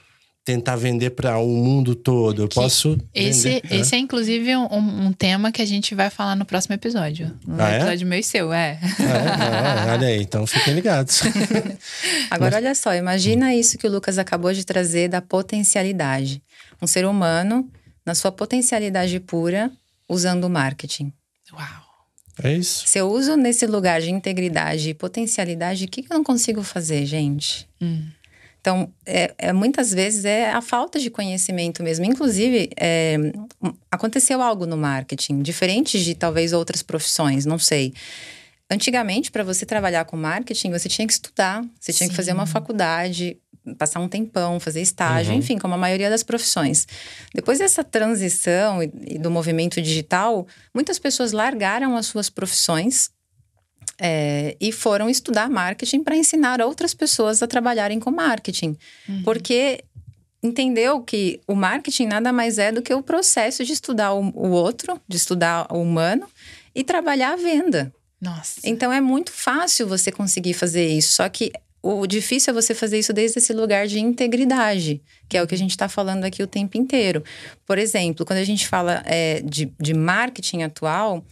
tentar 0.45 0.75
vender 0.75 1.11
para 1.11 1.37
o 1.37 1.47
mundo 1.47 1.95
todo. 1.95 2.43
Eu 2.43 2.47
que 2.47 2.55
posso. 2.55 2.97
Esse, 3.13 3.49
vender, 3.49 3.61
esse 3.71 3.91
né? 3.93 3.97
é 3.97 4.01
inclusive 4.01 4.55
um, 4.55 5.05
um, 5.07 5.13
tema 5.13 5.51
que 5.51 5.61
a 5.61 5.65
gente 5.65 5.95
vai 5.95 6.09
falar 6.09 6.35
no 6.35 6.43
próximo 6.43 6.75
episódio. 6.75 7.31
No 7.47 7.61
ah, 7.61 7.71
é? 7.71 7.77
episódio 7.77 8.05
é? 8.05 8.09
meu 8.09 8.19
e 8.19 8.23
seu, 8.23 8.51
é. 8.51 8.79
Ah, 8.99 9.85
é? 9.87 9.91
olha 9.91 10.07
aí, 10.07 10.21
então 10.21 10.45
fiquem 10.45 10.73
ligados. 10.73 11.21
Agora, 12.29 12.55
Mas... 12.55 12.63
olha 12.63 12.75
só, 12.75 12.93
imagina 12.93 13.55
isso 13.55 13.77
que 13.77 13.87
o 13.87 13.91
Lucas 13.91 14.17
acabou 14.17 14.51
de 14.51 14.65
trazer 14.65 15.07
da 15.07 15.21
potencialidade. 15.21 16.41
Um 16.81 16.87
ser 16.87 17.05
humano, 17.05 17.69
na 18.05 18.13
sua 18.13 18.31
potencialidade 18.31 19.19
pura, 19.19 19.71
usando 20.09 20.45
o 20.45 20.49
marketing. 20.49 21.13
Uau! 21.53 21.82
É 22.41 22.53
isso. 22.53 22.87
Se 22.87 22.97
eu 22.97 23.09
uso 23.11 23.35
nesse 23.35 23.65
lugar 23.65 24.01
de 24.01 24.09
integridade 24.09 24.89
e 24.89 24.93
potencialidade, 24.93 25.85
o 25.85 25.87
que, 25.87 26.01
que 26.01 26.11
eu 26.11 26.17
não 26.17 26.23
consigo 26.23 26.63
fazer, 26.63 27.05
gente? 27.05 27.67
Hum. 27.81 28.07
Então, 28.59 28.89
é, 29.05 29.33
é, 29.37 29.53
muitas 29.53 29.91
vezes 29.91 30.23
é 30.23 30.49
a 30.49 30.61
falta 30.61 30.97
de 30.97 31.09
conhecimento 31.09 31.83
mesmo. 31.83 32.05
Inclusive, 32.05 32.69
é, 32.77 33.17
aconteceu 33.91 34.41
algo 34.41 34.65
no 34.65 34.77
marketing, 34.77 35.41
diferente 35.41 36.01
de 36.01 36.15
talvez 36.15 36.53
outras 36.53 36.81
profissões, 36.81 37.45
não 37.45 37.59
sei. 37.59 37.93
Antigamente, 38.71 39.29
para 39.29 39.43
você 39.43 39.65
trabalhar 39.65 40.05
com 40.05 40.15
marketing, 40.15 40.71
você 40.71 40.87
tinha 40.87 41.05
que 41.05 41.11
estudar, 41.13 41.61
você 41.77 41.91
Sim. 41.91 41.97
tinha 41.97 42.09
que 42.09 42.15
fazer 42.15 42.31
uma 42.31 42.45
faculdade, 42.45 43.37
passar 43.77 43.99
um 43.99 44.07
tempão, 44.07 44.59
fazer 44.59 44.81
estágio, 44.81 45.31
uhum. 45.31 45.39
enfim, 45.39 45.57
como 45.57 45.73
a 45.73 45.77
maioria 45.77 46.09
das 46.09 46.23
profissões. 46.23 46.87
Depois 47.33 47.59
dessa 47.59 47.83
transição 47.83 48.83
e, 48.83 49.17
do 49.17 49.31
movimento 49.31 49.81
digital, 49.81 50.45
muitas 50.73 50.99
pessoas 50.99 51.31
largaram 51.31 51.95
as 51.95 52.05
suas 52.05 52.29
profissões 52.29 53.09
é, 53.99 54.55
e 54.59 54.71
foram 54.71 55.09
estudar 55.09 55.49
marketing 55.49 56.03
para 56.03 56.15
ensinar 56.15 56.61
outras 56.61 56.93
pessoas 56.93 57.41
a 57.41 57.47
trabalharem 57.47 57.99
com 57.99 58.11
marketing. 58.11 58.77
Uhum. 59.07 59.23
Porque 59.23 59.83
entendeu 60.41 61.01
que 61.01 61.39
o 61.47 61.55
marketing 61.55 62.07
nada 62.07 62.33
mais 62.33 62.57
é 62.57 62.71
do 62.71 62.81
que 62.81 62.93
o 62.93 63.01
processo 63.01 63.63
de 63.63 63.71
estudar 63.71 64.13
o, 64.13 64.29
o 64.35 64.49
outro, 64.49 64.99
de 65.07 65.15
estudar 65.15 65.67
o 65.71 65.81
humano 65.81 66.27
e 66.75 66.83
trabalhar 66.83 67.33
a 67.33 67.37
venda. 67.37 67.93
Nossa. 68.19 68.59
Então 68.63 68.91
é 68.91 69.01
muito 69.01 69.31
fácil 69.31 69.87
você 69.87 70.11
conseguir 70.11 70.53
fazer 70.53 70.87
isso. 70.87 71.15
Só 71.15 71.27
que 71.29 71.51
o 71.83 72.07
difícil 72.07 72.51
é 72.51 72.53
você 72.53 72.73
fazer 72.73 72.97
isso 72.97 73.11
desde 73.11 73.39
esse 73.39 73.51
lugar 73.51 73.87
de 73.87 73.99
integridade, 73.99 75.01
que 75.27 75.37
é 75.37 75.43
o 75.43 75.47
que 75.47 75.53
a 75.53 75.57
gente 75.57 75.71
está 75.71 75.89
falando 75.89 76.23
aqui 76.23 76.41
o 76.41 76.47
tempo 76.47 76.77
inteiro. 76.77 77.21
Por 77.65 77.77
exemplo, 77.77 78.25
quando 78.25 78.39
a 78.39 78.43
gente 78.45 78.65
fala 78.65 79.03
é, 79.05 79.41
de, 79.41 79.69
de 79.77 79.93
marketing 79.93 80.61
atual, 80.61 81.25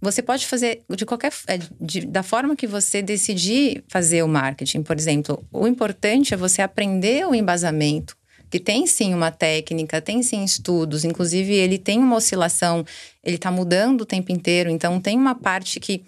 você 0.00 0.22
pode 0.22 0.46
fazer 0.46 0.82
de 0.88 1.04
qualquer 1.04 1.32
é, 1.48 1.58
de, 1.80 2.06
da 2.06 2.22
forma 2.22 2.54
que 2.54 2.68
você 2.68 3.02
decidir 3.02 3.82
fazer 3.88 4.22
o 4.22 4.28
marketing. 4.28 4.84
Por 4.84 4.96
exemplo, 4.96 5.44
o 5.52 5.66
importante 5.66 6.32
é 6.32 6.36
você 6.36 6.62
aprender 6.62 7.26
o 7.26 7.34
embasamento, 7.34 8.16
que 8.48 8.60
tem 8.60 8.86
sim 8.86 9.12
uma 9.12 9.32
técnica, 9.32 10.00
tem 10.00 10.22
sim 10.22 10.44
estudos, 10.44 11.04
inclusive 11.04 11.52
ele 11.52 11.78
tem 11.78 11.98
uma 11.98 12.16
oscilação, 12.16 12.84
ele 13.24 13.36
está 13.36 13.50
mudando 13.50 14.02
o 14.02 14.06
tempo 14.06 14.30
inteiro, 14.30 14.70
então 14.70 15.00
tem 15.00 15.16
uma 15.16 15.34
parte 15.34 15.80
que 15.80 16.04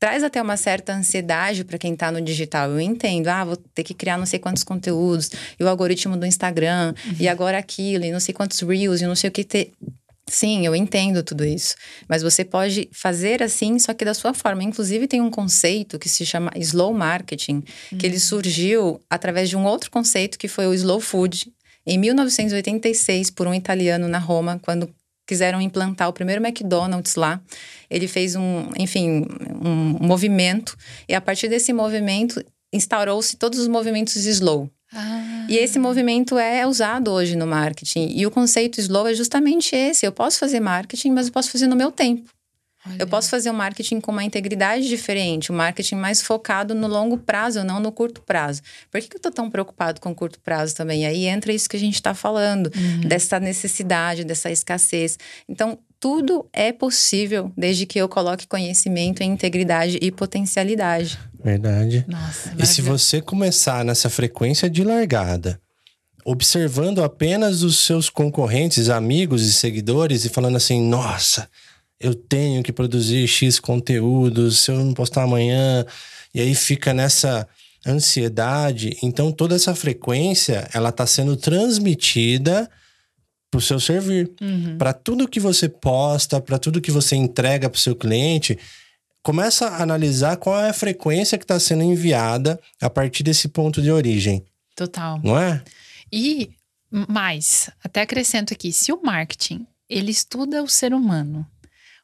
traz 0.00 0.24
até 0.24 0.40
uma 0.40 0.56
certa 0.56 0.94
ansiedade 0.94 1.62
para 1.62 1.76
quem 1.76 1.92
está 1.92 2.10
no 2.10 2.22
digital. 2.22 2.70
Eu 2.70 2.80
entendo, 2.80 3.28
ah, 3.28 3.44
vou 3.44 3.56
ter 3.56 3.84
que 3.84 3.92
criar 3.92 4.16
não 4.16 4.24
sei 4.24 4.38
quantos 4.38 4.64
conteúdos, 4.64 5.30
e 5.58 5.62
o 5.62 5.68
algoritmo 5.68 6.16
do 6.16 6.24
Instagram, 6.24 6.94
uhum. 7.06 7.16
e 7.20 7.28
agora 7.28 7.58
aquilo, 7.58 8.06
e 8.06 8.10
não 8.10 8.18
sei 8.18 8.32
quantos 8.32 8.58
reels, 8.60 9.02
e 9.02 9.06
não 9.06 9.14
sei 9.14 9.28
o 9.28 9.32
que 9.32 9.44
ter. 9.44 9.72
Sim, 10.26 10.64
eu 10.64 10.74
entendo 10.74 11.22
tudo 11.22 11.44
isso. 11.44 11.74
Mas 12.08 12.22
você 12.22 12.44
pode 12.44 12.88
fazer 12.92 13.42
assim, 13.42 13.78
só 13.78 13.92
que 13.92 14.04
da 14.04 14.14
sua 14.14 14.32
forma. 14.32 14.62
Inclusive, 14.62 15.06
tem 15.06 15.20
um 15.20 15.30
conceito 15.30 15.98
que 15.98 16.08
se 16.08 16.24
chama 16.24 16.50
slow 16.56 16.94
marketing, 16.94 17.64
uhum. 17.92 17.98
que 17.98 18.06
ele 18.06 18.16
hum. 18.16 18.20
surgiu 18.20 19.00
através 19.10 19.48
de 19.50 19.56
um 19.56 19.64
outro 19.64 19.90
conceito 19.90 20.38
que 20.38 20.48
foi 20.48 20.66
o 20.66 20.72
slow 20.72 21.00
food. 21.00 21.52
Em 21.84 21.98
1986, 21.98 23.30
por 23.30 23.46
um 23.46 23.54
italiano 23.54 24.06
na 24.06 24.18
Roma, 24.18 24.60
quando 24.62 24.88
quiseram 25.30 25.60
implantar 25.60 26.08
o 26.08 26.12
primeiro 26.12 26.44
McDonald's 26.44 27.14
lá, 27.14 27.40
ele 27.88 28.08
fez 28.08 28.34
um, 28.34 28.68
enfim, 28.76 29.24
um 29.64 30.04
movimento. 30.04 30.76
E 31.08 31.14
a 31.14 31.20
partir 31.20 31.48
desse 31.48 31.72
movimento, 31.72 32.44
instaurou-se 32.72 33.36
todos 33.36 33.60
os 33.60 33.68
movimentos 33.68 34.16
slow. 34.16 34.68
Ah. 34.92 35.46
E 35.48 35.56
esse 35.56 35.78
movimento 35.78 36.36
é 36.36 36.66
usado 36.66 37.12
hoje 37.12 37.36
no 37.36 37.46
marketing. 37.46 38.08
E 38.12 38.26
o 38.26 38.30
conceito 38.30 38.80
slow 38.80 39.06
é 39.06 39.14
justamente 39.14 39.76
esse. 39.76 40.04
Eu 40.04 40.10
posso 40.10 40.40
fazer 40.40 40.58
marketing, 40.58 41.12
mas 41.12 41.28
eu 41.28 41.32
posso 41.32 41.48
fazer 41.48 41.68
no 41.68 41.76
meu 41.76 41.92
tempo. 41.92 42.28
Olha. 42.86 42.96
Eu 42.98 43.06
posso 43.06 43.28
fazer 43.28 43.50
um 43.50 43.54
marketing 43.54 44.00
com 44.00 44.10
uma 44.10 44.24
integridade 44.24 44.88
diferente, 44.88 45.52
um 45.52 45.54
marketing 45.54 45.96
mais 45.96 46.22
focado 46.22 46.74
no 46.74 46.86
longo 46.86 47.18
prazo, 47.18 47.62
não 47.62 47.78
no 47.78 47.92
curto 47.92 48.22
prazo. 48.22 48.62
Por 48.90 49.00
que, 49.00 49.08
que 49.08 49.16
eu 49.16 49.18
estou 49.18 49.32
tão 49.32 49.50
preocupado 49.50 50.00
com 50.00 50.10
o 50.10 50.14
curto 50.14 50.40
prazo 50.40 50.74
também? 50.74 51.06
Aí 51.06 51.26
entra 51.26 51.52
isso 51.52 51.68
que 51.68 51.76
a 51.76 51.80
gente 51.80 51.94
está 51.94 52.14
falando, 52.14 52.72
uhum. 52.74 53.00
dessa 53.00 53.38
necessidade, 53.38 54.24
dessa 54.24 54.50
escassez. 54.50 55.18
Então, 55.48 55.78
tudo 56.00 56.48
é 56.52 56.72
possível 56.72 57.52
desde 57.54 57.84
que 57.84 57.98
eu 57.98 58.08
coloque 58.08 58.46
conhecimento 58.46 59.22
em 59.22 59.30
integridade 59.30 59.98
e 60.00 60.10
potencialidade. 60.10 61.18
Verdade. 61.42 62.06
Nossa, 62.08 62.54
e 62.58 62.66
se 62.66 62.80
você 62.80 63.20
começar 63.20 63.84
nessa 63.84 64.08
frequência 64.08 64.70
de 64.70 64.82
largada, 64.82 65.60
observando 66.24 67.02
apenas 67.02 67.62
os 67.62 67.84
seus 67.84 68.08
concorrentes, 68.08 68.88
amigos 68.88 69.42
e 69.42 69.52
seguidores 69.52 70.24
e 70.24 70.30
falando 70.30 70.56
assim: 70.56 70.80
nossa, 70.82 71.48
eu 72.00 72.14
tenho 72.14 72.62
que 72.62 72.72
produzir 72.72 73.26
X 73.28 73.60
conteúdos, 73.60 74.60
se 74.60 74.70
eu 74.70 74.82
não 74.82 74.94
postar 74.94 75.24
amanhã, 75.24 75.84
e 76.34 76.40
aí 76.40 76.54
fica 76.54 76.94
nessa 76.94 77.46
ansiedade. 77.86 78.96
Então 79.02 79.30
toda 79.30 79.54
essa 79.54 79.74
frequência, 79.74 80.68
ela 80.72 80.88
está 80.88 81.06
sendo 81.06 81.36
transmitida 81.36 82.70
para 83.50 83.58
o 83.58 83.62
seu 83.62 83.78
servir. 83.78 84.30
Uhum. 84.40 84.78
Para 84.78 84.92
tudo 84.92 85.28
que 85.28 85.40
você 85.40 85.68
posta, 85.68 86.40
para 86.40 86.58
tudo 86.58 86.80
que 86.80 86.90
você 86.90 87.16
entrega 87.16 87.68
para 87.68 87.76
o 87.76 87.80
seu 87.80 87.96
cliente, 87.96 88.58
começa 89.22 89.66
a 89.66 89.82
analisar 89.82 90.36
qual 90.36 90.58
é 90.58 90.70
a 90.70 90.74
frequência 90.74 91.36
que 91.36 91.44
está 91.44 91.58
sendo 91.58 91.82
enviada 91.82 92.58
a 92.80 92.88
partir 92.88 93.22
desse 93.22 93.48
ponto 93.48 93.82
de 93.82 93.90
origem. 93.90 94.44
Total. 94.74 95.20
Não 95.22 95.38
é? 95.38 95.62
E 96.12 96.50
mais, 96.90 97.70
até 97.84 98.02
acrescento 98.02 98.54
aqui, 98.54 98.72
se 98.72 98.92
o 98.92 99.00
marketing 99.02 99.66
ele 99.88 100.10
estuda 100.10 100.62
o 100.62 100.68
ser 100.68 100.94
humano, 100.94 101.46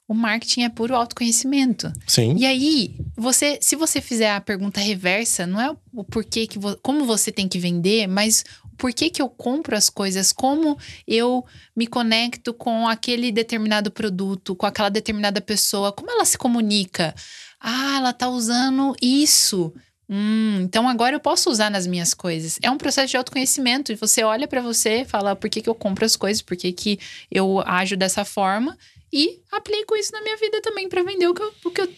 o 0.08 0.14
marketing 0.14 0.62
é 0.62 0.68
puro 0.68 0.94
autoconhecimento. 0.94 1.92
Sim. 2.06 2.36
E 2.36 2.46
aí, 2.46 2.94
você, 3.16 3.58
se 3.60 3.74
você 3.74 4.00
fizer 4.00 4.30
a 4.30 4.40
pergunta 4.40 4.80
reversa, 4.80 5.46
não 5.46 5.60
é 5.60 5.74
o 5.92 6.04
porquê 6.04 6.46
que 6.46 6.58
vo, 6.58 6.76
como 6.82 7.04
você 7.04 7.32
tem 7.32 7.48
que 7.48 7.58
vender, 7.58 8.06
mas 8.06 8.44
por 8.76 8.92
que, 8.92 9.10
que 9.10 9.20
eu 9.20 9.28
compro 9.28 9.76
as 9.76 9.90
coisas, 9.90 10.32
como 10.32 10.78
eu 11.06 11.44
me 11.74 11.86
conecto 11.86 12.54
com 12.54 12.86
aquele 12.86 13.32
determinado 13.32 13.90
produto, 13.90 14.54
com 14.54 14.66
aquela 14.66 14.88
determinada 14.88 15.40
pessoa, 15.40 15.92
como 15.92 16.10
ela 16.10 16.24
se 16.24 16.38
comunica. 16.38 17.14
Ah, 17.60 17.96
ela 17.96 18.12
tá 18.12 18.28
usando 18.28 18.94
isso. 19.00 19.72
Hum, 20.08 20.60
então 20.60 20.88
agora 20.88 21.16
eu 21.16 21.20
posso 21.20 21.50
usar 21.50 21.68
nas 21.68 21.86
minhas 21.86 22.14
coisas. 22.14 22.58
É 22.62 22.70
um 22.70 22.78
processo 22.78 23.08
de 23.08 23.16
autoconhecimento. 23.16 23.90
E 23.90 23.96
você 23.96 24.22
olha 24.22 24.46
para 24.46 24.60
você, 24.60 25.04
fala 25.04 25.34
por 25.34 25.50
que, 25.50 25.62
que 25.62 25.68
eu 25.68 25.74
compro 25.74 26.04
as 26.04 26.14
coisas, 26.14 26.42
por 26.42 26.56
que, 26.56 26.70
que 26.70 26.98
eu 27.30 27.60
ajo 27.66 27.96
dessa 27.96 28.24
forma 28.24 28.76
e 29.12 29.40
aplico 29.52 29.96
isso 29.96 30.12
na 30.12 30.20
minha 30.20 30.36
vida 30.36 30.60
também 30.60 30.88
para 30.88 31.02
vender 31.02 31.26
o 31.28 31.34
que 31.34 31.42
eu, 31.42 31.52
o 31.64 31.70
que 31.70 31.80
eu 31.80 31.88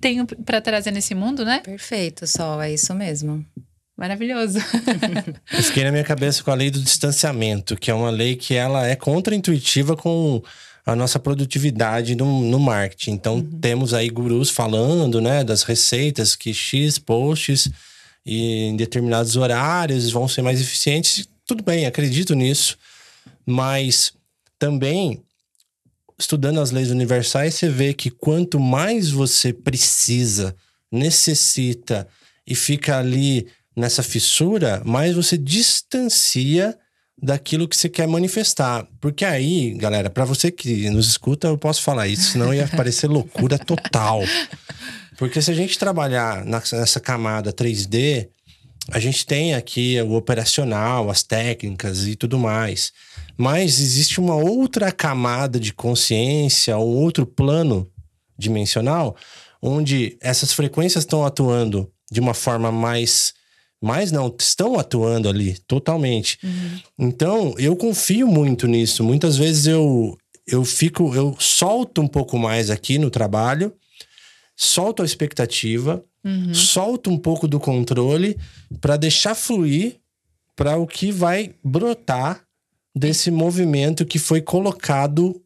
tenho 0.00 0.26
para 0.26 0.60
trazer 0.60 0.90
nesse 0.90 1.14
mundo, 1.14 1.44
né? 1.44 1.60
Perfeito, 1.60 2.26
Sol, 2.26 2.60
é 2.60 2.72
isso 2.72 2.94
mesmo. 2.94 3.44
Maravilhoso. 3.96 4.58
Eu 5.52 5.62
fiquei 5.62 5.84
na 5.84 5.92
minha 5.92 6.02
cabeça 6.02 6.42
com 6.42 6.50
a 6.50 6.54
lei 6.54 6.68
do 6.68 6.80
distanciamento, 6.80 7.76
que 7.76 7.92
é 7.92 7.94
uma 7.94 8.10
lei 8.10 8.34
que 8.34 8.52
ela 8.52 8.84
é 8.84 8.96
contraintuitiva 8.96 9.96
com 9.96 10.42
a 10.84 10.96
nossa 10.96 11.18
produtividade 11.18 12.16
no, 12.16 12.40
no 12.42 12.58
marketing. 12.58 13.12
Então, 13.12 13.36
uhum. 13.36 13.60
temos 13.60 13.94
aí 13.94 14.08
gurus 14.08 14.50
falando, 14.50 15.20
né, 15.20 15.44
das 15.44 15.62
receitas, 15.62 16.34
que 16.34 16.52
X 16.52 16.98
posts 16.98 17.70
e 18.26 18.64
em 18.64 18.76
determinados 18.76 19.36
horários 19.36 20.10
vão 20.10 20.26
ser 20.26 20.42
mais 20.42 20.60
eficientes. 20.60 21.28
Tudo 21.46 21.62
bem, 21.62 21.86
acredito 21.86 22.34
nisso. 22.34 22.76
Mas 23.46 24.12
também, 24.58 25.22
estudando 26.18 26.60
as 26.60 26.70
leis 26.70 26.90
universais, 26.90 27.54
você 27.54 27.68
vê 27.68 27.92
que 27.92 28.10
quanto 28.10 28.58
mais 28.60 29.10
você 29.10 29.52
precisa, 29.52 30.54
necessita 30.90 32.06
e 32.46 32.54
fica 32.54 32.98
ali 32.98 33.46
nessa 33.76 34.02
fissura, 34.02 34.82
mais 34.84 35.14
você 35.14 35.36
distancia 35.36 36.76
daquilo 37.20 37.68
que 37.68 37.76
você 37.76 37.88
quer 37.88 38.06
manifestar. 38.06 38.86
Porque 39.00 39.24
aí, 39.24 39.74
galera, 39.74 40.10
para 40.10 40.24
você 40.24 40.50
que 40.50 40.88
nos 40.90 41.08
escuta, 41.08 41.48
eu 41.48 41.58
posso 41.58 41.82
falar 41.82 42.06
isso, 42.06 42.32
senão 42.32 42.52
ia 42.52 42.68
parecer 42.68 43.06
loucura 43.06 43.58
total. 43.58 44.22
Porque 45.16 45.40
se 45.40 45.50
a 45.50 45.54
gente 45.54 45.78
trabalhar 45.78 46.44
nessa 46.44 47.00
camada 47.00 47.52
3D, 47.52 48.28
a 48.90 48.98
gente 48.98 49.24
tem 49.24 49.54
aqui 49.54 50.00
o 50.02 50.12
operacional, 50.12 51.08
as 51.10 51.22
técnicas 51.22 52.06
e 52.06 52.16
tudo 52.16 52.38
mais. 52.38 52.92
Mas 53.36 53.80
existe 53.80 54.20
uma 54.20 54.36
outra 54.36 54.92
camada 54.92 55.58
de 55.58 55.72
consciência, 55.72 56.78
um 56.78 56.96
outro 56.96 57.26
plano 57.26 57.90
dimensional, 58.38 59.16
onde 59.60 60.16
essas 60.20 60.52
frequências 60.52 61.04
estão 61.04 61.24
atuando 61.24 61.90
de 62.10 62.20
uma 62.20 62.34
forma 62.34 62.70
mais 62.70 63.34
mas 63.84 64.10
não, 64.10 64.34
estão 64.40 64.78
atuando 64.78 65.28
ali 65.28 65.58
totalmente. 65.66 66.38
Uhum. 66.42 66.80
Então, 67.00 67.54
eu 67.58 67.76
confio 67.76 68.26
muito 68.26 68.66
nisso. 68.66 69.04
Muitas 69.04 69.36
vezes 69.36 69.66
eu, 69.66 70.16
eu 70.46 70.64
fico, 70.64 71.14
eu 71.14 71.36
solto 71.38 72.00
um 72.00 72.08
pouco 72.08 72.38
mais 72.38 72.70
aqui 72.70 72.96
no 72.96 73.10
trabalho, 73.10 73.74
solto 74.56 75.02
a 75.02 75.04
expectativa, 75.04 76.02
uhum. 76.24 76.54
solto 76.54 77.10
um 77.10 77.18
pouco 77.18 77.46
do 77.46 77.60
controle 77.60 78.38
para 78.80 78.96
deixar 78.96 79.34
fluir 79.34 80.00
para 80.56 80.78
o 80.78 80.86
que 80.86 81.12
vai 81.12 81.54
brotar 81.62 82.42
desse 82.94 83.30
movimento 83.30 84.06
que 84.06 84.18
foi 84.18 84.40
colocado 84.40 85.40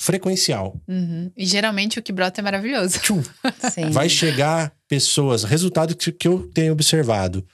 frequencial. 0.00 0.80
Uhum. 0.88 1.30
E 1.36 1.44
geralmente 1.44 1.98
o 1.98 2.02
que 2.02 2.12
brota 2.12 2.40
é 2.40 2.42
maravilhoso. 2.42 2.98
Vai 3.92 4.08
chegar 4.08 4.72
pessoas, 4.88 5.44
resultado 5.44 5.94
que, 5.94 6.10
que 6.10 6.26
eu 6.26 6.50
tenho 6.54 6.72
observado 6.72 7.46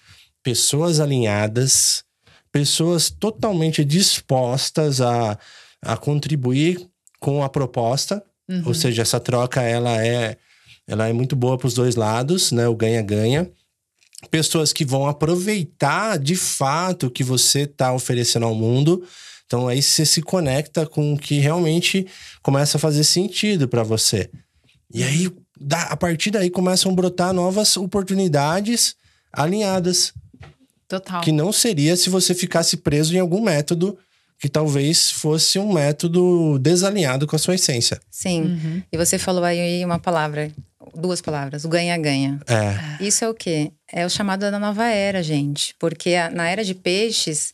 pessoas 0.42 1.00
alinhadas, 1.00 2.04
pessoas 2.52 3.10
totalmente 3.10 3.84
dispostas 3.84 5.00
a, 5.00 5.36
a 5.82 5.96
contribuir 5.96 6.88
com 7.18 7.42
a 7.42 7.48
proposta. 7.48 8.22
Uhum. 8.48 8.62
Ou 8.66 8.74
seja, 8.74 9.02
essa 9.02 9.18
troca 9.18 9.60
ela 9.60 10.00
é, 10.06 10.36
ela 10.86 11.08
é 11.08 11.12
muito 11.12 11.34
boa 11.34 11.58
para 11.58 11.66
os 11.66 11.74
dois 11.74 11.96
lados, 11.96 12.52
né? 12.52 12.68
O 12.68 12.76
ganha-ganha. 12.76 13.50
Pessoas 14.30 14.72
que 14.72 14.84
vão 14.84 15.06
aproveitar 15.06 16.18
de 16.18 16.34
fato 16.36 17.06
o 17.06 17.10
que 17.10 17.22
você 17.22 17.60
está 17.60 17.92
oferecendo 17.92 18.46
ao 18.46 18.54
mundo. 18.54 19.04
Então 19.46 19.68
aí 19.68 19.82
você 19.82 20.04
se 20.04 20.22
conecta 20.22 20.86
com 20.86 21.14
o 21.14 21.18
que 21.18 21.38
realmente 21.38 22.06
começa 22.42 22.78
a 22.78 22.80
fazer 22.80 23.04
sentido 23.04 23.68
para 23.68 23.82
você. 23.82 24.30
E 24.92 25.02
aí, 25.02 25.30
a 25.70 25.96
partir 25.96 26.30
daí, 26.30 26.48
começam 26.48 26.90
a 26.90 26.94
brotar 26.94 27.32
novas 27.32 27.76
oportunidades 27.76 28.96
alinhadas 29.32 30.12
Total. 30.88 31.20
Que 31.20 31.32
não 31.32 31.52
seria 31.52 31.96
se 31.96 32.08
você 32.08 32.34
ficasse 32.34 32.76
preso 32.76 33.14
em 33.14 33.18
algum 33.18 33.42
método 33.42 33.98
que 34.38 34.48
talvez 34.48 35.10
fosse 35.10 35.58
um 35.58 35.72
método 35.72 36.58
desalinhado 36.58 37.26
com 37.26 37.34
a 37.34 37.38
sua 37.38 37.54
essência. 37.54 38.00
Sim. 38.10 38.42
Uhum. 38.42 38.82
E 38.92 38.96
você 38.96 39.18
falou 39.18 39.42
aí 39.42 39.84
uma 39.84 39.98
palavra, 39.98 40.52
duas 40.94 41.20
palavras, 41.20 41.64
o 41.64 41.68
ganha-ganha. 41.68 42.38
É. 42.46 43.04
Isso 43.04 43.24
é 43.24 43.28
o 43.28 43.34
quê? 43.34 43.72
É 43.92 44.04
o 44.04 44.10
chamado 44.10 44.40
da 44.50 44.58
nova 44.58 44.86
era, 44.86 45.22
gente. 45.22 45.74
Porque 45.78 46.14
a, 46.14 46.30
na 46.30 46.48
era 46.48 46.64
de 46.64 46.74
peixes, 46.74 47.52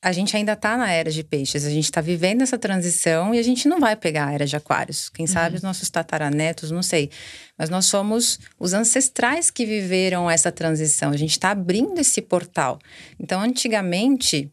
a 0.00 0.12
gente 0.12 0.36
ainda 0.36 0.52
está 0.52 0.76
na 0.76 0.90
era 0.90 1.10
de 1.10 1.24
peixes, 1.24 1.64
a 1.64 1.70
gente 1.70 1.84
está 1.84 2.00
vivendo 2.00 2.42
essa 2.42 2.56
transição 2.56 3.34
e 3.34 3.38
a 3.38 3.42
gente 3.42 3.66
não 3.66 3.80
vai 3.80 3.96
pegar 3.96 4.28
a 4.28 4.32
era 4.32 4.46
de 4.46 4.54
aquários. 4.54 5.08
Quem 5.08 5.26
sabe 5.26 5.56
os 5.56 5.62
nossos 5.62 5.90
tataranetos, 5.90 6.70
não 6.70 6.82
sei. 6.82 7.10
Mas 7.58 7.68
nós 7.68 7.86
somos 7.86 8.38
os 8.58 8.72
ancestrais 8.72 9.50
que 9.50 9.66
viveram 9.66 10.30
essa 10.30 10.52
transição. 10.52 11.10
A 11.10 11.16
gente 11.16 11.32
está 11.32 11.50
abrindo 11.50 11.98
esse 11.98 12.22
portal. 12.22 12.78
Então, 13.18 13.40
antigamente, 13.40 14.52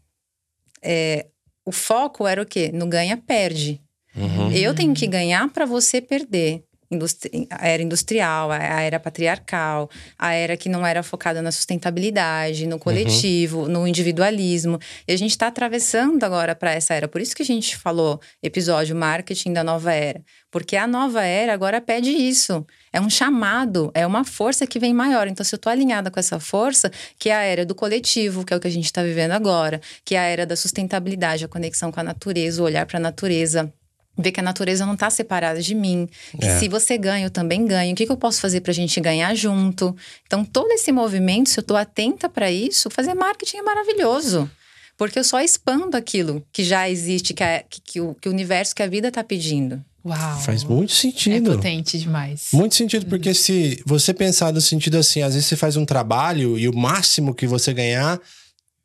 é, 0.81 1.27
o 1.63 1.71
foco 1.71 2.25
era 2.25 2.41
o 2.41 2.45
quê? 2.45 2.71
No 2.73 2.87
ganha-perde. 2.87 3.79
Uhum. 4.15 4.51
Eu 4.51 4.73
tenho 4.73 4.95
que 4.95 5.05
ganhar 5.05 5.47
para 5.49 5.65
você 5.65 6.01
perder. 6.01 6.63
Industri 6.91 7.47
a 7.49 7.67
era 7.67 7.81
industrial, 7.81 8.51
a 8.51 8.81
era 8.81 8.99
patriarcal, 8.99 9.89
a 10.17 10.33
era 10.33 10.55
que 10.55 10.69
não 10.69 10.85
era 10.85 11.01
focada 11.01 11.41
na 11.41 11.51
sustentabilidade, 11.51 12.67
no 12.67 12.77
coletivo, 12.77 13.61
uhum. 13.61 13.67
no 13.67 13.87
individualismo. 13.87 14.79
E 15.07 15.13
a 15.13 15.17
gente 15.17 15.31
está 15.31 15.47
atravessando 15.47 16.23
agora 16.23 16.55
para 16.55 16.71
essa 16.71 16.93
era. 16.93 17.07
Por 17.07 17.21
isso 17.21 17.35
que 17.35 17.41
a 17.41 17.45
gente 17.45 17.75
falou 17.75 18.19
episódio 18.41 18.95
marketing 18.95 19.53
da 19.53 19.63
nova 19.63 19.93
era. 19.93 20.21
Porque 20.51 20.77
a 20.77 20.87
nova 20.87 21.23
era 21.23 21.53
agora 21.53 21.81
pede 21.81 22.11
isso. 22.11 22.65
É 22.93 23.01
um 23.01 23.09
chamado, 23.09 23.91
é 23.93 24.05
uma 24.05 24.23
força 24.23 24.65
que 24.65 24.79
vem 24.79 24.93
maior. 24.93 25.27
Então, 25.27 25.43
se 25.43 25.53
eu 25.53 25.57
estou 25.57 25.71
alinhada 25.71 26.09
com 26.09 26.19
essa 26.19 26.39
força, 26.39 26.91
que 27.19 27.29
é 27.29 27.35
a 27.35 27.41
era 27.41 27.65
do 27.65 27.75
coletivo, 27.75 28.45
que 28.45 28.53
é 28.53 28.57
o 28.57 28.59
que 28.59 28.67
a 28.67 28.71
gente 28.71 28.85
está 28.85 29.03
vivendo 29.03 29.31
agora, 29.31 29.81
que 30.05 30.15
é 30.15 30.19
a 30.19 30.23
era 30.23 30.45
da 30.45 30.55
sustentabilidade, 30.55 31.43
a 31.43 31.47
conexão 31.47 31.91
com 31.91 31.99
a 31.99 32.03
natureza, 32.03 32.61
o 32.61 32.65
olhar 32.65 32.85
para 32.85 32.97
a 32.97 33.01
natureza 33.01 33.73
ver 34.17 34.31
que 34.31 34.39
a 34.39 34.43
natureza 34.43 34.85
não 34.85 34.93
está 34.93 35.09
separada 35.09 35.61
de 35.61 35.75
mim. 35.75 36.07
Que 36.39 36.45
é. 36.45 36.59
se 36.59 36.67
você 36.67 36.97
ganha, 36.97 37.25
eu 37.25 37.29
também 37.29 37.65
ganho. 37.65 37.93
O 37.93 37.95
que, 37.95 38.05
que 38.05 38.11
eu 38.11 38.17
posso 38.17 38.41
fazer 38.41 38.61
para 38.61 38.71
a 38.71 38.75
gente 38.75 38.99
ganhar 38.99 39.33
junto? 39.35 39.95
Então, 40.25 40.43
todo 40.43 40.71
esse 40.71 40.91
movimento, 40.91 41.49
se 41.49 41.59
eu 41.59 41.61
estou 41.61 41.77
atenta 41.77 42.29
para 42.29 42.51
isso, 42.51 42.89
fazer 42.89 43.13
marketing 43.13 43.57
é 43.57 43.61
maravilhoso. 43.61 44.49
Porque 44.97 45.19
eu 45.19 45.23
só 45.23 45.41
expando 45.41 45.97
aquilo 45.97 46.45
que 46.53 46.63
já 46.63 46.89
existe, 46.89 47.33
que, 47.33 47.43
é, 47.43 47.65
que, 47.69 47.81
que, 47.81 48.01
o, 48.01 48.15
que 48.15 48.29
o 48.29 48.31
universo, 48.31 48.73
que 48.73 48.81
a 48.81 48.87
vida 48.87 49.09
está 49.09 49.23
pedindo. 49.23 49.83
Uau. 50.05 50.39
Faz 50.41 50.63
muito 50.63 50.93
sentido. 50.93 51.51
É 51.51 51.55
potente 51.55 51.97
demais. 51.97 52.49
Muito 52.53 52.75
sentido, 52.75 53.07
porque 53.07 53.33
se 53.33 53.81
você 53.85 54.13
pensar 54.13 54.53
no 54.53 54.61
sentido 54.61 54.97
assim, 54.97 55.21
às 55.21 55.33
vezes 55.33 55.49
você 55.49 55.57
faz 55.57 55.75
um 55.75 55.83
trabalho 55.83 56.57
e 56.57 56.69
o 56.69 56.77
máximo 56.77 57.33
que 57.33 57.47
você 57.47 57.73
ganhar 57.73 58.21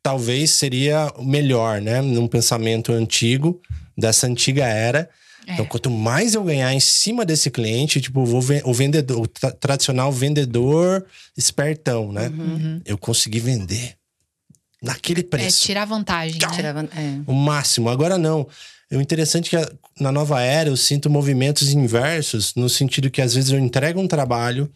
talvez 0.03 0.49
seria 0.51 1.13
o 1.15 1.23
melhor, 1.23 1.79
né? 1.79 2.01
Num 2.01 2.27
pensamento 2.27 2.91
antigo, 2.91 3.61
dessa 3.95 4.27
antiga 4.27 4.65
era. 4.65 5.09
É. 5.47 5.53
Então, 5.53 5.65
quanto 5.65 5.89
mais 5.89 6.35
eu 6.35 6.43
ganhar 6.43 6.73
em 6.73 6.79
cima 6.79 7.25
desse 7.25 7.49
cliente, 7.49 7.99
tipo, 7.99 8.25
vou 8.25 8.41
o 8.63 8.73
vendedor, 8.73 9.21
o 9.21 9.27
tra 9.27 9.51
tradicional 9.51 10.11
vendedor 10.11 11.05
espertão, 11.37 12.11
né? 12.11 12.29
Uhum. 12.29 12.81
Eu 12.85 12.97
consegui 12.97 13.39
vender 13.39 13.95
naquele 14.81 15.23
preço. 15.23 15.63
É, 15.63 15.67
tirar 15.67 15.85
vantagem. 15.85 16.39
Né? 16.39 16.47
Tirar 16.55 16.73
van 16.73 16.85
é. 16.95 17.21
O 17.25 17.33
máximo. 17.33 17.89
Agora 17.89 18.17
não. 18.17 18.47
O 18.91 18.99
interessante 18.99 19.55
é 19.55 19.65
que 19.65 19.73
na 19.99 20.11
nova 20.11 20.41
era 20.41 20.69
eu 20.69 20.75
sinto 20.75 21.09
movimentos 21.09 21.71
inversos, 21.71 22.53
no 22.55 22.67
sentido 22.69 23.09
que 23.09 23.21
às 23.21 23.33
vezes 23.33 23.51
eu 23.51 23.59
entrego 23.59 23.99
um 23.99 24.07
trabalho 24.07 24.69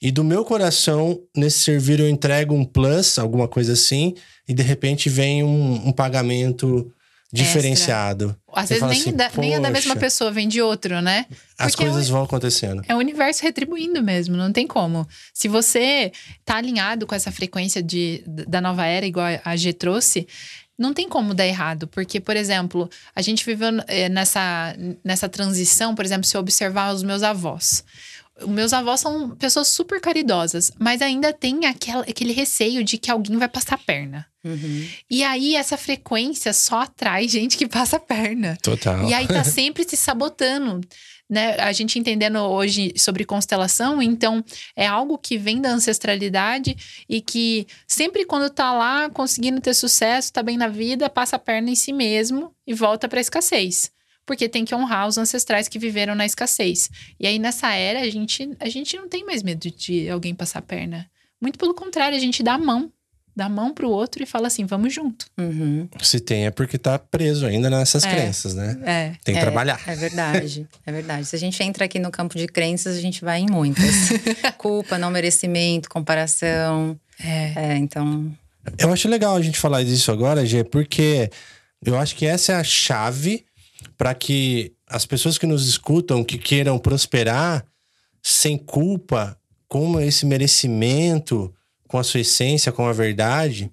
e 0.00 0.10
do 0.10 0.22
meu 0.22 0.44
coração, 0.44 1.20
nesse 1.36 1.60
servir, 1.60 2.00
eu 2.00 2.08
entrego 2.08 2.54
um 2.54 2.64
plus, 2.64 3.18
alguma 3.18 3.48
coisa 3.48 3.72
assim, 3.72 4.14
e 4.46 4.54
de 4.54 4.62
repente 4.62 5.08
vem 5.08 5.42
um, 5.42 5.88
um 5.88 5.92
pagamento 5.92 6.92
diferenciado. 7.32 8.36
Extra. 8.48 8.62
Às 8.62 8.68
vezes 8.68 8.84
nem, 8.88 9.00
assim, 9.00 9.12
da, 9.12 9.30
nem 9.36 9.54
é 9.54 9.60
da 9.60 9.70
mesma 9.70 9.96
pessoa, 9.96 10.30
vem 10.30 10.48
de 10.48 10.62
outro, 10.62 11.00
né? 11.00 11.26
Porque 11.28 11.42
as 11.58 11.74
coisas 11.74 12.08
é 12.08 12.10
vão 12.10 12.22
acontecendo. 12.22 12.82
É 12.88 12.94
o 12.94 12.98
universo 12.98 13.42
retribuindo 13.42 14.02
mesmo, 14.02 14.36
não 14.36 14.52
tem 14.52 14.66
como. 14.66 15.06
Se 15.34 15.48
você 15.48 16.12
tá 16.44 16.56
alinhado 16.56 17.06
com 17.06 17.14
essa 17.14 17.30
frequência 17.32 17.82
de, 17.82 18.22
da 18.26 18.60
nova 18.60 18.86
era, 18.86 19.04
igual 19.04 19.26
a 19.44 19.56
G 19.56 19.72
trouxe, 19.72 20.26
não 20.78 20.92
tem 20.92 21.08
como 21.08 21.32
dar 21.32 21.46
errado, 21.46 21.86
porque, 21.88 22.20
por 22.20 22.36
exemplo, 22.36 22.88
a 23.14 23.22
gente 23.22 23.44
viveu 23.44 23.68
eh, 23.88 24.08
nessa, 24.10 24.76
nessa 25.02 25.28
transição, 25.28 25.94
por 25.94 26.04
exemplo, 26.04 26.26
se 26.26 26.36
eu 26.36 26.40
observar 26.40 26.94
os 26.94 27.02
meus 27.02 27.22
avós. 27.22 27.82
Meus 28.44 28.72
avós 28.72 29.00
são 29.00 29.30
pessoas 29.30 29.68
super 29.68 30.00
caridosas, 30.00 30.70
mas 30.78 31.00
ainda 31.00 31.32
tem 31.32 31.64
aquela, 31.64 32.02
aquele 32.02 32.32
receio 32.32 32.84
de 32.84 32.98
que 32.98 33.10
alguém 33.10 33.38
vai 33.38 33.48
passar 33.48 33.76
a 33.76 33.78
perna. 33.78 34.26
Uhum. 34.44 34.86
E 35.10 35.24
aí, 35.24 35.56
essa 35.56 35.76
frequência 35.76 36.52
só 36.52 36.80
atrai 36.80 37.26
gente 37.28 37.56
que 37.56 37.66
passa 37.66 37.96
a 37.96 38.00
perna. 38.00 38.58
Total. 38.62 39.08
E 39.08 39.14
aí 39.14 39.26
tá 39.26 39.42
sempre 39.44 39.88
se 39.88 39.96
sabotando. 39.96 40.80
Né? 41.28 41.56
A 41.58 41.72
gente 41.72 41.98
entendendo 41.98 42.36
hoje 42.38 42.92
sobre 42.96 43.24
constelação, 43.24 44.00
então 44.00 44.44
é 44.76 44.86
algo 44.86 45.18
que 45.18 45.36
vem 45.36 45.60
da 45.60 45.70
ancestralidade 45.70 46.76
e 47.08 47.20
que 47.20 47.66
sempre 47.88 48.24
quando 48.24 48.48
tá 48.48 48.72
lá 48.72 49.10
conseguindo 49.10 49.60
ter 49.60 49.74
sucesso, 49.74 50.32
tá 50.32 50.40
bem 50.40 50.56
na 50.56 50.68
vida, 50.68 51.10
passa 51.10 51.34
a 51.34 51.38
perna 51.38 51.70
em 51.70 51.74
si 51.74 51.92
mesmo 51.92 52.52
e 52.64 52.72
volta 52.72 53.08
para 53.08 53.20
escassez 53.20 53.90
porque 54.26 54.48
tem 54.48 54.64
que 54.64 54.74
honrar 54.74 55.06
os 55.06 55.16
ancestrais 55.16 55.68
que 55.68 55.78
viveram 55.78 56.14
na 56.14 56.26
escassez. 56.26 56.90
E 57.18 57.26
aí, 57.26 57.38
nessa 57.38 57.72
era, 57.72 58.00
a 58.00 58.10
gente, 58.10 58.50
a 58.58 58.68
gente 58.68 58.96
não 58.96 59.08
tem 59.08 59.24
mais 59.24 59.42
medo 59.42 59.70
de 59.70 60.08
alguém 60.10 60.34
passar 60.34 60.58
a 60.58 60.62
perna. 60.62 61.08
Muito 61.40 61.58
pelo 61.58 61.72
contrário, 61.74 62.16
a 62.16 62.20
gente 62.20 62.42
dá 62.42 62.54
a 62.54 62.58
mão. 62.58 62.92
Dá 63.36 63.44
a 63.44 63.48
mão 63.50 63.74
pro 63.74 63.90
outro 63.90 64.22
e 64.22 64.26
fala 64.26 64.46
assim, 64.46 64.64
vamos 64.64 64.94
junto. 64.94 65.26
Uhum. 65.38 65.86
Se 66.00 66.18
tem 66.18 66.46
é 66.46 66.50
porque 66.50 66.78
tá 66.78 66.98
preso 66.98 67.44
ainda 67.44 67.68
nessas 67.68 68.02
É. 68.02 68.10
crenças, 68.10 68.54
né? 68.54 68.80
É. 68.82 69.12
Tem 69.22 69.34
que 69.34 69.38
É, 69.38 69.42
trabalhar. 69.42 69.78
É 69.86 69.94
verdade, 69.94 70.66
é 70.86 70.90
verdade. 70.90 71.26
Se 71.26 71.36
a 71.36 71.38
gente 71.38 71.62
entra 71.62 71.84
aqui 71.84 71.98
no 71.98 72.10
campo 72.10 72.34
de 72.38 72.46
crenças, 72.46 72.96
a 72.96 73.00
gente 73.00 73.22
vai 73.22 73.40
em 73.40 73.46
muitas. 73.50 73.84
Culpa, 74.56 74.96
não 74.96 75.10
merecimento, 75.10 75.86
comparação. 75.90 76.98
É. 77.22 77.52
É, 77.54 77.76
então. 77.76 78.34
Eu 78.78 78.90
acho 78.90 79.06
legal 79.06 79.36
a 79.36 79.42
gente 79.42 79.58
falar 79.58 79.84
disso 79.84 80.10
agora, 80.10 80.46
Gê, 80.46 80.64
porque 80.64 81.30
eu 81.84 81.98
acho 81.98 82.16
que 82.16 82.24
essa 82.24 82.52
é 82.52 82.56
a 82.56 82.64
chave 82.64 83.44
para 83.96 84.14
que 84.14 84.72
as 84.86 85.04
pessoas 85.06 85.38
que 85.38 85.46
nos 85.46 85.68
escutam, 85.68 86.24
que 86.24 86.38
queiram 86.38 86.78
prosperar 86.78 87.64
sem 88.22 88.56
culpa, 88.56 89.38
com 89.68 90.00
esse 90.00 90.24
merecimento, 90.24 91.52
com 91.88 91.98
a 91.98 92.04
sua 92.04 92.20
essência, 92.20 92.72
com 92.72 92.86
a 92.86 92.92
verdade, 92.92 93.70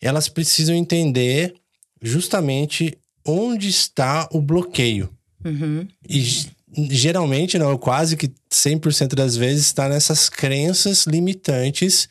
elas 0.00 0.28
precisam 0.28 0.74
entender 0.74 1.54
justamente 2.02 2.96
onde 3.26 3.68
está 3.68 4.28
o 4.32 4.40
bloqueio. 4.40 5.10
uhum, 5.44 5.86
E 6.08 6.46
geralmente, 6.88 7.58
não, 7.58 7.76
quase 7.76 8.16
que 8.16 8.32
100% 8.50 9.14
das 9.14 9.36
vezes 9.36 9.66
está 9.66 9.88
nessas 9.88 10.28
crenças 10.28 11.06
limitantes 11.06 12.08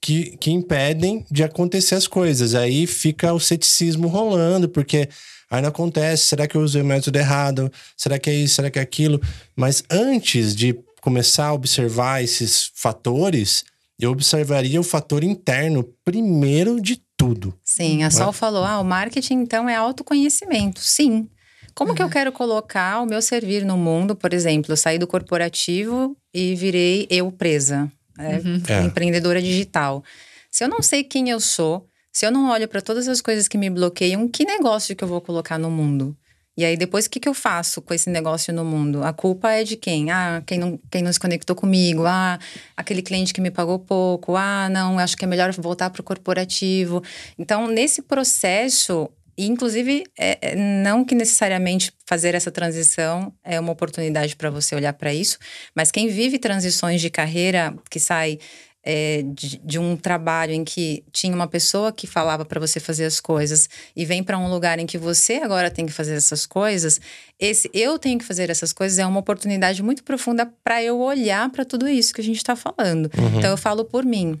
que, 0.00 0.36
que 0.36 0.50
impedem 0.50 1.24
de 1.30 1.42
acontecer 1.42 1.94
as 1.94 2.06
coisas. 2.06 2.54
Aí 2.54 2.86
fica 2.86 3.32
o 3.32 3.40
ceticismo 3.40 4.08
rolando, 4.08 4.68
porque 4.68 5.08
aí 5.50 5.62
não 5.62 5.68
acontece. 5.68 6.24
Será 6.24 6.46
que 6.46 6.56
eu 6.56 6.62
usei 6.62 6.82
o 6.82 6.84
método 6.84 7.18
errado? 7.18 7.72
Será 7.96 8.18
que 8.18 8.30
é 8.30 8.34
isso? 8.34 8.56
Será 8.56 8.70
que 8.70 8.78
é 8.78 8.82
aquilo? 8.82 9.20
Mas 9.56 9.82
antes 9.90 10.54
de 10.54 10.78
começar 11.00 11.46
a 11.48 11.52
observar 11.52 12.22
esses 12.22 12.70
fatores, 12.74 13.64
eu 13.98 14.10
observaria 14.10 14.80
o 14.80 14.84
fator 14.84 15.22
interno 15.22 15.84
primeiro 16.04 16.80
de 16.80 17.02
tudo. 17.16 17.54
Sim, 17.62 18.02
a 18.02 18.10
Sol 18.10 18.32
falou: 18.32 18.64
ah, 18.64 18.80
o 18.80 18.84
marketing 18.84 19.34
então 19.34 19.68
é 19.68 19.76
autoconhecimento. 19.76 20.80
Sim. 20.80 21.28
Como 21.74 21.94
que 21.94 22.02
eu 22.02 22.08
quero 22.08 22.30
colocar 22.30 23.00
o 23.02 23.06
meu 23.06 23.20
servir 23.20 23.64
no 23.64 23.76
mundo? 23.76 24.14
Por 24.14 24.32
exemplo, 24.32 24.72
eu 24.72 24.76
saí 24.76 24.96
do 24.96 25.08
corporativo 25.08 26.16
e 26.32 26.54
virei 26.54 27.06
eu 27.10 27.32
presa, 27.32 27.90
né? 28.16 28.40
É. 28.68 28.82
empreendedora 28.84 29.42
digital. 29.42 30.04
Se 30.50 30.62
eu 30.62 30.68
não 30.68 30.80
sei 30.80 31.02
quem 31.02 31.30
eu 31.30 31.40
sou, 31.40 31.88
se 32.14 32.24
eu 32.24 32.30
não 32.30 32.48
olho 32.48 32.68
para 32.68 32.80
todas 32.80 33.08
as 33.08 33.20
coisas 33.20 33.48
que 33.48 33.58
me 33.58 33.68
bloqueiam, 33.68 34.28
que 34.28 34.44
negócio 34.44 34.94
que 34.94 35.02
eu 35.02 35.08
vou 35.08 35.20
colocar 35.20 35.58
no 35.58 35.68
mundo? 35.68 36.16
E 36.56 36.64
aí, 36.64 36.76
depois, 36.76 37.06
o 37.06 37.10
que, 37.10 37.18
que 37.18 37.28
eu 37.28 37.34
faço 37.34 37.82
com 37.82 37.92
esse 37.92 38.08
negócio 38.08 38.54
no 38.54 38.64
mundo? 38.64 39.02
A 39.02 39.12
culpa 39.12 39.50
é 39.50 39.64
de 39.64 39.76
quem? 39.76 40.12
Ah, 40.12 40.40
quem 40.46 40.56
não, 40.56 40.78
quem 40.88 41.02
não 41.02 41.12
se 41.12 41.18
conectou 41.18 41.56
comigo. 41.56 42.06
Ah, 42.06 42.38
aquele 42.76 43.02
cliente 43.02 43.34
que 43.34 43.40
me 43.40 43.50
pagou 43.50 43.80
pouco. 43.80 44.36
Ah, 44.36 44.68
não, 44.70 44.96
acho 45.00 45.16
que 45.16 45.24
é 45.24 45.28
melhor 45.28 45.52
voltar 45.54 45.90
para 45.90 46.00
o 46.00 46.04
corporativo. 46.04 47.02
Então, 47.36 47.66
nesse 47.66 48.00
processo, 48.02 49.10
inclusive, 49.36 50.04
é, 50.16 50.38
é, 50.40 50.54
não 50.54 51.04
que 51.04 51.16
necessariamente 51.16 51.92
fazer 52.06 52.36
essa 52.36 52.52
transição 52.52 53.32
é 53.42 53.58
uma 53.58 53.72
oportunidade 53.72 54.36
para 54.36 54.48
você 54.48 54.76
olhar 54.76 54.92
para 54.92 55.12
isso, 55.12 55.38
mas 55.74 55.90
quem 55.90 56.06
vive 56.06 56.38
transições 56.38 57.00
de 57.00 57.10
carreira, 57.10 57.74
que 57.90 57.98
sai 57.98 58.38
é, 58.84 59.22
de, 59.26 59.58
de 59.58 59.78
um 59.78 59.96
trabalho 59.96 60.52
em 60.52 60.62
que 60.62 61.02
tinha 61.10 61.34
uma 61.34 61.46
pessoa 61.46 61.90
que 61.90 62.06
falava 62.06 62.44
para 62.44 62.60
você 62.60 62.78
fazer 62.78 63.06
as 63.06 63.18
coisas 63.18 63.68
e 63.96 64.04
vem 64.04 64.22
para 64.22 64.38
um 64.38 64.50
lugar 64.50 64.78
em 64.78 64.86
que 64.86 64.98
você 64.98 65.36
agora 65.36 65.70
tem 65.70 65.86
que 65.86 65.92
fazer 65.92 66.14
essas 66.14 66.44
coisas, 66.44 67.00
esse 67.40 67.70
eu 67.72 67.98
tenho 67.98 68.18
que 68.18 68.24
fazer 68.24 68.50
essas 68.50 68.72
coisas 68.72 68.98
é 68.98 69.06
uma 69.06 69.20
oportunidade 69.20 69.82
muito 69.82 70.04
profunda 70.04 70.46
para 70.62 70.82
eu 70.82 71.00
olhar 71.00 71.48
para 71.50 71.64
tudo 71.64 71.88
isso 71.88 72.12
que 72.12 72.20
a 72.20 72.24
gente 72.24 72.36
está 72.36 72.54
falando. 72.54 73.10
Então 73.38 73.50
eu 73.50 73.56
falo 73.56 73.84
por 73.84 74.04
mim. 74.04 74.40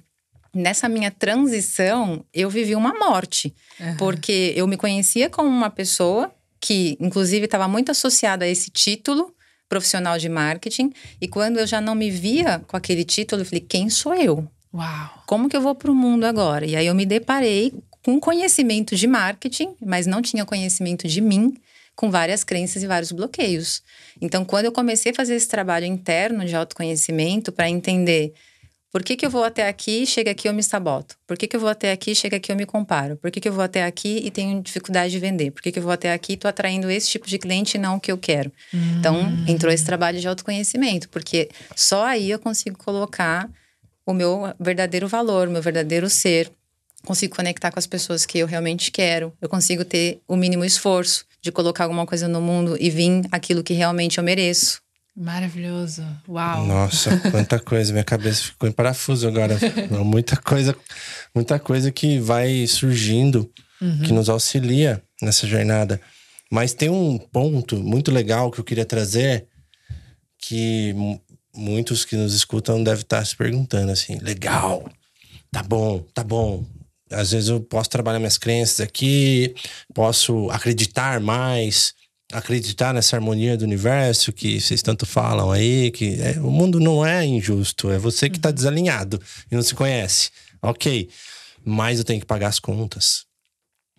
Nessa 0.54 0.88
minha 0.88 1.10
transição, 1.10 2.24
eu 2.32 2.48
vivi 2.48 2.76
uma 2.76 2.96
morte, 2.96 3.52
porque 3.98 4.52
eu 4.54 4.68
me 4.68 4.76
conhecia 4.76 5.28
como 5.28 5.48
uma 5.48 5.68
pessoa 5.68 6.32
que, 6.60 6.96
inclusive, 7.00 7.46
estava 7.46 7.66
muito 7.66 7.90
associada 7.90 8.44
a 8.44 8.48
esse 8.48 8.70
título 8.70 9.34
profissional 9.68 10.18
de 10.18 10.28
marketing. 10.28 10.92
E 11.20 11.28
quando 11.28 11.58
eu 11.58 11.66
já 11.66 11.80
não 11.80 11.94
me 11.94 12.10
via 12.10 12.60
com 12.66 12.76
aquele 12.76 13.04
título, 13.04 13.42
eu 13.42 13.46
falei: 13.46 13.60
quem 13.60 13.88
sou 13.90 14.14
eu? 14.14 14.46
Uau. 14.72 15.22
Como 15.26 15.48
que 15.48 15.56
eu 15.56 15.60
vou 15.60 15.74
para 15.74 15.90
o 15.90 15.94
mundo 15.94 16.24
agora? 16.24 16.66
E 16.66 16.74
aí 16.74 16.86
eu 16.86 16.94
me 16.94 17.06
deparei 17.06 17.72
com 18.02 18.20
conhecimento 18.20 18.96
de 18.96 19.06
marketing, 19.06 19.74
mas 19.80 20.06
não 20.06 20.20
tinha 20.20 20.44
conhecimento 20.44 21.08
de 21.08 21.20
mim, 21.20 21.54
com 21.96 22.10
várias 22.10 22.44
crenças 22.44 22.82
e 22.82 22.86
vários 22.86 23.12
bloqueios. 23.12 23.82
Então, 24.20 24.44
quando 24.44 24.66
eu 24.66 24.72
comecei 24.72 25.12
a 25.12 25.14
fazer 25.14 25.34
esse 25.34 25.48
trabalho 25.48 25.86
interno 25.86 26.44
de 26.44 26.54
autoconhecimento 26.54 27.52
para 27.52 27.70
entender 27.70 28.34
por 28.94 29.02
que, 29.02 29.16
que 29.16 29.26
eu 29.26 29.30
vou 29.30 29.42
até 29.42 29.66
aqui, 29.66 30.06
chega 30.06 30.30
aqui 30.30 30.48
eu 30.48 30.54
me 30.54 30.62
saboto? 30.62 31.16
Por 31.26 31.36
que, 31.36 31.48
que 31.48 31.56
eu 31.56 31.58
vou 31.58 31.68
até 31.68 31.90
aqui, 31.90 32.14
chega 32.14 32.36
aqui 32.36 32.52
eu 32.52 32.54
me 32.54 32.64
comparo? 32.64 33.16
Por 33.16 33.28
que, 33.28 33.40
que 33.40 33.48
eu 33.48 33.52
vou 33.52 33.64
até 33.64 33.84
aqui 33.84 34.22
e 34.24 34.30
tenho 34.30 34.62
dificuldade 34.62 35.10
de 35.10 35.18
vender? 35.18 35.50
Por 35.50 35.60
que, 35.60 35.72
que 35.72 35.80
eu 35.80 35.82
vou 35.82 35.90
até 35.90 36.12
aqui 36.12 36.34
e 36.34 36.36
estou 36.36 36.48
atraindo 36.48 36.88
esse 36.88 37.08
tipo 37.08 37.26
de 37.26 37.36
cliente 37.36 37.76
e 37.76 37.80
não 37.80 37.96
o 37.96 38.00
que 38.00 38.12
eu 38.12 38.16
quero? 38.16 38.52
Hum. 38.72 38.98
Então, 39.00 39.16
entrou 39.48 39.72
esse 39.72 39.84
trabalho 39.84 40.20
de 40.20 40.28
autoconhecimento, 40.28 41.08
porque 41.08 41.48
só 41.74 42.04
aí 42.04 42.30
eu 42.30 42.38
consigo 42.38 42.78
colocar 42.78 43.50
o 44.06 44.14
meu 44.14 44.54
verdadeiro 44.60 45.08
valor, 45.08 45.48
o 45.48 45.50
meu 45.50 45.60
verdadeiro 45.60 46.08
ser. 46.08 46.48
Consigo 47.04 47.34
conectar 47.34 47.72
com 47.72 47.80
as 47.80 47.88
pessoas 47.88 48.24
que 48.24 48.38
eu 48.38 48.46
realmente 48.46 48.92
quero. 48.92 49.32
Eu 49.42 49.48
consigo 49.48 49.84
ter 49.84 50.20
o 50.28 50.36
mínimo 50.36 50.64
esforço 50.64 51.26
de 51.42 51.50
colocar 51.50 51.82
alguma 51.82 52.06
coisa 52.06 52.28
no 52.28 52.40
mundo 52.40 52.76
e 52.78 52.90
vir 52.90 53.26
aquilo 53.32 53.64
que 53.64 53.74
realmente 53.74 54.18
eu 54.18 54.24
mereço. 54.24 54.83
Maravilhoso. 55.16 56.04
Uau. 56.28 56.66
Nossa, 56.66 57.16
quanta 57.30 57.58
coisa. 57.60 57.92
Minha 57.92 58.04
cabeça 58.04 58.42
ficou 58.44 58.68
em 58.68 58.72
parafuso 58.72 59.28
agora. 59.28 59.56
muita 60.04 60.36
coisa, 60.36 60.76
muita 61.34 61.58
coisa 61.58 61.92
que 61.92 62.18
vai 62.18 62.66
surgindo, 62.66 63.50
uhum. 63.80 64.02
que 64.02 64.12
nos 64.12 64.28
auxilia 64.28 65.00
nessa 65.22 65.46
jornada. 65.46 66.00
Mas 66.50 66.72
tem 66.72 66.88
um 66.88 67.16
ponto 67.18 67.76
muito 67.76 68.10
legal 68.10 68.50
que 68.50 68.58
eu 68.58 68.64
queria 68.64 68.84
trazer, 68.84 69.46
que 70.38 70.94
muitos 71.54 72.04
que 72.04 72.16
nos 72.16 72.34
escutam 72.34 72.82
devem 72.82 73.02
estar 73.02 73.24
se 73.24 73.36
perguntando 73.36 73.92
assim: 73.92 74.18
legal, 74.18 74.90
tá 75.50 75.62
bom, 75.62 76.00
tá 76.12 76.24
bom. 76.24 76.64
Às 77.10 77.30
vezes 77.30 77.48
eu 77.48 77.60
posso 77.60 77.88
trabalhar 77.88 78.18
minhas 78.18 78.38
crenças 78.38 78.80
aqui, 78.80 79.54
posso 79.94 80.50
acreditar 80.50 81.20
mais, 81.20 81.94
acreditar 82.32 82.92
nessa 82.92 83.16
harmonia 83.16 83.56
do 83.56 83.64
universo 83.64 84.32
que 84.32 84.60
vocês 84.60 84.82
tanto 84.82 85.06
falam 85.06 85.50
aí, 85.50 85.90
que 85.90 86.20
é, 86.20 86.40
o 86.40 86.50
mundo 86.50 86.80
não 86.80 87.04
é 87.04 87.24
injusto, 87.24 87.90
é 87.90 87.98
você 87.98 88.28
que 88.28 88.36
está 88.36 88.48
uhum. 88.48 88.54
desalinhado 88.54 89.20
e 89.50 89.54
não 89.54 89.62
se 89.62 89.74
conhece. 89.74 90.30
Ok, 90.62 91.10
mas 91.64 91.98
eu 91.98 92.04
tenho 92.04 92.20
que 92.20 92.26
pagar 92.26 92.48
as 92.48 92.58
contas. 92.58 93.26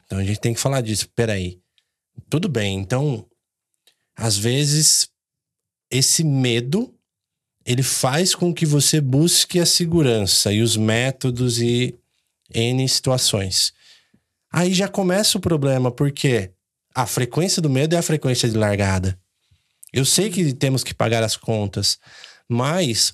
Então 0.05 0.17
a 0.17 0.23
gente 0.23 0.39
tem 0.39 0.53
que 0.53 0.59
falar 0.59 0.81
disso. 0.81 1.07
Peraí, 1.15 1.59
tudo 2.29 2.49
bem. 2.49 2.77
Então, 2.77 3.25
às 4.15 4.37
vezes, 4.37 5.09
esse 5.91 6.23
medo 6.23 6.91
ele 7.65 7.81
faz 7.81 8.35
com 8.35 8.53
que 8.53 8.65
você 8.65 9.01
busque 9.01 9.59
a 9.59 9.65
segurança 9.65 10.53
e 10.53 10.61
os 10.61 10.77
métodos 10.77 11.59
e 11.59 11.95
N 12.53 12.87
situações. 12.87 13.73
Aí 14.51 14.71
já 14.73 14.87
começa 14.87 15.37
o 15.37 15.41
problema, 15.41 15.91
porque 15.91 16.51
a 16.95 17.05
frequência 17.05 17.61
do 17.61 17.69
medo 17.69 17.93
é 17.93 17.97
a 17.97 18.01
frequência 18.01 18.49
de 18.49 18.57
largada. 18.57 19.19
Eu 19.91 20.05
sei 20.05 20.29
que 20.29 20.53
temos 20.53 20.83
que 20.83 20.93
pagar 20.93 21.21
as 21.21 21.35
contas, 21.35 21.99
mas 22.47 23.13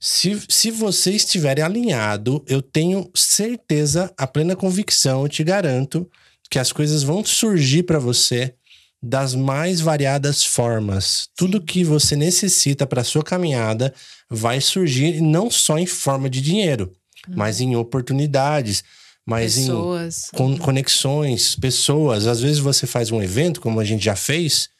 se, 0.00 0.40
se 0.48 0.70
você 0.70 1.12
estiver 1.12 1.60
alinhado, 1.60 2.44
eu 2.46 2.60
tenho 2.60 3.10
certeza, 3.14 4.12
a 4.16 4.26
plena 4.26 4.56
convicção, 4.56 5.22
eu 5.22 5.28
te 5.28 5.44
garanto 5.44 6.08
que 6.50 6.58
as 6.58 6.72
coisas 6.72 7.02
vão 7.02 7.24
surgir 7.24 7.84
para 7.84 7.98
você 7.98 8.54
das 9.00 9.34
mais 9.34 9.80
variadas 9.80 10.44
formas. 10.44 11.28
Tudo 11.36 11.62
que 11.62 11.84
você 11.84 12.16
necessita 12.16 12.86
para 12.86 13.04
sua 13.04 13.22
caminhada 13.22 13.94
vai 14.28 14.60
surgir 14.60 15.20
não 15.20 15.50
só 15.50 15.78
em 15.78 15.86
forma 15.86 16.28
de 16.28 16.40
dinheiro, 16.40 16.92
mas 17.28 17.60
em 17.60 17.76
oportunidades, 17.76 18.82
mas 19.28 19.56
pessoas. 19.56 20.30
em 20.40 20.56
conexões, 20.56 21.54
pessoas. 21.54 22.26
Às 22.26 22.40
vezes 22.40 22.58
você 22.60 22.86
faz 22.86 23.10
um 23.10 23.22
evento, 23.22 23.60
como 23.60 23.78
a 23.78 23.84
gente 23.84 24.02
já 24.02 24.16
fez, 24.16 24.70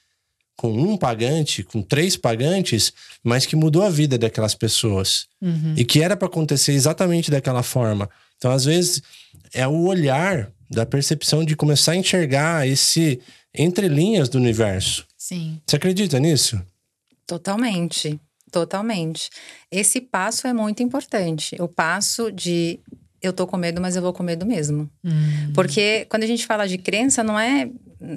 com 0.57 0.73
um 0.73 0.97
pagante, 0.97 1.63
com 1.63 1.83
três 1.83 2.17
pagantes, 2.17 2.91
mas 3.23 3.45
que 3.45 3.55
mudou 3.55 3.83
a 3.83 3.91
vida 3.91 4.17
daquelas 4.17 4.55
pessoas. 4.55 5.27
Uhum. 5.43 5.75
E 5.77 5.85
que 5.85 6.03
era 6.03 6.17
para 6.17 6.29
acontecer 6.29 6.73
exatamente 6.73 7.31
daquela 7.31 7.63
forma. 7.63 8.09
Então, 8.39 8.51
às 8.51 8.65
vezes, 8.65 9.03
é 9.53 9.69
o 9.69 9.83
olhar 9.83 10.51
da 10.71 10.87
percepção 10.87 11.45
de 11.45 11.55
começar 11.55 11.93
a 11.93 11.97
enxergar 11.97 12.67
esse 12.67 13.21
entre 13.55 13.87
linhas 13.87 14.31
do 14.31 14.39
universo. 14.39 15.07
Sim. 15.19 15.61
Você 15.67 15.77
acredita 15.77 16.19
nisso? 16.19 16.59
Totalmente. 17.27 18.19
Totalmente. 18.51 19.29
Esse 19.71 20.01
passo 20.01 20.47
é 20.47 20.55
muito 20.55 20.83
importante. 20.83 21.55
O 21.61 21.69
passo 21.69 22.33
de 22.33 22.81
eu 23.23 23.33
tô 23.33 23.47
com 23.47 23.57
medo, 23.57 23.81
mas 23.81 23.97
eu 23.97 24.03
vou 24.03 24.13
com 24.13 24.23
medo 24.23 24.47
mesmo. 24.47 24.89
Hum. 25.05 25.53
Porque 25.55 26.07
quando 26.09 26.23
a 26.23 26.27
gente 26.27 26.47
fala 26.47 26.67
de 26.67 26.79
crença, 26.79 27.23
não 27.23 27.39
é, 27.39 27.69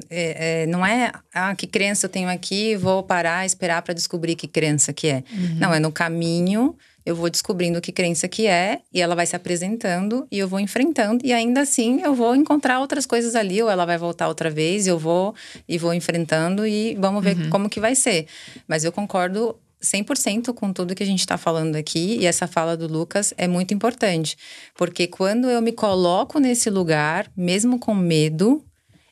é, 0.10 0.64
é, 0.64 0.66
não 0.68 0.86
é 0.86 1.12
ah, 1.34 1.56
que 1.56 1.68
crença 1.68 2.06
eu 2.06 2.10
tenho 2.10 2.30
aqui, 2.30 2.76
vou 2.76 3.04
parar, 3.04 3.45
esperar 3.45 3.82
para 3.82 3.93
descobrir 3.93 4.36
que 4.36 4.47
crença 4.47 4.93
que 4.93 5.08
é. 5.08 5.24
Uhum. 5.32 5.58
Não, 5.60 5.74
é 5.74 5.80
no 5.80 5.91
caminho 5.91 6.76
eu 7.06 7.16
vou 7.16 7.30
descobrindo 7.30 7.82
que 7.82 7.91
crença 7.91 8.28
que 8.28 8.45
é 8.45 8.80
e 8.93 9.02
ela 9.02 9.16
vai 9.16 9.26
se 9.26 9.36
apresentando 9.36 10.28
e 10.32 10.38
eu 10.38 10.47
vou 10.47 10.60
enfrentando 10.60 11.26
e 11.26 11.34
ainda 11.34 11.62
assim 11.62 12.02
eu 12.02 12.14
vou 12.14 12.36
encontrar 12.36 12.80
outras 12.80 13.06
coisas 13.06 13.36
ali 13.36 13.62
ou 13.62 13.70
ela 13.70 13.86
vai 13.86 13.97
voltar 13.97 14.28
outra 14.28 14.49
vez 14.49 14.86
e 14.86 14.89
eu 14.89 14.99
vou 14.99 15.34
e 15.68 15.78
vou 15.78 15.93
enfrentando 15.93 16.66
e 16.66 16.95
vamos 16.95 17.24
ver 17.24 17.38
uhum. 17.38 17.49
como 17.49 17.70
que 17.70 17.80
vai 17.80 17.95
ser. 17.95 18.28
Mas 18.68 18.84
eu 18.84 18.91
concordo 18.91 19.58
100% 19.82 20.53
com 20.53 20.71
tudo 20.71 20.95
que 20.95 21.03
a 21.03 21.05
gente 21.05 21.19
está 21.19 21.38
falando 21.38 21.75
aqui 21.75 22.17
e 22.19 22.25
essa 22.25 22.47
fala 22.47 22.77
do 22.77 22.88
Lucas 22.88 23.34
é 23.38 23.47
muito 23.47 23.73
importante, 23.73 24.38
porque 24.75 25.07
quando 25.07 25.49
eu 25.49 25.61
me 25.61 25.71
coloco 25.71 26.39
nesse 26.39 26.69
lugar, 26.69 27.32
mesmo 27.36 27.79
com 27.79 27.93
medo, 27.93 28.63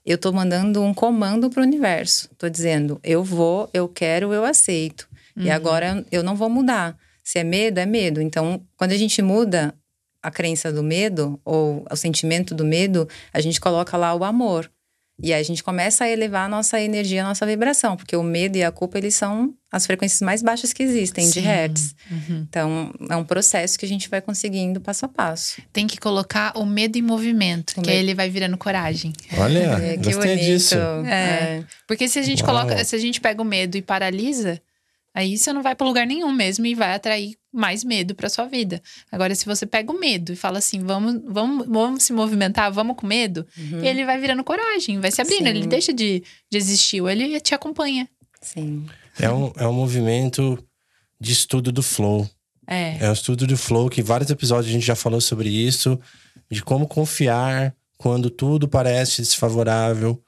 eu 0.05 0.15
estou 0.15 0.31
mandando 0.31 0.81
um 0.81 0.93
comando 0.93 1.49
para 1.49 1.61
o 1.61 1.63
universo. 1.63 2.29
Estou 2.31 2.49
dizendo, 2.49 2.99
eu 3.03 3.23
vou, 3.23 3.69
eu 3.73 3.87
quero, 3.87 4.33
eu 4.33 4.43
aceito. 4.43 5.07
Uhum. 5.35 5.43
E 5.43 5.51
agora 5.51 6.05
eu 6.11 6.23
não 6.23 6.35
vou 6.35 6.49
mudar. 6.49 6.97
Se 7.23 7.37
é 7.37 7.43
medo, 7.43 7.79
é 7.79 7.85
medo. 7.85 8.21
Então, 8.21 8.61
quando 8.75 8.91
a 8.91 8.97
gente 8.97 9.21
muda 9.21 9.75
a 10.21 10.31
crença 10.31 10.71
do 10.71 10.83
medo 10.83 11.39
ou 11.45 11.85
o 11.89 11.95
sentimento 11.95 12.55
do 12.55 12.65
medo, 12.65 13.07
a 13.31 13.39
gente 13.39 13.61
coloca 13.61 13.95
lá 13.97 14.13
o 14.15 14.23
amor. 14.23 14.69
E 15.21 15.33
aí 15.33 15.41
a 15.41 15.43
gente 15.43 15.63
começa 15.63 16.05
a 16.05 16.09
elevar 16.09 16.45
a 16.45 16.49
nossa 16.49 16.79
energia, 16.79 17.23
a 17.23 17.27
nossa 17.27 17.45
vibração, 17.45 17.97
porque 17.97 18.15
o 18.15 18.23
medo 18.23 18.57
e 18.57 18.63
a 18.63 18.71
culpa, 18.71 18.97
eles 18.97 19.15
são 19.15 19.53
as 19.71 19.85
frequências 19.85 20.21
mais 20.21 20.41
baixas 20.41 20.71
que 20.71 20.81
existem 20.81 21.25
Sim. 21.25 21.31
de 21.31 21.39
hertz. 21.41 21.95
Uhum. 22.09 22.45
Então, 22.49 22.93
é 23.09 23.15
um 23.15 23.23
processo 23.23 23.77
que 23.77 23.85
a 23.85 23.87
gente 23.87 24.09
vai 24.09 24.21
conseguindo 24.21 24.79
passo 24.79 25.05
a 25.05 25.07
passo. 25.07 25.61
Tem 25.73 25.85
que 25.85 25.97
colocar 25.97 26.53
o 26.55 26.65
medo 26.65 26.97
em 26.97 27.01
movimento, 27.01 27.71
o 27.71 27.73
que 27.75 27.79
medo. 27.81 27.91
aí 27.91 27.97
ele 27.97 28.15
vai 28.15 28.29
virando 28.29 28.57
coragem. 28.57 29.13
Olha, 29.37 29.59
é, 29.59 29.97
que 29.97 30.11
gostei 30.11 30.35
bonito. 30.35 30.45
disso. 30.45 30.75
É. 31.05 31.11
é. 31.11 31.63
Porque 31.87 32.07
se 32.07 32.17
a 32.17 32.23
gente 32.23 32.41
Uau. 32.43 32.51
coloca, 32.51 32.83
se 32.83 32.95
a 32.95 32.99
gente 32.99 33.19
pega 33.19 33.41
o 33.41 33.45
medo 33.45 33.77
e 33.77 33.81
paralisa, 33.81 34.61
Aí 35.13 35.37
você 35.37 35.51
não 35.51 35.61
vai 35.61 35.75
para 35.75 35.87
lugar 35.87 36.05
nenhum 36.05 36.31
mesmo 36.31 36.65
e 36.65 36.75
vai 36.75 36.93
atrair 36.93 37.35
mais 37.51 37.83
medo 37.83 38.13
para 38.13 38.29
sua 38.29 38.45
vida. 38.45 38.81
Agora, 39.11 39.33
se 39.33 39.45
você 39.45 39.65
pega 39.65 39.91
o 39.91 39.99
medo 39.99 40.33
e 40.33 40.35
fala 40.35 40.59
assim, 40.59 40.83
vamos, 40.83 41.21
vamos, 41.25 41.67
vamos 41.67 42.03
se 42.03 42.13
movimentar, 42.13 42.71
vamos 42.71 42.95
com 42.95 43.07
medo, 43.07 43.45
uhum. 43.57 43.83
ele 43.83 44.05
vai 44.05 44.19
virando 44.19 44.43
coragem, 44.43 44.99
vai 44.99 45.11
se 45.11 45.21
abrindo, 45.21 45.43
Sim. 45.43 45.49
ele 45.49 45.67
deixa 45.67 45.91
de, 45.91 46.23
de 46.49 46.57
existir, 46.57 47.01
ou 47.01 47.09
ele 47.09 47.39
te 47.39 47.55
acompanha. 47.55 48.07
Sim. 48.41 48.85
É 49.19 49.29
um, 49.29 49.51
é 49.57 49.67
um 49.67 49.73
movimento 49.73 50.63
de 51.19 51.33
estudo 51.33 51.71
do 51.71 51.83
flow. 51.83 52.29
É. 52.67 52.97
É 52.99 53.09
um 53.09 53.13
estudo 53.13 53.47
do 53.47 53.57
flow 53.57 53.89
que 53.89 54.01
vários 54.01 54.29
episódios 54.29 54.69
a 54.69 54.73
gente 54.73 54.85
já 54.85 54.95
falou 54.95 55.19
sobre 55.19 55.49
isso, 55.49 55.99
de 56.49 56.61
como 56.63 56.87
confiar 56.87 57.75
quando 57.97 58.29
tudo 58.29 58.67
parece 58.67 59.21
desfavorável 59.21 60.21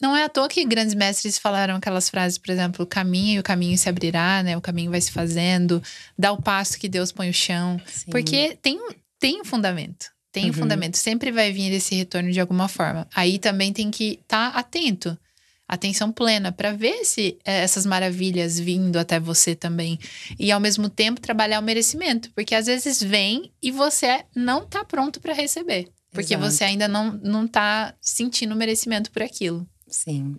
não 0.00 0.16
é 0.16 0.24
à 0.24 0.28
toa 0.28 0.48
que 0.48 0.64
grandes 0.64 0.94
mestres 0.94 1.38
falaram 1.38 1.76
aquelas 1.76 2.08
frases, 2.08 2.38
por 2.38 2.50
exemplo, 2.50 2.84
o 2.84 2.86
caminho 2.86 3.36
e 3.36 3.40
o 3.40 3.42
caminho 3.42 3.76
se 3.76 3.88
abrirá, 3.88 4.42
né? 4.42 4.56
O 4.56 4.60
caminho 4.60 4.90
vai 4.90 5.00
se 5.00 5.10
fazendo, 5.10 5.82
dá 6.16 6.30
o 6.32 6.40
passo 6.40 6.78
que 6.78 6.88
Deus 6.88 7.10
põe 7.10 7.28
o 7.28 7.34
chão. 7.34 7.80
Sim. 7.86 8.10
Porque 8.10 8.56
tem, 8.62 8.78
tem 9.18 9.40
um 9.40 9.44
fundamento. 9.44 10.06
Tem 10.30 10.44
uhum. 10.44 10.50
um 10.50 10.52
fundamento. 10.52 10.96
Sempre 10.96 11.32
vai 11.32 11.52
vir 11.52 11.72
esse 11.72 11.94
retorno 11.94 12.30
de 12.30 12.40
alguma 12.40 12.68
forma. 12.68 13.08
Aí 13.14 13.38
também 13.38 13.72
tem 13.72 13.90
que 13.90 14.20
estar 14.22 14.52
tá 14.52 14.58
atento. 14.58 15.18
Atenção 15.66 16.12
plena 16.12 16.50
para 16.52 16.72
ver 16.72 17.04
se 17.04 17.36
é, 17.44 17.62
essas 17.62 17.84
maravilhas 17.84 18.58
vindo 18.58 18.98
até 18.98 19.18
você 19.18 19.54
também. 19.54 19.98
E 20.38 20.52
ao 20.52 20.60
mesmo 20.60 20.88
tempo 20.88 21.20
trabalhar 21.20 21.58
o 21.58 21.62
merecimento. 21.62 22.30
Porque 22.36 22.54
às 22.54 22.66
vezes 22.66 23.02
vem 23.02 23.50
e 23.60 23.72
você 23.72 24.24
não 24.34 24.62
está 24.62 24.84
pronto 24.84 25.20
para 25.20 25.34
receber. 25.34 25.88
Porque 26.12 26.34
Exato. 26.34 26.50
você 26.50 26.64
ainda 26.64 26.86
não, 26.86 27.12
não 27.22 27.46
tá 27.48 27.94
sentindo 28.00 28.54
o 28.54 28.56
merecimento 28.56 29.10
por 29.10 29.22
aquilo. 29.22 29.68
Sim. 29.88 30.36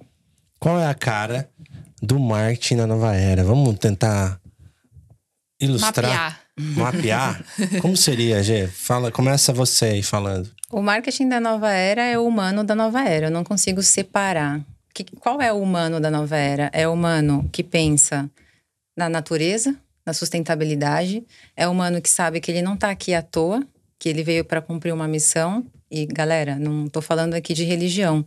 Qual 0.59 0.79
é 0.79 0.87
a 0.87 0.93
cara 0.93 1.49
do 2.01 2.19
marketing 2.19 2.75
na 2.75 2.87
nova 2.87 3.15
era? 3.15 3.43
Vamos 3.43 3.77
tentar 3.77 4.39
ilustrar. 5.59 6.41
Mapear. 6.57 6.93
Mapear? 7.37 7.45
Como 7.81 7.95
seria, 7.95 8.43
Gê? 8.43 8.67
Fala, 8.67 9.11
começa 9.11 9.53
você 9.53 9.85
aí 9.85 10.03
falando. 10.03 10.49
O 10.71 10.81
marketing 10.81 11.29
da 11.29 11.39
nova 11.39 11.71
era 11.71 12.03
é 12.03 12.17
o 12.17 12.25
humano 12.25 12.63
da 12.63 12.75
nova 12.75 13.03
era. 13.03 13.27
Eu 13.27 13.31
não 13.31 13.43
consigo 13.43 13.81
separar. 13.81 14.61
Que, 14.93 15.03
qual 15.03 15.41
é 15.41 15.51
o 15.51 15.61
humano 15.61 15.99
da 15.99 16.11
nova 16.11 16.35
era? 16.37 16.69
É 16.73 16.87
o 16.87 16.93
humano 16.93 17.49
que 17.51 17.63
pensa 17.63 18.29
na 18.95 19.09
natureza, 19.09 19.75
na 20.05 20.13
sustentabilidade. 20.13 21.23
É 21.55 21.67
o 21.67 21.71
humano 21.71 22.01
que 22.01 22.09
sabe 22.09 22.39
que 22.39 22.51
ele 22.51 22.61
não 22.61 22.75
está 22.75 22.89
aqui 22.89 23.13
à 23.13 23.21
toa, 23.21 23.65
que 23.97 24.09
ele 24.09 24.23
veio 24.23 24.45
para 24.45 24.61
cumprir 24.61 24.93
uma 24.93 25.07
missão 25.07 25.65
E 25.89 26.05
galera, 26.05 26.55
não 26.57 26.87
tô 26.87 27.01
falando 27.01 27.33
aqui 27.33 27.53
de 27.53 27.63
religião. 27.63 28.25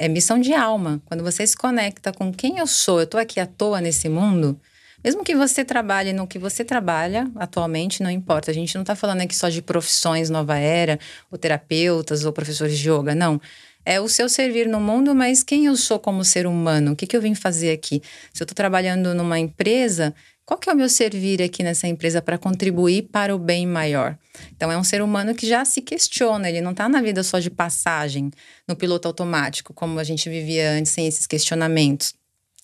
É 0.00 0.06
missão 0.06 0.38
de 0.38 0.54
alma. 0.54 1.02
Quando 1.06 1.24
você 1.24 1.44
se 1.44 1.56
conecta 1.56 2.12
com 2.12 2.32
quem 2.32 2.58
eu 2.58 2.66
sou, 2.68 3.00
eu 3.00 3.06
tô 3.06 3.18
aqui 3.18 3.40
à 3.40 3.46
toa 3.46 3.80
nesse 3.80 4.08
mundo, 4.08 4.58
mesmo 5.02 5.24
que 5.24 5.34
você 5.34 5.64
trabalhe 5.64 6.12
no 6.12 6.26
que 6.26 6.38
você 6.38 6.64
trabalha 6.64 7.28
atualmente, 7.34 8.02
não 8.02 8.10
importa. 8.10 8.52
A 8.52 8.54
gente 8.54 8.74
não 8.76 8.82
está 8.82 8.94
falando 8.94 9.22
aqui 9.22 9.34
só 9.34 9.48
de 9.48 9.60
profissões 9.60 10.30
nova 10.30 10.56
era, 10.56 11.00
ou 11.30 11.36
terapeutas, 11.36 12.24
ou 12.24 12.32
professores 12.32 12.78
de 12.78 12.88
yoga, 12.88 13.12
não. 13.12 13.40
É 13.84 14.00
o 14.00 14.08
seu 14.08 14.28
servir 14.28 14.68
no 14.68 14.80
mundo, 14.80 15.14
mas 15.14 15.42
quem 15.42 15.66
eu 15.66 15.76
sou 15.76 15.98
como 15.98 16.24
ser 16.24 16.46
humano? 16.46 16.92
O 16.92 16.96
que, 16.96 17.06
que 17.06 17.16
eu 17.16 17.22
vim 17.22 17.34
fazer 17.34 17.72
aqui? 17.72 18.00
Se 18.32 18.42
eu 18.42 18.44
estou 18.44 18.54
trabalhando 18.54 19.14
numa 19.14 19.38
empresa, 19.38 20.14
qual 20.48 20.56
que 20.56 20.70
é 20.70 20.72
o 20.72 20.76
meu 20.76 20.88
servir 20.88 21.42
aqui 21.42 21.62
nessa 21.62 21.86
empresa 21.86 22.22
para 22.22 22.38
contribuir 22.38 23.02
para 23.12 23.36
o 23.36 23.38
bem 23.38 23.66
maior? 23.66 24.16
Então, 24.56 24.72
é 24.72 24.78
um 24.78 24.82
ser 24.82 25.02
humano 25.02 25.34
que 25.34 25.46
já 25.46 25.62
se 25.62 25.82
questiona, 25.82 26.48
ele 26.48 26.62
não 26.62 26.70
está 26.70 26.88
na 26.88 27.02
vida 27.02 27.22
só 27.22 27.38
de 27.38 27.50
passagem, 27.50 28.30
no 28.66 28.74
piloto 28.74 29.06
automático, 29.06 29.74
como 29.74 29.98
a 29.98 30.04
gente 30.04 30.26
vivia 30.30 30.70
antes 30.70 30.90
sem 30.90 31.06
esses 31.06 31.26
questionamentos. 31.26 32.14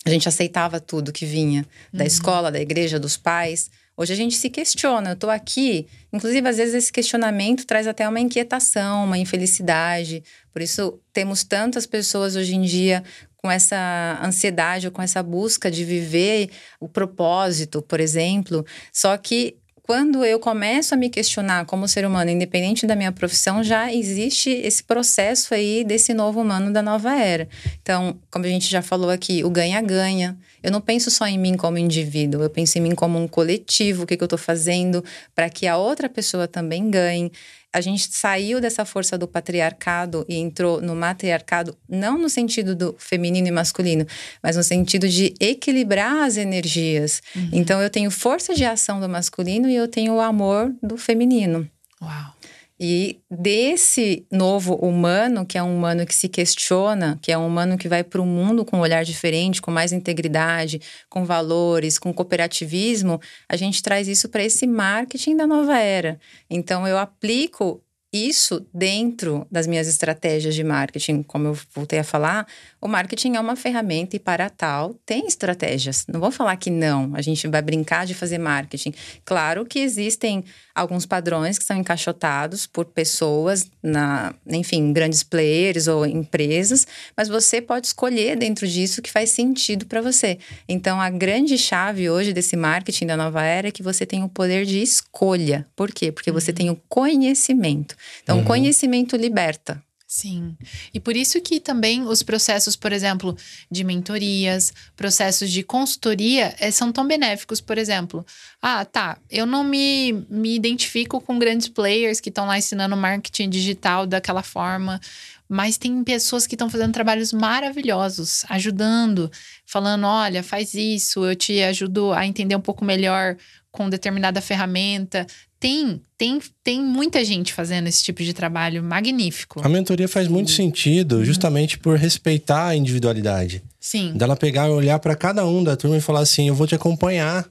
A 0.03 0.09
gente 0.09 0.27
aceitava 0.27 0.79
tudo 0.79 1.13
que 1.13 1.27
vinha 1.27 1.63
da 1.93 1.99
uhum. 1.99 2.07
escola, 2.07 2.51
da 2.51 2.59
igreja, 2.59 2.99
dos 2.99 3.17
pais. 3.17 3.69
Hoje 3.97 4.11
a 4.11 4.15
gente 4.15 4.35
se 4.35 4.49
questiona, 4.49 5.11
eu 5.11 5.13
estou 5.13 5.29
aqui. 5.29 5.87
Inclusive, 6.11 6.47
às 6.49 6.57
vezes, 6.57 6.73
esse 6.73 6.91
questionamento 6.91 7.65
traz 7.65 7.87
até 7.87 8.07
uma 8.07 8.19
inquietação, 8.19 9.05
uma 9.05 9.17
infelicidade. 9.17 10.21
Por 10.51 10.61
isso, 10.61 10.99
temos 11.13 11.43
tantas 11.45 11.85
pessoas 11.85 12.35
hoje 12.35 12.55
em 12.55 12.61
dia 12.61 13.03
com 13.37 13.49
essa 13.49 14.19
ansiedade 14.21 14.87
ou 14.87 14.91
com 14.91 15.01
essa 15.01 15.21
busca 15.23 15.71
de 15.71 15.85
viver 15.85 16.49
o 16.79 16.89
propósito, 16.89 17.81
por 17.81 17.99
exemplo. 17.99 18.65
Só 18.91 19.15
que 19.17 19.55
quando 19.85 20.25
eu 20.25 20.39
começo 20.39 20.95
a 20.95 20.97
me 20.97 21.11
questionar 21.11 21.63
como 21.65 21.87
ser 21.87 22.07
humano, 22.07 22.31
independente 22.31 22.87
da 22.87 22.95
minha 22.95 23.11
profissão, 23.11 23.63
já 23.63 23.93
existe 23.93 24.49
esse 24.49 24.83
processo 24.83 25.53
aí 25.53 25.83
desse 25.83 26.11
novo 26.11 26.41
humano 26.41 26.73
da 26.73 26.81
nova 26.81 27.13
era. 27.15 27.47
Então, 27.83 28.17
como 28.31 28.45
a 28.45 28.47
gente 28.47 28.67
já 28.67 28.81
falou 28.81 29.11
aqui, 29.11 29.43
o 29.43 29.49
ganha-ganha. 29.51 30.35
Eu 30.63 30.71
não 30.71 30.81
penso 30.81 31.11
só 31.11 31.27
em 31.27 31.37
mim 31.37 31.55
como 31.55 31.77
indivíduo, 31.77 32.41
eu 32.41 32.49
penso 32.49 32.79
em 32.79 32.81
mim 32.81 32.95
como 32.95 33.19
um 33.19 33.27
coletivo, 33.27 34.03
o 34.03 34.07
que, 34.07 34.17
que 34.17 34.23
eu 34.23 34.25
estou 34.25 34.39
fazendo 34.39 35.05
para 35.35 35.51
que 35.51 35.67
a 35.67 35.77
outra 35.77 36.09
pessoa 36.09 36.47
também 36.47 36.89
ganhe 36.89 37.31
a 37.75 37.81
gente 37.81 38.07
saiu 38.09 38.61
dessa 38.61 38.85
força 38.85 39.17
do 39.17 39.27
patriarcado 39.27 40.25
e 40.29 40.37
entrou 40.37 40.81
no 40.81 40.95
matriarcado, 40.95 41.77
não 41.89 42.17
no 42.17 42.29
sentido 42.29 42.73
do 42.73 42.95
feminino 42.97 43.49
e 43.49 43.51
masculino, 43.51 44.07
mas 44.41 44.55
no 44.55 44.63
sentido 44.63 45.09
de 45.09 45.33
equilibrar 45.41 46.23
as 46.23 46.37
energias. 46.37 47.21
Uhum. 47.35 47.49
Então 47.51 47.81
eu 47.81 47.89
tenho 47.89 48.09
força 48.09 48.55
de 48.55 48.63
ação 48.63 49.01
do 49.01 49.09
masculino 49.09 49.69
e 49.69 49.75
eu 49.75 49.89
tenho 49.89 50.13
o 50.13 50.21
amor 50.21 50.73
do 50.81 50.95
feminino. 50.95 51.69
Uau. 52.01 52.34
E 52.77 53.21
desse 53.31 54.27
novo 54.29 54.75
humano, 54.75 55.45
que 55.45 55.57
é 55.57 55.63
um 55.63 55.75
humano 55.77 56.05
que 56.05 56.13
se 56.13 56.27
questiona, 56.27 57.17
que 57.21 57.31
é 57.31 57.37
um 57.37 57.47
humano 57.47 57.77
que 57.77 57.87
vai 57.87 58.03
para 58.03 58.21
o 58.21 58.25
mundo 58.25 58.65
com 58.65 58.77
um 58.77 58.81
olhar 58.81 59.05
diferente, 59.05 59.61
com 59.61 59.71
mais 59.71 59.93
integridade, 59.93 60.81
com 61.09 61.23
valores, 61.23 61.97
com 61.97 62.13
cooperativismo, 62.13 63.19
a 63.47 63.55
gente 63.55 63.81
traz 63.81 64.07
isso 64.09 64.27
para 64.27 64.43
esse 64.43 64.67
marketing 64.67 65.37
da 65.37 65.47
nova 65.47 65.79
era. 65.79 66.19
Então, 66.49 66.85
eu 66.85 66.97
aplico 66.97 67.81
isso 68.15 68.65
dentro 68.73 69.45
das 69.51 69.67
minhas 69.67 69.87
estratégias 69.87 70.55
de 70.55 70.63
marketing, 70.63 71.21
como 71.23 71.47
eu 71.47 71.57
voltei 71.73 71.99
a 71.99 72.03
falar, 72.03 72.47
o 72.81 72.87
marketing 72.87 73.35
é 73.35 73.39
uma 73.39 73.55
ferramenta 73.55 74.15
e 74.15 74.19
para 74.19 74.49
tal 74.49 74.93
tem 75.05 75.27
estratégias. 75.27 76.05
Não 76.07 76.19
vou 76.19 76.31
falar 76.31 76.55
que 76.55 76.69
não, 76.69 77.11
a 77.13 77.21
gente 77.21 77.47
vai 77.47 77.61
brincar 77.61 78.05
de 78.05 78.13
fazer 78.13 78.37
marketing. 78.37 78.93
Claro 79.25 79.65
que 79.65 79.79
existem 79.79 80.43
alguns 80.73 81.05
padrões 81.05 81.57
que 81.57 81.63
são 81.63 81.77
encaixotados 81.77 82.67
por 82.67 82.85
pessoas 82.85 83.69
na, 83.81 84.33
enfim, 84.47 84.91
grandes 84.91 85.23
players 85.23 85.87
ou 85.87 86.05
empresas, 86.05 86.85
mas 87.15 87.27
você 87.27 87.61
pode 87.61 87.87
escolher 87.87 88.37
dentro 88.37 88.67
disso 88.67 89.01
que 89.01 89.11
faz 89.11 89.29
sentido 89.31 89.85
para 89.85 90.01
você. 90.01 90.37
Então 90.67 90.99
a 90.99 91.09
grande 91.09 91.57
chave 91.57 92.09
hoje 92.09 92.33
desse 92.33 92.55
marketing 92.55 93.07
da 93.07 93.17
nova 93.17 93.43
era 93.43 93.69
é 93.69 93.71
que 93.71 93.83
você 93.83 94.05
tem 94.05 94.23
o 94.23 94.29
poder 94.29 94.65
de 94.65 94.81
escolha. 94.81 95.65
Por 95.75 95.91
quê? 95.91 96.11
Porque 96.11 96.31
você 96.31 96.51
uhum. 96.51 96.55
tem 96.55 96.69
o 96.69 96.75
conhecimento. 96.87 97.95
Então, 98.23 98.39
uhum. 98.39 98.45
conhecimento 98.45 99.15
liberta. 99.15 99.81
Sim. 100.07 100.55
E 100.93 100.99
por 100.99 101.15
isso 101.15 101.41
que 101.41 101.59
também 101.59 102.03
os 102.03 102.21
processos, 102.21 102.75
por 102.75 102.93
exemplo, 102.93 103.35
de 103.71 103.83
mentorias, 103.83 104.71
processos 104.95 105.51
de 105.51 105.63
consultoria 105.63 106.55
é, 106.59 106.69
são 106.69 106.91
tão 106.91 107.07
benéficos. 107.07 107.59
Por 107.59 107.77
exemplo, 107.77 108.25
ah, 108.61 108.85
tá, 108.85 109.17
eu 109.29 109.45
não 109.47 109.63
me, 109.63 110.25
me 110.29 110.55
identifico 110.55 111.19
com 111.19 111.39
grandes 111.39 111.67
players 111.67 112.21
que 112.21 112.29
estão 112.29 112.45
lá 112.45 112.57
ensinando 112.57 112.95
marketing 112.95 113.49
digital 113.49 114.05
daquela 114.05 114.43
forma, 114.43 115.01
mas 115.49 115.77
tem 115.77 116.03
pessoas 116.03 116.45
que 116.45 116.55
estão 116.55 116.69
fazendo 116.69 116.93
trabalhos 116.93 117.33
maravilhosos, 117.33 118.45
ajudando, 118.47 119.31
falando: 119.65 120.05
olha, 120.05 120.43
faz 120.43 120.75
isso, 120.75 121.25
eu 121.25 121.35
te 121.35 121.61
ajudo 121.63 122.13
a 122.13 122.25
entender 122.25 122.55
um 122.55 122.61
pouco 122.61 122.85
melhor 122.85 123.35
com 123.71 123.89
determinada 123.89 124.39
ferramenta 124.39 125.27
tem, 125.59 126.01
tem, 126.17 126.41
tem 126.63 126.81
muita 126.81 127.23
gente 127.23 127.53
fazendo 127.53 127.87
esse 127.87 128.03
tipo 128.03 128.23
de 128.23 128.33
trabalho 128.33 128.83
magnífico. 128.83 129.61
A 129.63 129.69
mentoria 129.69 130.07
faz 130.07 130.27
muito 130.27 130.51
sentido, 130.51 131.17
uhum. 131.17 131.25
justamente 131.25 131.77
por 131.77 131.97
respeitar 131.97 132.67
a 132.67 132.75
individualidade. 132.75 133.63
Sim. 133.79 134.13
Dela 134.15 134.35
pegar 134.35 134.67
e 134.67 134.71
olhar 134.71 134.99
para 134.99 135.15
cada 135.15 135.45
um 135.45 135.63
da 135.63 135.75
turma 135.75 135.97
e 135.97 136.01
falar 136.01 136.21
assim: 136.21 136.47
eu 136.47 136.55
vou 136.55 136.67
te 136.67 136.75
acompanhar, 136.75 137.47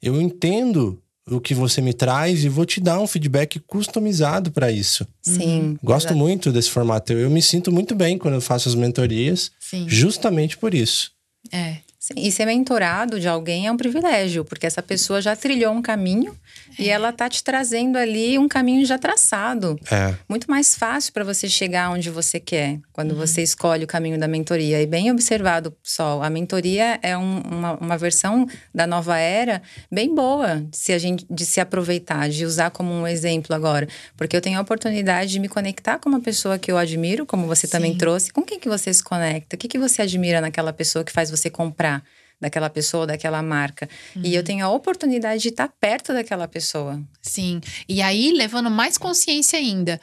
eu 0.00 0.20
entendo 0.20 1.00
o 1.30 1.40
que 1.40 1.54
você 1.54 1.80
me 1.80 1.92
traz 1.92 2.44
e 2.44 2.48
vou 2.48 2.66
te 2.66 2.80
dar 2.80 2.98
um 2.98 3.06
feedback 3.06 3.60
customizado 3.60 4.50
para 4.50 4.70
isso. 4.72 5.06
Sim. 5.22 5.78
Gosto 5.82 6.06
exatamente. 6.06 6.22
muito 6.22 6.52
desse 6.52 6.70
formato. 6.70 7.12
Eu 7.12 7.30
me 7.30 7.40
sinto 7.40 7.70
muito 7.70 7.94
bem 7.94 8.18
quando 8.18 8.34
eu 8.34 8.40
faço 8.40 8.68
as 8.68 8.74
mentorias, 8.74 9.52
Sim. 9.60 9.88
justamente 9.88 10.58
por 10.58 10.74
isso. 10.74 11.12
É. 11.52 11.76
Sim, 12.02 12.14
e 12.16 12.32
ser 12.32 12.46
mentorado 12.46 13.20
de 13.20 13.28
alguém 13.28 13.68
é 13.68 13.70
um 13.70 13.76
privilégio, 13.76 14.44
porque 14.44 14.66
essa 14.66 14.82
pessoa 14.82 15.22
já 15.22 15.36
trilhou 15.36 15.72
um 15.72 15.80
caminho 15.80 16.36
é. 16.76 16.82
e 16.82 16.88
ela 16.88 17.12
tá 17.12 17.28
te 17.28 17.44
trazendo 17.44 17.96
ali 17.96 18.36
um 18.40 18.48
caminho 18.48 18.84
já 18.84 18.98
traçado. 18.98 19.78
É. 19.88 20.12
Muito 20.28 20.50
mais 20.50 20.74
fácil 20.74 21.12
para 21.12 21.22
você 21.22 21.48
chegar 21.48 21.92
onde 21.92 22.10
você 22.10 22.40
quer, 22.40 22.80
quando 22.92 23.12
uhum. 23.12 23.18
você 23.18 23.40
escolhe 23.40 23.84
o 23.84 23.86
caminho 23.86 24.18
da 24.18 24.26
mentoria. 24.26 24.82
E 24.82 24.86
bem 24.86 25.12
observado, 25.12 25.72
Sol, 25.80 26.24
a 26.24 26.28
mentoria 26.28 26.98
é 27.02 27.16
um, 27.16 27.40
uma, 27.42 27.74
uma 27.74 27.96
versão 27.96 28.48
da 28.74 28.84
nova 28.84 29.16
era 29.16 29.62
bem 29.88 30.12
boa 30.12 30.56
de 30.56 30.76
se, 30.76 30.92
a 30.92 30.98
gente, 30.98 31.24
de 31.30 31.46
se 31.46 31.60
aproveitar, 31.60 32.28
de 32.28 32.44
usar 32.44 32.70
como 32.72 32.92
um 32.92 33.06
exemplo 33.06 33.54
agora. 33.54 33.86
Porque 34.16 34.36
eu 34.36 34.40
tenho 34.40 34.58
a 34.58 34.62
oportunidade 34.62 35.30
de 35.30 35.38
me 35.38 35.48
conectar 35.48 36.00
com 36.00 36.08
uma 36.08 36.20
pessoa 36.20 36.58
que 36.58 36.72
eu 36.72 36.76
admiro, 36.76 37.24
como 37.24 37.46
você 37.46 37.68
Sim. 37.68 37.70
também 37.70 37.96
trouxe. 37.96 38.32
Com 38.32 38.42
quem 38.42 38.58
que 38.58 38.68
você 38.68 38.92
se 38.92 39.04
conecta? 39.04 39.54
O 39.54 39.58
que, 39.58 39.68
que 39.68 39.78
você 39.78 40.02
admira 40.02 40.40
naquela 40.40 40.72
pessoa 40.72 41.04
que 41.04 41.12
faz 41.12 41.30
você 41.30 41.48
comprar? 41.48 41.91
Daquela 42.40 42.68
pessoa, 42.68 43.06
daquela 43.06 43.40
marca. 43.40 43.88
Uhum. 44.16 44.22
E 44.24 44.34
eu 44.34 44.40
uhum. 44.40 44.44
tenho 44.44 44.66
a 44.66 44.70
oportunidade 44.70 45.42
de 45.42 45.50
estar 45.50 45.68
perto 45.80 46.12
daquela 46.12 46.48
pessoa. 46.48 47.00
Sim. 47.20 47.60
E 47.88 48.02
aí, 48.02 48.32
levando 48.32 48.68
mais 48.68 48.98
consciência 48.98 49.58
ainda. 49.58 50.00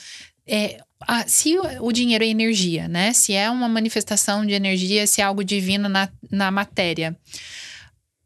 É, 0.47 0.81
a, 1.01 1.27
se 1.27 1.57
o 1.79 1.91
dinheiro 1.91 2.23
é 2.23 2.27
energia, 2.27 2.87
né? 2.87 3.13
Se 3.13 3.33
é 3.33 3.49
uma 3.49 3.67
manifestação 3.67 4.45
de 4.45 4.53
energia, 4.53 5.05
se 5.05 5.21
é 5.21 5.23
algo 5.23 5.43
divino 5.43 5.89
na, 5.89 6.09
na 6.31 6.49
matéria. 6.49 7.15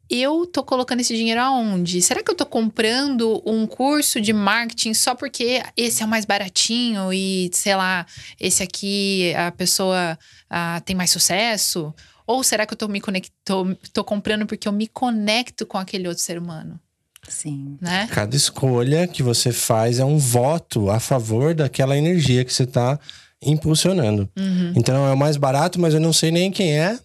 Eu 0.10 0.46
tô 0.46 0.64
colocando 0.64 1.00
esse 1.00 1.16
dinheiro 1.16 1.42
aonde? 1.42 2.00
Será 2.02 2.22
que 2.22 2.30
eu 2.30 2.36
tô 2.36 2.46
comprando 2.46 3.42
um 3.46 3.66
curso 3.66 4.22
de 4.22 4.32
marketing 4.32 4.94
só 4.94 5.16
porque 5.16 5.64
esse 5.76 6.04
é 6.04 6.06
o 6.06 6.10
mais 6.10 6.24
baratinho 6.24 7.12
e, 7.12 7.50
sei 7.52 7.76
lá, 7.76 8.06
esse 8.40 8.62
aqui 8.62 9.34
a 9.36 9.52
pessoa 9.52 10.20
a, 10.48 10.82
tem 10.82 10.96
mais 10.96 11.10
sucesso? 11.10 11.94
Ou 12.26 12.44
será 12.44 12.66
que 12.66 12.74
eu 12.74 12.78
tô 12.78 12.88
me 12.88 13.02
conecto, 13.02 13.78
tô 13.92 14.04
comprando 14.04 14.46
porque 14.46 14.68
eu 14.68 14.72
me 14.72 14.88
conecto 14.88 15.66
com 15.66 15.78
aquele 15.78 16.08
outro 16.08 16.24
ser 16.24 16.38
humano? 16.38 16.80
Sim. 17.28 17.78
Né? 17.82 18.08
Cada 18.12 18.36
escolha 18.36 19.08
que 19.08 19.24
você 19.24 19.52
faz 19.52 20.00
é 20.00 20.06
um 20.06 20.18
voto 20.18 20.90
a 20.90 21.00
favor 21.00 21.54
daquela 21.54 21.98
energia 21.98 22.44
que 22.44 22.54
você 22.54 22.64
está 22.64 23.00
impulsionando. 23.42 24.30
Uhum. 24.38 24.74
Então 24.76 25.08
é 25.08 25.14
o 25.14 25.18
mais 25.18 25.38
barato, 25.38 25.80
mas 25.80 25.94
eu 25.94 26.00
não 26.00 26.14
sei 26.14 26.32
nem 26.32 26.52
quem 26.52 26.78
é. 26.78 26.98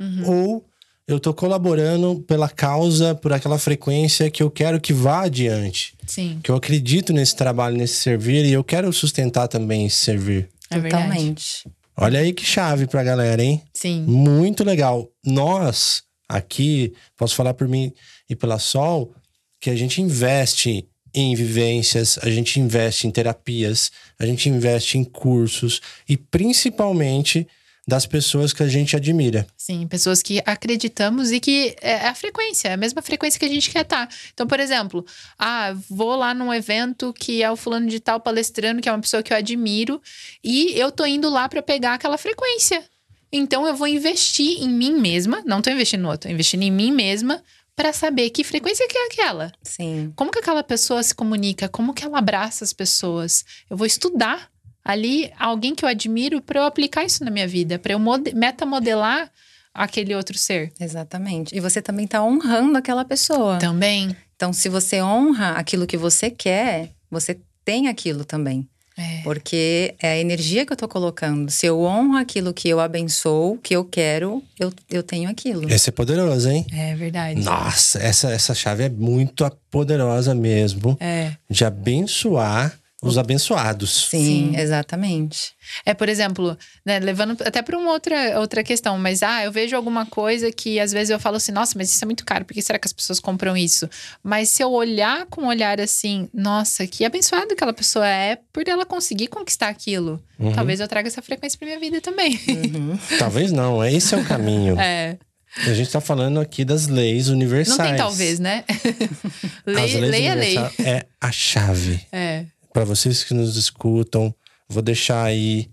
Uhum. 0.00 0.22
Ou 0.26 0.64
eu 1.06 1.18
estou 1.18 1.32
colaborando 1.32 2.24
pela 2.26 2.48
causa, 2.48 3.14
por 3.14 3.32
aquela 3.32 3.58
frequência 3.58 4.30
que 4.30 4.42
eu 4.42 4.50
quero 4.50 4.80
que 4.80 4.92
vá 4.92 5.22
adiante. 5.22 5.94
Sim. 6.06 6.40
Que 6.42 6.50
eu 6.50 6.56
acredito 6.56 7.12
nesse 7.12 7.36
trabalho, 7.36 7.76
nesse 7.76 7.94
servir 7.94 8.44
e 8.44 8.52
eu 8.52 8.64
quero 8.64 8.92
sustentar 8.92 9.46
também 9.46 9.86
esse 9.86 9.98
servir. 9.98 10.48
É 10.70 10.80
Totalmente. 10.80 11.64
Verdade. 11.64 11.76
Olha 11.96 12.20
aí 12.20 12.32
que 12.32 12.44
chave 12.44 12.86
pra 12.86 13.02
galera, 13.02 13.42
hein? 13.42 13.62
Sim. 13.72 14.02
Muito 14.02 14.62
legal. 14.62 15.10
Nós, 15.24 16.02
aqui, 16.28 16.92
posso 17.16 17.34
falar 17.34 17.54
por 17.54 17.66
mim 17.66 17.92
e 18.28 18.36
pela 18.36 18.58
Sol, 18.58 19.14
que 19.60 19.70
a 19.70 19.74
gente 19.74 20.02
investe 20.02 20.86
em 21.14 21.34
vivências, 21.34 22.18
a 22.22 22.28
gente 22.28 22.60
investe 22.60 23.06
em 23.06 23.10
terapias, 23.10 23.90
a 24.18 24.26
gente 24.26 24.50
investe 24.50 24.98
em 24.98 25.04
cursos 25.04 25.80
e 26.06 26.16
principalmente 26.16 27.48
das 27.86 28.04
pessoas 28.04 28.52
que 28.52 28.62
a 28.62 28.68
gente 28.68 28.96
admira. 28.96 29.46
Sim, 29.56 29.86
pessoas 29.86 30.20
que 30.20 30.42
acreditamos 30.44 31.30
e 31.30 31.38
que 31.38 31.76
é 31.80 32.08
a 32.08 32.14
frequência, 32.14 32.68
é 32.68 32.72
a 32.72 32.76
mesma 32.76 33.00
frequência 33.00 33.38
que 33.38 33.46
a 33.46 33.48
gente 33.48 33.70
quer 33.70 33.82
estar. 33.82 34.08
Então, 34.34 34.46
por 34.46 34.58
exemplo, 34.58 35.06
ah, 35.38 35.72
vou 35.88 36.16
lá 36.16 36.34
num 36.34 36.52
evento 36.52 37.12
que 37.12 37.42
é 37.42 37.50
o 37.50 37.56
fulano 37.56 37.88
de 37.88 38.00
tal 38.00 38.20
palestrando, 38.20 38.82
que 38.82 38.88
é 38.88 38.92
uma 38.92 39.00
pessoa 39.00 39.22
que 39.22 39.32
eu 39.32 39.36
admiro, 39.36 40.02
e 40.42 40.72
eu 40.78 40.90
tô 40.90 41.06
indo 41.06 41.30
lá 41.30 41.48
para 41.48 41.62
pegar 41.62 41.94
aquela 41.94 42.18
frequência. 42.18 42.82
Então, 43.30 43.66
eu 43.66 43.74
vou 43.76 43.86
investir 43.86 44.62
em 44.62 44.68
mim 44.68 45.00
mesma, 45.00 45.42
não 45.46 45.62
tô 45.62 45.70
investindo 45.70 46.02
no 46.02 46.08
outro, 46.08 46.28
tô 46.28 46.34
investindo 46.34 46.62
em 46.62 46.70
mim 46.70 46.90
mesma 46.90 47.42
para 47.76 47.92
saber 47.92 48.30
que 48.30 48.42
frequência 48.42 48.88
que 48.88 48.96
é 48.96 49.06
aquela. 49.06 49.52
Sim. 49.62 50.12
Como 50.16 50.32
que 50.32 50.38
aquela 50.38 50.64
pessoa 50.64 51.02
se 51.02 51.14
comunica? 51.14 51.68
Como 51.68 51.92
que 51.92 52.04
ela 52.04 52.18
abraça 52.18 52.64
as 52.64 52.72
pessoas? 52.72 53.44
Eu 53.68 53.76
vou 53.76 53.86
estudar 53.86 54.50
ali 54.86 55.32
alguém 55.36 55.74
que 55.74 55.84
eu 55.84 55.88
admiro 55.88 56.40
para 56.40 56.60
eu 56.60 56.64
aplicar 56.64 57.04
isso 57.04 57.24
na 57.24 57.30
minha 57.30 57.46
vida, 57.46 57.76
para 57.76 57.92
eu 57.92 57.98
metamodelar 58.32 59.28
aquele 59.74 60.14
outro 60.14 60.38
ser. 60.38 60.72
Exatamente. 60.80 61.54
E 61.54 61.58
você 61.58 61.82
também 61.82 62.04
está 62.04 62.22
honrando 62.22 62.78
aquela 62.78 63.04
pessoa. 63.04 63.58
Também. 63.58 64.16
Então, 64.36 64.52
se 64.52 64.68
você 64.68 65.02
honra 65.02 65.50
aquilo 65.52 65.86
que 65.86 65.96
você 65.96 66.30
quer, 66.30 66.90
você 67.10 67.36
tem 67.64 67.88
aquilo 67.88 68.24
também. 68.24 68.68
É. 68.96 69.20
Porque 69.24 69.94
é 70.00 70.12
a 70.12 70.18
energia 70.18 70.64
que 70.64 70.72
eu 70.72 70.76
tô 70.76 70.88
colocando. 70.88 71.50
Se 71.50 71.66
eu 71.66 71.82
honro 71.82 72.16
aquilo 72.16 72.54
que 72.54 72.68
eu 72.68 72.80
abençoo, 72.80 73.58
que 73.58 73.74
eu 73.74 73.84
quero, 73.84 74.42
eu, 74.58 74.72
eu 74.88 75.02
tenho 75.02 75.28
aquilo. 75.28 75.70
Esse 75.70 75.90
é 75.90 75.92
poderoso, 75.92 76.48
hein? 76.48 76.64
É 76.72 76.94
verdade. 76.94 77.42
Nossa, 77.42 77.98
essa, 77.98 78.30
essa 78.30 78.54
chave 78.54 78.84
é 78.84 78.88
muito 78.88 79.44
poderosa 79.70 80.34
mesmo. 80.34 80.96
É. 80.98 81.32
De 81.50 81.64
abençoar 81.64 82.78
os 83.08 83.18
abençoados. 83.18 84.08
Sim, 84.10 84.52
Sim. 84.52 84.56
exatamente. 84.56 85.54
É, 85.84 85.94
por 85.94 86.08
exemplo, 86.08 86.56
né, 86.84 86.98
levando 86.98 87.36
até 87.44 87.62
para 87.62 87.76
uma 87.78 87.90
outra, 87.92 88.38
outra 88.40 88.62
questão, 88.62 88.98
mas 88.98 89.22
ah, 89.22 89.44
eu 89.44 89.52
vejo 89.52 89.76
alguma 89.76 90.06
coisa 90.06 90.50
que 90.52 90.78
às 90.78 90.92
vezes 90.92 91.10
eu 91.10 91.18
falo 91.18 91.36
assim, 91.36 91.52
nossa, 91.52 91.74
mas 91.76 91.90
isso 91.90 92.04
é 92.04 92.06
muito 92.06 92.24
caro, 92.24 92.44
por 92.44 92.54
que 92.54 92.62
será 92.62 92.78
que 92.78 92.86
as 92.86 92.92
pessoas 92.92 93.20
compram 93.20 93.56
isso? 93.56 93.88
Mas 94.22 94.50
se 94.50 94.62
eu 94.62 94.72
olhar 94.72 95.26
com 95.26 95.42
um 95.42 95.46
olhar 95.48 95.80
assim, 95.80 96.28
nossa, 96.32 96.86
que 96.86 97.04
abençoada 97.04 97.52
aquela 97.52 97.72
pessoa 97.72 98.06
é 98.06 98.38
por 98.52 98.66
ela 98.68 98.84
conseguir 98.84 99.28
conquistar 99.28 99.68
aquilo. 99.68 100.22
Uhum. 100.38 100.52
Talvez 100.52 100.80
eu 100.80 100.88
traga 100.88 101.08
essa 101.08 101.22
frequência 101.22 101.58
para 101.58 101.66
minha 101.66 101.80
vida 101.80 102.00
também. 102.00 102.38
Uhum. 102.48 102.98
Talvez 103.18 103.52
não, 103.52 103.84
esse 103.84 104.14
é 104.14 104.18
o 104.18 104.24
caminho. 104.24 104.78
é. 104.78 105.18
A 105.64 105.72
gente 105.72 105.90
tá 105.90 106.00
falando 106.00 106.38
aqui 106.38 106.64
das 106.64 106.86
leis 106.86 107.28
universais. 107.28 107.78
Não 107.78 107.86
tem 107.86 107.96
talvez, 107.96 108.38
né? 108.38 108.64
As 108.68 109.64
lei, 109.64 110.00
leis 110.00 110.10
lei 110.10 110.26
é 110.26 110.34
lei. 110.34 110.58
é 110.84 111.06
a 111.18 111.32
chave. 111.32 112.00
É. 112.12 112.44
Para 112.76 112.84
vocês 112.84 113.24
que 113.24 113.32
nos 113.32 113.56
escutam, 113.56 114.34
vou 114.68 114.82
deixar 114.82 115.24
aí 115.24 115.70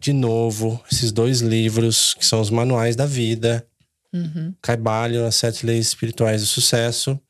de 0.00 0.14
novo 0.14 0.82
esses 0.90 1.12
dois 1.12 1.42
livros 1.42 2.14
que 2.14 2.24
são 2.24 2.40
os 2.40 2.48
manuais 2.48 2.96
da 2.96 3.04
vida. 3.04 3.68
Uhum. 4.14 4.54
Caibalho, 4.62 5.26
As 5.26 5.34
Sete 5.34 5.66
Leis 5.66 5.88
Espirituais 5.88 6.40
do 6.40 6.46
Sucesso. 6.46 7.20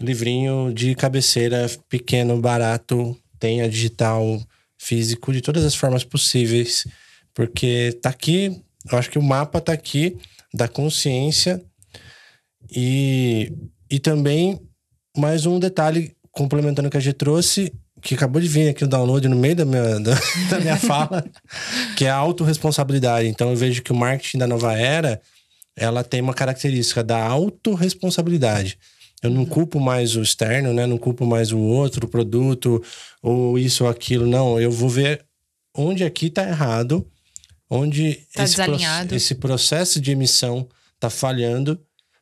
Livrinho 0.00 0.72
de 0.72 0.94
cabeceira, 0.94 1.70
pequeno, 1.86 2.40
barato, 2.40 3.14
tem 3.38 3.60
a 3.60 3.68
digital, 3.68 4.42
físico, 4.78 5.34
de 5.34 5.42
todas 5.42 5.62
as 5.62 5.74
formas 5.74 6.02
possíveis. 6.02 6.86
Porque 7.34 7.98
tá 8.00 8.08
aqui, 8.08 8.62
eu 8.90 8.96
acho 8.96 9.10
que 9.10 9.18
o 9.18 9.22
mapa 9.22 9.60
tá 9.60 9.74
aqui 9.74 10.16
da 10.54 10.66
consciência. 10.66 11.62
E, 12.74 13.52
e 13.90 13.98
também, 13.98 14.58
mais 15.14 15.44
um 15.44 15.60
detalhe, 15.60 16.16
complementando 16.32 16.88
o 16.88 16.90
que 16.90 16.96
a 16.96 17.00
gente 17.00 17.16
trouxe, 17.16 17.70
que 18.06 18.14
acabou 18.14 18.40
de 18.40 18.46
vir 18.46 18.68
aqui 18.68 18.84
o 18.84 18.86
download 18.86 19.26
no 19.28 19.34
meio 19.36 19.56
da 19.56 19.64
minha, 19.64 19.98
da, 20.00 20.14
da 20.50 20.60
minha 20.60 20.76
fala, 20.76 21.24
que 21.96 22.04
é 22.04 22.10
a 22.10 22.14
autorresponsabilidade. 22.14 23.26
Então 23.28 23.50
eu 23.50 23.56
vejo 23.56 23.82
que 23.82 23.90
o 23.90 23.96
marketing 23.96 24.38
da 24.38 24.46
nova 24.46 24.74
era, 24.78 25.20
ela 25.76 26.04
tem 26.04 26.20
uma 26.20 26.32
característica 26.32 27.02
da 27.02 27.18
autorresponsabilidade. 27.90 28.78
Eu 29.22 29.30
não 29.30 29.44
culpo 29.44 29.80
mais 29.80 30.14
o 30.14 30.22
externo, 30.22 30.72
né? 30.72 30.86
Não 30.86 30.98
culpo 30.98 31.26
mais 31.26 31.50
o 31.50 31.58
outro, 31.58 32.06
o 32.06 32.08
produto, 32.08 32.82
ou 33.22 33.58
isso 33.58 33.84
ou 33.84 33.90
aquilo. 33.90 34.26
Não, 34.26 34.60
eu 34.60 34.70
vou 34.70 34.88
ver 34.88 35.24
onde 35.74 36.04
aqui 36.04 36.30
tá 36.30 36.46
errado, 36.46 37.06
onde 37.68 38.14
Tá 38.34 38.44
esse, 38.44 38.56
pro- 38.56 38.64
esse 39.16 39.34
processo 39.34 40.00
de 40.00 40.12
emissão 40.12 40.68
tá 41.00 41.10
falhando 41.10 41.80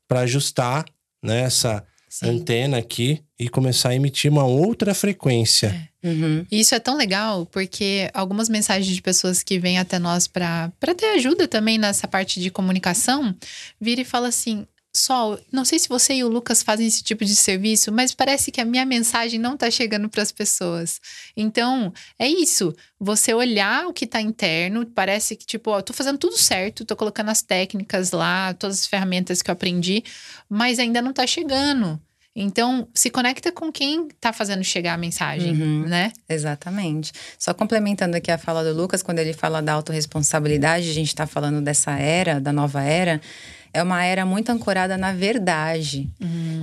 para 0.08 0.20
ajustar 0.20 0.84
né, 1.22 1.42
essa 1.42 1.84
Sim. 2.14 2.28
antena 2.28 2.78
aqui 2.78 3.24
e 3.36 3.48
começar 3.48 3.88
a 3.88 3.94
emitir 3.96 4.30
uma 4.30 4.44
outra 4.44 4.94
frequência. 4.94 5.90
Uhum. 6.00 6.46
E 6.48 6.60
isso 6.60 6.72
é 6.72 6.78
tão 6.78 6.96
legal 6.96 7.44
porque 7.46 8.08
algumas 8.14 8.48
mensagens 8.48 8.94
de 8.94 9.02
pessoas 9.02 9.42
que 9.42 9.58
vêm 9.58 9.80
até 9.80 9.98
nós 9.98 10.28
para 10.28 10.70
ter 10.96 11.06
ajuda 11.16 11.48
também 11.48 11.76
nessa 11.76 12.06
parte 12.06 12.38
de 12.38 12.52
comunicação, 12.52 13.34
vira 13.80 14.02
e 14.02 14.04
fala 14.04 14.28
assim: 14.28 14.64
Sol, 14.96 15.40
não 15.50 15.64
sei 15.64 15.80
se 15.80 15.88
você 15.88 16.14
e 16.14 16.22
o 16.22 16.28
Lucas 16.28 16.62
fazem 16.62 16.86
esse 16.86 17.02
tipo 17.02 17.24
de 17.24 17.34
serviço, 17.34 17.90
mas 17.90 18.14
parece 18.14 18.52
que 18.52 18.60
a 18.60 18.64
minha 18.64 18.86
mensagem 18.86 19.40
não 19.40 19.56
tá 19.56 19.68
chegando 19.68 20.08
para 20.08 20.22
as 20.22 20.30
pessoas. 20.30 21.00
Então, 21.36 21.92
é 22.16 22.28
isso. 22.28 22.72
Você 23.00 23.34
olhar 23.34 23.88
o 23.88 23.92
que 23.92 24.06
tá 24.06 24.20
interno, 24.20 24.86
parece 24.86 25.34
que, 25.34 25.44
tipo, 25.44 25.72
ó, 25.72 25.82
tô 25.82 25.92
fazendo 25.92 26.16
tudo 26.16 26.38
certo, 26.38 26.84
tô 26.84 26.94
colocando 26.94 27.30
as 27.30 27.42
técnicas 27.42 28.12
lá, 28.12 28.54
todas 28.54 28.78
as 28.78 28.86
ferramentas 28.86 29.42
que 29.42 29.50
eu 29.50 29.54
aprendi, 29.54 30.04
mas 30.48 30.78
ainda 30.78 31.02
não 31.02 31.12
tá 31.12 31.26
chegando. 31.26 32.00
Então, 32.36 32.88
se 32.92 33.10
conecta 33.10 33.52
com 33.52 33.70
quem 33.70 34.08
tá 34.20 34.32
fazendo 34.32 34.64
chegar 34.64 34.94
a 34.94 34.98
mensagem, 34.98 35.52
Uhum. 35.52 35.84
né? 35.86 36.12
Exatamente. 36.28 37.12
Só 37.38 37.54
complementando 37.54 38.16
aqui 38.16 38.30
a 38.30 38.36
fala 38.38 38.64
do 38.64 38.72
Lucas, 38.76 39.02
quando 39.02 39.20
ele 39.20 39.32
fala 39.32 39.62
da 39.62 39.72
autorresponsabilidade, 39.74 40.90
a 40.90 40.94
gente 40.94 41.08
está 41.08 41.26
falando 41.26 41.60
dessa 41.60 41.92
era, 41.92 42.40
da 42.40 42.52
nova 42.52 42.82
era, 42.82 43.20
é 43.72 43.82
uma 43.82 44.04
era 44.04 44.24
muito 44.26 44.50
ancorada 44.50 44.96
na 44.96 45.12
verdade. 45.12 46.08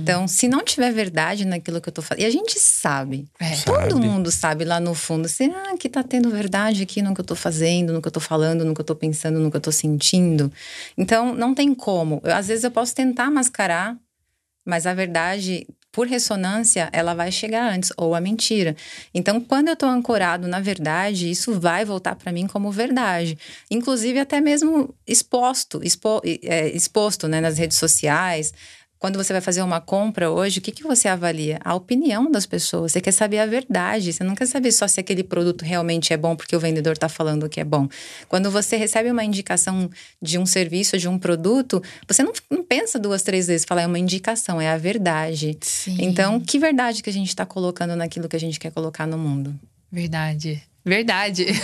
Então, 0.02 0.26
se 0.28 0.46
não 0.48 0.64
tiver 0.64 0.90
verdade 0.92 1.44
naquilo 1.44 1.80
que 1.80 1.88
eu 1.88 1.92
tô 1.92 2.02
fazendo. 2.02 2.22
E 2.24 2.26
a 2.26 2.30
gente 2.30 2.58
sabe. 2.58 3.26
É. 3.38 3.50
Todo 3.64 3.92
Sabe. 3.94 4.06
mundo 4.06 4.30
sabe 4.30 4.64
lá 4.64 4.80
no 4.80 4.94
fundo. 4.94 5.28
Será 5.28 5.76
que 5.78 5.88
tá 5.88 6.02
tendo 6.02 6.30
verdade 6.30 6.82
aqui 6.82 7.00
no 7.02 7.14
que 7.14 7.20
eu 7.20 7.24
tô 7.24 7.34
fazendo, 7.34 7.92
no 7.92 8.00
que 8.02 8.08
eu 8.08 8.12
tô 8.12 8.20
falando, 8.20 8.64
no 8.64 8.74
que 8.74 8.80
eu 8.80 8.84
tô 8.84 8.94
pensando, 8.94 9.38
no 9.38 9.50
que 9.50 9.56
eu 9.56 9.60
tô 9.60 9.70
sentindo? 9.72 10.50
Então, 10.98 11.34
não 11.34 11.54
tem 11.54 11.74
como. 11.74 12.20
Eu, 12.24 12.34
às 12.34 12.48
vezes 12.48 12.64
eu 12.64 12.70
posso 12.70 12.94
tentar 12.94 13.30
mascarar, 13.30 13.96
mas 14.64 14.86
a 14.86 14.94
verdade, 14.94 15.66
por 15.90 16.06
ressonância, 16.06 16.88
ela 16.92 17.14
vai 17.14 17.30
chegar 17.30 17.70
antes, 17.70 17.92
ou 17.96 18.14
a 18.14 18.20
mentira. 18.20 18.74
Então, 19.12 19.40
quando 19.40 19.68
eu 19.68 19.76
tô 19.76 19.86
ancorado 19.86 20.48
na 20.48 20.60
verdade, 20.60 21.30
isso 21.30 21.58
vai 21.60 21.84
voltar 21.84 22.16
para 22.16 22.32
mim 22.32 22.46
como 22.46 22.70
verdade. 22.70 23.36
Inclusive, 23.70 24.18
até 24.18 24.40
mesmo 24.40 24.94
exposto, 25.06 25.82
expo, 25.82 26.20
é, 26.24 26.68
exposto 26.68 27.28
né, 27.28 27.40
nas 27.40 27.58
redes 27.58 27.76
sociais. 27.76 28.54
Quando 29.02 29.16
você 29.16 29.32
vai 29.32 29.42
fazer 29.42 29.62
uma 29.62 29.80
compra 29.80 30.30
hoje, 30.30 30.60
o 30.60 30.62
que, 30.62 30.70
que 30.70 30.84
você 30.84 31.08
avalia? 31.08 31.58
A 31.64 31.74
opinião 31.74 32.30
das 32.30 32.46
pessoas. 32.46 32.92
Você 32.92 33.00
quer 33.00 33.10
saber 33.10 33.40
a 33.40 33.46
verdade. 33.46 34.12
Você 34.12 34.22
não 34.22 34.36
quer 34.36 34.46
saber 34.46 34.70
só 34.70 34.86
se 34.86 35.00
aquele 35.00 35.24
produto 35.24 35.64
realmente 35.64 36.12
é 36.12 36.16
bom 36.16 36.36
porque 36.36 36.54
o 36.54 36.60
vendedor 36.60 36.92
está 36.92 37.08
falando 37.08 37.48
que 37.48 37.58
é 37.58 37.64
bom. 37.64 37.88
Quando 38.28 38.48
você 38.48 38.76
recebe 38.76 39.10
uma 39.10 39.24
indicação 39.24 39.90
de 40.22 40.38
um 40.38 40.46
serviço, 40.46 40.96
de 40.98 41.08
um 41.08 41.18
produto, 41.18 41.82
você 42.06 42.22
não, 42.22 42.32
não 42.48 42.62
pensa 42.62 42.96
duas, 42.96 43.22
três 43.22 43.48
vezes. 43.48 43.66
Fala, 43.66 43.82
é 43.82 43.86
uma 43.88 43.98
indicação, 43.98 44.60
é 44.60 44.70
a 44.70 44.78
verdade. 44.78 45.58
Sim. 45.62 45.96
Então, 45.98 46.38
que 46.38 46.56
verdade 46.56 47.02
que 47.02 47.10
a 47.10 47.12
gente 47.12 47.26
está 47.26 47.44
colocando 47.44 47.96
naquilo 47.96 48.28
que 48.28 48.36
a 48.36 48.40
gente 48.40 48.60
quer 48.60 48.70
colocar 48.70 49.04
no 49.04 49.18
mundo? 49.18 49.52
Verdade. 49.90 50.62
Verdade. 50.84 51.46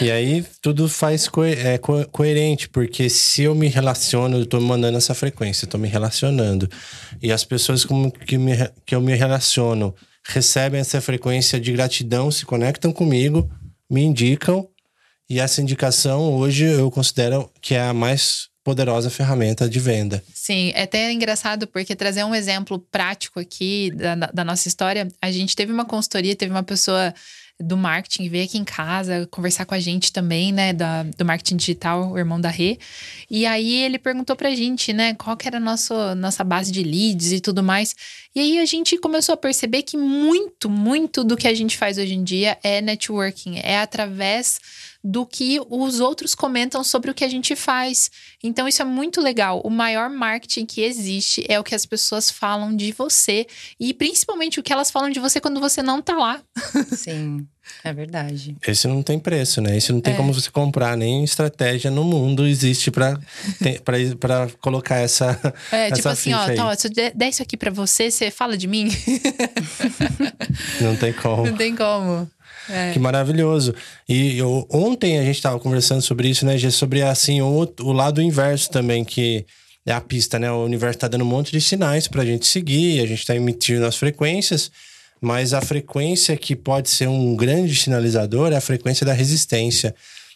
E 0.00 0.10
aí 0.10 0.44
tudo 0.60 0.88
faz 0.88 1.26
co 1.28 1.42
é, 1.44 1.78
co- 1.78 2.04
coerente, 2.08 2.68
porque 2.68 3.08
se 3.08 3.44
eu 3.44 3.54
me 3.54 3.66
relaciono, 3.68 4.36
eu 4.38 4.44
tô 4.46 4.60
mandando 4.60 4.98
essa 4.98 5.14
frequência, 5.14 5.64
eu 5.64 5.70
tô 5.70 5.78
me 5.78 5.88
relacionando. 5.88 6.68
E 7.22 7.32
as 7.32 7.44
pessoas 7.44 7.82
com 7.84 8.10
que, 8.10 8.36
me, 8.36 8.52
que 8.84 8.94
eu 8.94 9.00
me 9.00 9.14
relaciono 9.14 9.94
recebem 10.26 10.80
essa 10.80 11.00
frequência 11.00 11.58
de 11.58 11.72
gratidão, 11.72 12.30
se 12.30 12.44
conectam 12.44 12.92
comigo, 12.92 13.50
me 13.90 14.02
indicam. 14.02 14.68
E 15.30 15.40
essa 15.40 15.62
indicação 15.62 16.34
hoje 16.34 16.64
eu 16.64 16.90
considero 16.90 17.50
que 17.62 17.74
é 17.74 17.80
a 17.80 17.94
mais 17.94 18.48
poderosa 18.62 19.08
ferramenta 19.08 19.68
de 19.68 19.78
venda. 19.80 20.22
Sim, 20.34 20.72
é 20.74 20.82
até 20.82 21.10
engraçado 21.12 21.66
porque 21.68 21.96
trazer 21.96 22.24
um 22.24 22.34
exemplo 22.34 22.78
prático 22.90 23.40
aqui 23.40 23.90
da, 23.92 24.14
da 24.14 24.44
nossa 24.44 24.68
história, 24.68 25.08
a 25.22 25.30
gente 25.30 25.54
teve 25.56 25.72
uma 25.72 25.84
consultoria, 25.84 26.34
teve 26.36 26.50
uma 26.52 26.62
pessoa 26.64 27.14
do 27.58 27.76
marketing 27.76 28.28
veio 28.28 28.44
aqui 28.44 28.58
em 28.58 28.64
casa 28.64 29.26
conversar 29.30 29.64
com 29.64 29.74
a 29.74 29.80
gente 29.80 30.12
também, 30.12 30.52
né, 30.52 30.72
da, 30.72 31.02
do 31.04 31.24
marketing 31.24 31.56
digital, 31.56 32.12
o 32.12 32.18
irmão 32.18 32.40
da 32.40 32.50
Rê. 32.50 32.78
E 33.30 33.46
aí 33.46 33.82
ele 33.82 33.98
perguntou 33.98 34.36
pra 34.36 34.54
gente, 34.54 34.92
né, 34.92 35.14
qual 35.14 35.36
que 35.36 35.48
era 35.48 35.56
a 35.56 35.60
nossa, 35.60 36.14
nossa 36.14 36.44
base 36.44 36.70
de 36.70 36.82
leads 36.82 37.32
e 37.32 37.40
tudo 37.40 37.62
mais. 37.62 37.94
E 38.34 38.40
aí 38.40 38.58
a 38.58 38.66
gente 38.66 38.98
começou 38.98 39.32
a 39.32 39.36
perceber 39.36 39.82
que 39.82 39.96
muito, 39.96 40.68
muito 40.68 41.24
do 41.24 41.36
que 41.36 41.48
a 41.48 41.54
gente 41.54 41.76
faz 41.76 41.96
hoje 41.96 42.14
em 42.14 42.22
dia 42.22 42.58
é 42.62 42.82
networking, 42.82 43.58
é 43.62 43.80
através 43.80 44.60
do 45.06 45.24
que 45.24 45.60
os 45.70 46.00
outros 46.00 46.34
comentam 46.34 46.82
sobre 46.82 47.12
o 47.12 47.14
que 47.14 47.24
a 47.24 47.28
gente 47.28 47.54
faz. 47.54 48.10
Então, 48.42 48.66
isso 48.66 48.82
é 48.82 48.84
muito 48.84 49.20
legal. 49.20 49.60
O 49.64 49.70
maior 49.70 50.10
marketing 50.10 50.66
que 50.66 50.80
existe 50.80 51.46
é 51.48 51.60
o 51.60 51.62
que 51.62 51.76
as 51.76 51.86
pessoas 51.86 52.28
falam 52.28 52.74
de 52.74 52.90
você. 52.90 53.46
E 53.78 53.94
principalmente 53.94 54.58
o 54.58 54.64
que 54.64 54.72
elas 54.72 54.90
falam 54.90 55.08
de 55.10 55.20
você 55.20 55.40
quando 55.40 55.60
você 55.60 55.80
não 55.80 56.02
tá 56.02 56.16
lá. 56.16 56.42
Sim. 56.96 57.46
É 57.84 57.92
verdade. 57.92 58.56
Esse 58.66 58.88
não 58.88 59.02
tem 59.02 59.18
preço, 59.18 59.60
né? 59.60 59.76
Esse 59.76 59.92
não 59.92 60.00
tem 60.00 60.14
É. 60.14 60.16
como 60.16 60.32
você 60.32 60.50
comprar, 60.50 60.96
nem 60.96 61.22
estratégia 61.22 61.90
no 61.90 62.02
mundo 62.04 62.46
existe 62.46 62.90
pra, 62.90 63.18
pra 64.24 64.48
colocar 64.60 64.96
essa. 64.96 65.38
É, 65.72 65.86
essa 65.86 65.96
tipo 65.96 66.08
assim, 66.08 66.32
ó, 66.32 66.40
aí. 66.40 66.56
tá, 66.56 66.66
ó, 66.68 66.74
se 66.74 66.88
eu 66.88 66.92
der 67.14 67.28
isso 67.28 67.42
aqui 67.42 67.56
pra 67.56 67.70
você, 67.70 68.10
você 68.10 68.30
fala 68.30 68.56
de 68.56 68.66
mim? 68.66 68.88
Não 70.80 70.96
tem 70.96 71.12
como. 71.12 71.46
Não 71.46 71.56
tem 71.56 71.74
como. 71.74 72.28
É. 72.68 72.92
Que 72.92 72.98
maravilhoso. 72.98 73.74
E 74.08 74.36
eu- 74.38 74.66
ontem 74.70 75.18
a 75.18 75.24
gente 75.24 75.36
estava 75.36 75.58
conversando 75.60 76.02
sobre 76.02 76.28
isso, 76.28 76.44
né, 76.44 76.58
Gê? 76.58 76.70
Sobre 76.70 77.02
assim, 77.02 77.40
o, 77.40 77.72
o 77.80 77.92
lado 77.92 78.20
inverso 78.20 78.70
também, 78.70 79.04
que 79.04 79.46
é 79.84 79.92
a 79.92 80.00
pista, 80.00 80.38
né? 80.38 80.50
O 80.50 80.64
universo 80.64 80.98
tá 80.98 81.06
dando 81.06 81.22
um 81.22 81.28
monte 81.28 81.52
de 81.52 81.60
sinais 81.60 82.08
pra 82.08 82.24
gente 82.24 82.44
seguir, 82.46 83.00
a 83.00 83.06
gente 83.06 83.24
tá 83.24 83.36
emitindo 83.36 83.86
as 83.86 83.96
frequências, 83.96 84.70
mas 85.20 85.54
a 85.54 85.60
frequência 85.60 86.36
que 86.36 86.54
pode 86.54 86.90
ser 86.90 87.08
um 87.08 87.34
grande 87.34 87.74
sinalizador 87.74 88.52
é 88.52 88.56
a 88.56 88.60
frequência 88.60 89.04
da 89.06 89.12
resistência. 89.12 89.94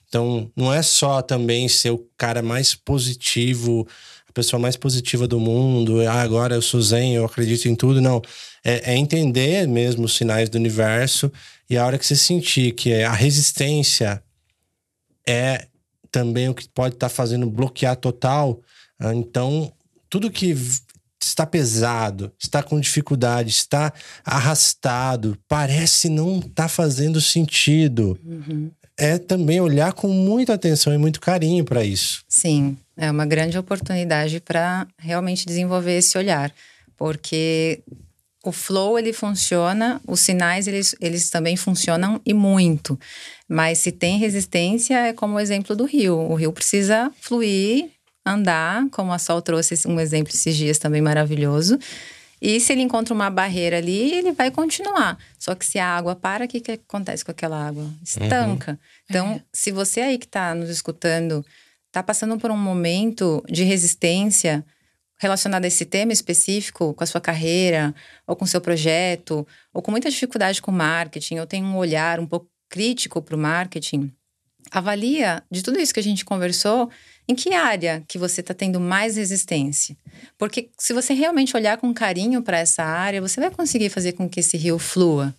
Então, 0.09 0.51
não 0.57 0.73
é 0.73 0.83
só 0.83 1.23
também 1.23 1.69
ser 1.69 1.91
o 1.91 2.05
cara 2.17 2.43
mais 2.43 2.75
positivo, 2.75 3.87
a 4.29 4.33
pessoa 4.33 4.61
mais 4.61 4.77
positiva 4.77 5.27
do 5.27 5.39
mundo, 5.39 6.01
ah, 6.07 6.23
agora 6.23 6.55
eu 6.55 6.63
sou 6.63 6.81
zen, 6.81 7.15
eu 7.15 7.25
acredito 7.25 7.67
em 7.67 7.75
tudo. 7.75 8.01
Não. 8.01 8.23
É, 8.65 8.93
é 8.93 8.97
entender 8.97 9.67
mesmo 9.67 10.05
os 10.05 10.17
sinais 10.17 10.49
do 10.49 10.57
universo 10.57 11.33
e 11.69 11.77
a 11.77 11.87
hora 11.87 11.99
que 11.99 12.07
você 12.07 12.17
sentir 12.17 12.73
que 12.73 13.03
a 13.03 13.13
resistência 13.13 14.23
é 15.27 15.67
também 16.11 16.49
o 16.49 16.55
que 16.55 16.69
pode 16.69 16.95
estar 16.95 17.09
fazendo 17.09 17.47
bloquear 17.47 17.97
total, 17.97 18.61
ah, 18.99 19.15
então 19.15 19.73
tudo 20.09 20.31
que 20.31 20.57
está 21.27 21.47
pesado, 21.47 22.33
está 22.39 22.63
com 22.63 22.81
dificuldade, 22.81 23.51
está 23.51 23.93
arrastado, 24.25 25.37
parece 25.49 26.09
não 26.09 26.39
estar 26.39 26.69
fazendo 26.69 27.21
sentido. 27.21 28.19
É 28.97 29.19
também 29.19 29.61
olhar 29.61 29.93
com 29.93 30.09
muita 30.09 30.55
atenção 30.55 30.93
e 30.93 30.99
muito 30.99 31.21
carinho 31.21 31.65
para 31.65 31.85
isso. 31.85 32.23
Sim, 32.29 32.77
é 32.97 33.11
uma 33.11 33.25
grande 33.25 33.57
oportunidade 33.57 34.41
para 34.41 34.87
realmente 34.99 35.47
desenvolver 35.47 35.99
esse 35.99 36.19
olhar, 36.19 36.53
porque 36.97 37.83
o 38.45 38.53
flow 38.53 38.99
ele 38.99 39.13
funciona, 39.13 40.01
os 40.07 40.21
sinais 40.21 40.67
eles, 40.67 40.95
eles 41.01 41.31
também 41.31 41.57
funcionam 41.57 42.21
e 42.25 42.33
muito. 42.33 42.99
Mas 43.49 43.79
se 43.79 43.93
tem 43.93 44.19
resistência, 44.19 44.95
é 45.09 45.13
como 45.13 45.35
o 45.35 45.41
exemplo 45.41 45.77
do 45.77 45.85
rio. 45.85 46.17
O 46.19 46.35
rio 46.35 46.53
precisa 46.53 47.11
fluir, 47.21 47.91
andar, 48.25 48.89
como 48.91 49.13
a 49.13 49.19
Sol 49.19 49.41
trouxe 49.41 49.87
um 49.87 49.99
exemplo 49.99 50.33
esses 50.33 50.57
dias 50.57 50.79
também 50.79 51.01
maravilhoso. 51.01 51.79
E 52.41 52.59
se 52.59 52.73
ele 52.73 52.81
encontra 52.83 53.13
uma 53.13 53.29
barreira 53.29 53.77
ali, 53.77 54.13
ele 54.15 54.33
vai 54.33 54.51
continuar. 54.51 55.19
Só 55.39 55.55
que 55.55 55.65
se 55.65 55.79
a 55.79 55.87
água 55.87 56.17
para, 56.17 56.47
o 56.47 56.49
que, 56.49 56.61
que 56.61 56.73
acontece 56.73 57.23
com 57.23 57.31
aquela 57.31 57.69
água? 57.69 57.87
Estanca. 58.03 58.81
Então, 59.09 59.43
se 59.53 59.71
você 59.71 60.01
aí 60.01 60.19
que 60.19 60.25
está 60.25 60.55
nos 60.55 60.71
escutando 60.71 61.45
está 61.91 62.03
passando 62.03 62.39
por 62.39 62.51
um 62.51 62.57
momento 62.57 63.45
de 63.49 63.65
resistência 63.65 64.65
relacionado 65.19 65.65
a 65.65 65.69
esse 65.69 65.85
tema 65.85 66.13
específico, 66.13 66.95
com 66.95 67.05
a 67.05 67.07
sua 67.07 67.21
carreira, 67.21 67.95
ou 68.27 68.35
com 68.35 68.47
seu 68.47 68.61
projeto, 68.61 69.47
ou 69.75 69.83
com 69.83 69.91
muita 69.91 70.09
dificuldade 70.09 70.63
com 70.63 70.73
marketing, 70.73 71.41
ou 71.41 71.47
tem 71.47 71.63
um 71.63 71.77
olhar 71.77 72.19
um 72.19 72.27
pouco 72.27 72.49
crítico 72.71 73.21
para 73.21 73.37
o 73.37 73.39
marketing, 73.39 74.11
avalia 74.71 75.43
de 75.51 75.63
tudo 75.63 75.79
isso 75.79 75.93
que 75.93 76.01
a 76.01 76.03
gente 76.03 76.25
conversou, 76.25 76.89
em 77.31 77.35
que 77.35 77.55
área 77.55 78.03
que 78.09 78.19
você 78.19 78.41
está 78.41 78.53
tendo 78.53 78.81
mais 78.81 79.17
resistência. 79.17 79.97
Porque 80.37 80.69
se 80.77 80.93
você 80.93 81.15
realmente 81.15 81.57
olhar 81.57 81.79
com 81.79 81.95
carinho 81.95 82.43
para 82.43 82.59
essa 82.59 82.83
área, 82.83 83.21
você 83.21 83.41
vai 83.41 83.51
conseguir 83.53 83.89
fazer 83.89 84.13
com 84.13 84.29
que 84.29 84.41
esse 84.41 84.57
rio 84.57 84.81
flua. 84.81 85.33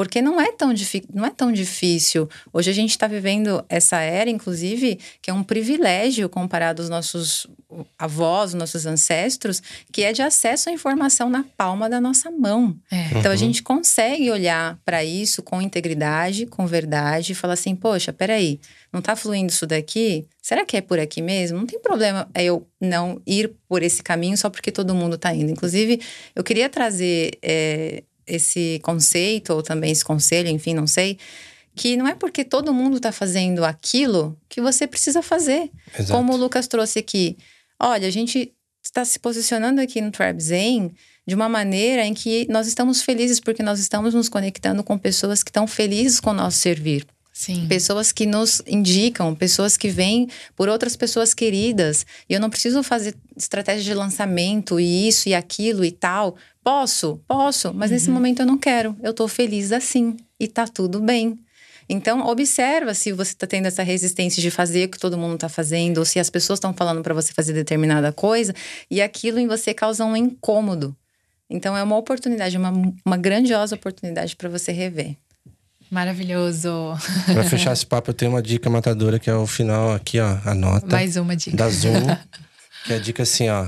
Porque 0.00 0.22
não 0.22 0.40
é 0.40 0.50
tão, 0.50 0.72
não 1.12 1.26
é 1.26 1.30
tão 1.30 1.52
difícil. 1.52 2.26
Hoje 2.54 2.70
a 2.70 2.72
gente 2.72 2.88
está 2.88 3.06
vivendo 3.06 3.62
essa 3.68 4.00
era, 4.00 4.30
inclusive, 4.30 4.98
que 5.20 5.28
é 5.28 5.34
um 5.34 5.42
privilégio 5.42 6.26
comparado 6.26 6.80
aos 6.80 6.88
nossos 6.88 7.46
avós, 7.98 8.54
nossos 8.54 8.86
ancestros, 8.86 9.62
que 9.92 10.02
é 10.02 10.10
de 10.14 10.22
acesso 10.22 10.70
à 10.70 10.72
informação 10.72 11.28
na 11.28 11.44
palma 11.54 11.86
da 11.86 12.00
nossa 12.00 12.30
mão. 12.30 12.74
É. 12.90 13.18
Então 13.18 13.30
a 13.30 13.36
gente 13.36 13.62
consegue 13.62 14.30
olhar 14.30 14.80
para 14.86 15.04
isso 15.04 15.42
com 15.42 15.60
integridade, 15.60 16.46
com 16.46 16.66
verdade, 16.66 17.32
e 17.32 17.34
falar 17.34 17.52
assim: 17.52 17.76
poxa, 17.76 18.10
peraí, 18.10 18.58
não 18.90 19.02
tá 19.02 19.14
fluindo 19.14 19.52
isso 19.52 19.66
daqui? 19.66 20.26
Será 20.40 20.64
que 20.64 20.78
é 20.78 20.80
por 20.80 20.98
aqui 20.98 21.20
mesmo? 21.20 21.58
Não 21.58 21.66
tem 21.66 21.78
problema 21.78 22.26
eu 22.34 22.66
não 22.80 23.20
ir 23.26 23.52
por 23.68 23.82
esse 23.82 24.02
caminho 24.02 24.38
só 24.38 24.48
porque 24.48 24.72
todo 24.72 24.94
mundo 24.94 25.18
tá 25.18 25.34
indo. 25.34 25.52
Inclusive, 25.52 26.00
eu 26.34 26.42
queria 26.42 26.70
trazer 26.70 27.38
é, 27.42 28.02
esse 28.30 28.80
conceito, 28.82 29.52
ou 29.52 29.62
também 29.62 29.90
esse 29.90 30.04
conselho, 30.04 30.48
enfim, 30.48 30.74
não 30.74 30.86
sei. 30.86 31.18
Que 31.74 31.96
não 31.96 32.06
é 32.06 32.14
porque 32.14 32.44
todo 32.44 32.74
mundo 32.74 33.00
tá 33.00 33.12
fazendo 33.12 33.64
aquilo 33.64 34.38
que 34.48 34.60
você 34.60 34.86
precisa 34.86 35.22
fazer. 35.22 35.70
Exato. 35.94 36.12
Como 36.12 36.32
o 36.32 36.36
Lucas 36.36 36.66
trouxe 36.66 36.98
aqui. 36.98 37.36
Olha, 37.78 38.08
a 38.08 38.10
gente 38.10 38.52
está 38.84 39.04
se 39.04 39.18
posicionando 39.18 39.80
aqui 39.80 40.00
no 40.00 40.10
Tribe 40.10 40.42
Zen 40.42 40.92
de 41.26 41.34
uma 41.34 41.48
maneira 41.48 42.04
em 42.04 42.14
que 42.14 42.46
nós 42.50 42.66
estamos 42.66 43.02
felizes 43.02 43.38
porque 43.38 43.62
nós 43.62 43.78
estamos 43.78 44.14
nos 44.14 44.28
conectando 44.28 44.82
com 44.82 44.98
pessoas 44.98 45.42
que 45.42 45.50
estão 45.50 45.66
felizes 45.66 46.18
com 46.18 46.30
o 46.30 46.34
nosso 46.34 46.58
servir. 46.58 47.06
Sim. 47.40 47.66
Pessoas 47.66 48.12
que 48.12 48.26
nos 48.26 48.60
indicam, 48.66 49.34
pessoas 49.34 49.74
que 49.74 49.88
vêm 49.88 50.28
por 50.54 50.68
outras 50.68 50.94
pessoas 50.94 51.32
queridas. 51.32 52.04
E 52.28 52.34
eu 52.34 52.38
não 52.38 52.50
preciso 52.50 52.82
fazer 52.82 53.14
estratégia 53.34 53.82
de 53.82 53.94
lançamento 53.94 54.78
e 54.78 55.08
isso 55.08 55.26
e 55.26 55.34
aquilo 55.34 55.82
e 55.82 55.90
tal. 55.90 56.36
Posso, 56.62 57.18
posso, 57.26 57.72
mas 57.72 57.90
nesse 57.90 58.10
momento 58.10 58.40
eu 58.40 58.46
não 58.46 58.58
quero. 58.58 58.94
Eu 59.02 59.14
tô 59.14 59.26
feliz 59.26 59.72
assim 59.72 60.18
e 60.38 60.46
tá 60.46 60.68
tudo 60.68 61.00
bem. 61.00 61.38
Então, 61.88 62.26
observa 62.26 62.92
se 62.92 63.10
você 63.10 63.32
está 63.32 63.46
tendo 63.46 63.64
essa 63.64 63.82
resistência 63.82 64.42
de 64.42 64.50
fazer 64.50 64.84
o 64.84 64.90
que 64.90 64.98
todo 64.98 65.16
mundo 65.16 65.36
está 65.36 65.48
fazendo, 65.48 65.96
ou 65.96 66.04
se 66.04 66.20
as 66.20 66.28
pessoas 66.28 66.58
estão 66.58 66.74
falando 66.74 67.02
para 67.02 67.14
você 67.14 67.32
fazer 67.32 67.54
determinada 67.54 68.12
coisa 68.12 68.54
e 68.90 69.00
aquilo 69.00 69.38
em 69.38 69.46
você 69.46 69.72
causa 69.72 70.04
um 70.04 70.14
incômodo. 70.14 70.94
Então, 71.48 71.74
é 71.74 71.82
uma 71.82 71.96
oportunidade, 71.96 72.58
uma, 72.58 72.70
uma 73.02 73.16
grandiosa 73.16 73.76
oportunidade 73.76 74.36
para 74.36 74.50
você 74.50 74.72
rever. 74.72 75.16
Maravilhoso. 75.90 76.94
Pra 77.26 77.42
fechar 77.44 77.72
esse 77.72 77.84
papo, 77.84 78.10
eu 78.10 78.14
tenho 78.14 78.30
uma 78.30 78.42
dica 78.42 78.70
matadora 78.70 79.18
que 79.18 79.28
é 79.28 79.34
o 79.34 79.46
final 79.46 79.92
aqui, 79.92 80.20
ó. 80.20 80.38
Anota. 80.44 80.86
Mais 80.86 81.16
uma 81.16 81.34
dica. 81.34 81.56
Da 81.56 81.68
Zoom. 81.68 82.06
que 82.86 82.92
é 82.92 82.96
a 82.96 82.98
dica 83.00 83.24
assim, 83.24 83.48
ó. 83.48 83.66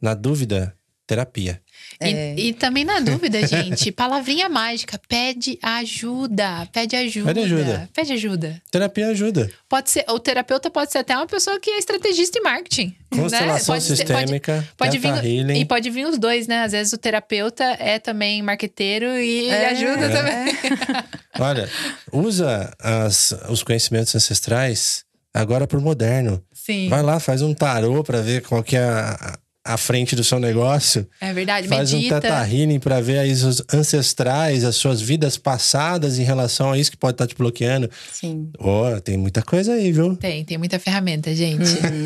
Na 0.00 0.14
dúvida, 0.14 0.74
terapia. 1.06 1.60
E, 2.02 2.48
e 2.48 2.52
também 2.54 2.84
na 2.84 2.98
dúvida, 3.00 3.46
gente, 3.46 3.92
palavrinha 3.92 4.48
mágica, 4.48 4.98
pede 5.08 5.58
ajuda, 5.62 6.66
pede 6.72 6.96
ajuda. 6.96 7.26
Pede 7.34 7.40
ajuda. 7.44 7.90
Pede 7.94 8.12
ajuda. 8.12 8.62
Terapia 8.70 9.08
ajuda. 9.08 9.50
Pode 9.68 9.90
ser, 9.90 10.04
o 10.08 10.18
terapeuta 10.18 10.70
pode 10.70 10.90
ser 10.92 10.98
até 10.98 11.14
uma 11.16 11.26
pessoa 11.26 11.60
que 11.60 11.68
é 11.70 11.78
estrategista 11.78 12.38
em 12.38 12.42
marketing. 12.42 12.94
Constelação 13.10 13.74
né? 13.74 13.80
Pode 13.80 13.84
ser- 13.84 13.96
sistêmica, 13.96 14.54
pode, 14.78 14.92
pode 14.92 14.98
Theta 15.00 15.20
vir, 15.20 15.38
Healing. 15.40 15.60
E 15.60 15.64
pode 15.64 15.90
vir 15.90 16.06
os 16.06 16.18
dois, 16.18 16.46
né? 16.46 16.62
Às 16.62 16.72
vezes 16.72 16.92
o 16.92 16.98
terapeuta 16.98 17.64
é 17.78 17.98
também 17.98 18.40
marqueteiro 18.42 19.06
e 19.18 19.40
ele 19.40 19.50
É, 19.50 19.68
ajuda 19.70 20.06
é. 20.06 20.08
também. 20.08 20.54
Olha, 21.38 21.68
usa 22.12 22.72
as- 22.78 23.34
os 23.48 23.62
conhecimentos 23.62 24.14
ancestrais 24.14 25.04
agora 25.34 25.66
pro 25.66 25.80
moderno. 25.80 26.42
Sim, 26.52 26.88
Vai 26.88 27.02
lá, 27.02 27.18
faz 27.18 27.40
um 27.42 27.54
tarô 27.54 28.04
pra 28.04 28.20
ver 28.20 28.42
qual 28.42 28.62
que 28.62 28.76
é 28.76 28.80
a, 28.84 29.38
a 29.64 29.76
frente 29.76 30.16
do 30.16 30.24
seu 30.24 30.38
negócio. 30.38 31.06
é 31.20 31.32
verdade. 31.32 31.68
Faz 31.68 31.92
um 31.92 31.96
Medita. 31.96 32.20
teta 32.20 32.48
healing 32.48 32.78
pra 32.78 33.00
ver 33.00 33.18
aí 33.18 33.32
os 33.32 33.62
ancestrais, 33.72 34.64
as 34.64 34.76
suas 34.76 35.00
vidas 35.00 35.36
passadas 35.36 36.18
em 36.18 36.22
relação 36.22 36.72
a 36.72 36.78
isso 36.78 36.90
que 36.90 36.96
pode 36.96 37.14
estar 37.14 37.26
te 37.26 37.34
bloqueando. 37.34 37.90
Sim. 38.10 38.50
Ó, 38.58 38.98
tem 39.00 39.16
muita 39.18 39.42
coisa 39.42 39.74
aí, 39.74 39.92
viu? 39.92 40.16
Tem, 40.16 40.44
tem 40.44 40.56
muita 40.56 40.78
ferramenta, 40.78 41.34
gente. 41.34 41.68
Uhum. 41.68 42.04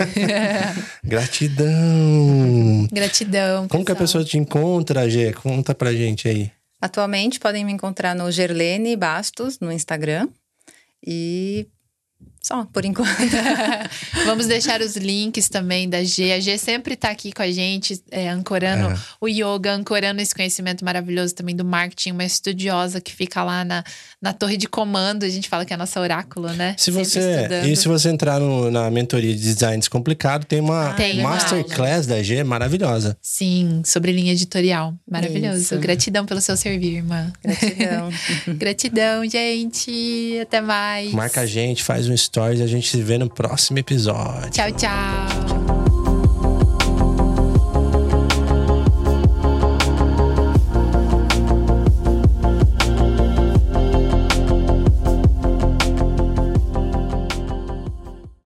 Gratidão. 1.05 2.89
Gratidão. 2.93 3.69
Como 3.69 3.85
que 3.85 3.93
a 3.93 3.97
pessoa 3.97 4.25
te 4.25 4.37
encontra, 4.37 5.09
Gê? 5.09 5.33
Conta 5.33 5.75
pra 5.75 5.93
gente 5.93 6.29
aí. 6.29 6.51
Atualmente 6.81 7.39
podem 7.41 7.65
me 7.65 7.73
encontrar 7.73 8.15
no 8.15 8.31
Gerlene 8.31 8.97
Bastos 8.97 9.59
no 9.61 9.73
Instagram. 9.73 10.29
E 11.07 11.67
só, 12.45 12.67
por 12.67 12.85
enquanto. 12.85 13.09
Vamos 14.27 14.47
deixar 14.47 14.81
os 14.83 14.97
links 14.97 15.49
também 15.49 15.89
da 15.89 16.05
G. 16.05 16.33
A 16.33 16.41
G 16.41 16.59
sempre 16.59 16.95
tá 16.95 17.09
aqui 17.11 17.33
com 17.33 17.41
a 17.43 17.51
gente, 17.51 17.99
é, 18.11 18.29
ancorando 18.29 18.91
É. 18.91 18.99
o 19.21 19.27
yoga, 19.29 19.73
ancorando 19.73 20.21
esse 20.21 20.35
conhecimento 20.35 20.85
maravilhoso 20.85 21.35
também 21.35 21.57
do 21.57 21.65
marketing, 21.65 22.11
uma 22.13 22.25
estudiosa 22.25 23.01
que 23.01 23.15
fica 23.15 23.43
lá 23.43 23.65
na, 23.65 23.83
na 24.21 24.33
torre 24.35 24.57
de 24.59 24.69
comando. 24.69 25.25
A 25.25 25.29
gente 25.29 25.49
fala 25.49 25.65
que 25.65 25.73
é 25.73 25.77
a 25.77 25.79
nossa 25.79 25.99
oráculo, 26.01 26.49
né? 26.53 26.75
Se 26.79 26.87
Sempre 26.93 27.05
você, 27.07 27.37
estudando. 27.37 27.67
e 27.67 27.77
se 27.77 27.89
você 27.89 28.09
entrar 28.11 28.39
no- 28.39 28.71
na 28.71 28.91
mentoria 28.91 29.35
de 29.35 29.41
design 29.41 29.79
descomplicado, 29.79 30.45
tem 30.45 30.61
uma 30.61 30.93
Tem 30.95 31.21
uma 31.21 31.31
masterclass 31.31 32.07
da 32.07 32.23
G 32.23 32.45
maravilhosa. 32.45 33.17
Sim, 33.23 33.81
sobre 33.87 34.13
linha 34.13 34.33
editorial. 34.33 34.95
Maravilhoso. 35.11 35.61
Isso. 35.63 35.79
Gratidão 35.79 36.27
pelo 36.27 36.41
seu 36.43 36.57
servir, 36.57 36.97
irmã. 36.97 37.33
Gratidão. 37.43 38.11
Gratidão, 38.55 39.25
gente. 39.29 40.39
Até 40.43 40.61
mais. 40.61 41.11
Marca 41.13 41.41
a 41.41 41.47
gente, 41.47 41.83
faz 41.83 42.07
um 42.09 42.13
stories 42.35 42.61
a 42.61 42.67
gente 42.67 42.89
se 42.89 43.01
vê 43.01 43.17
no 43.17 43.31
próximo 43.31 43.79
episódio. 43.79 44.51
Tchau, 44.51 44.73
tchau. 44.73 45.44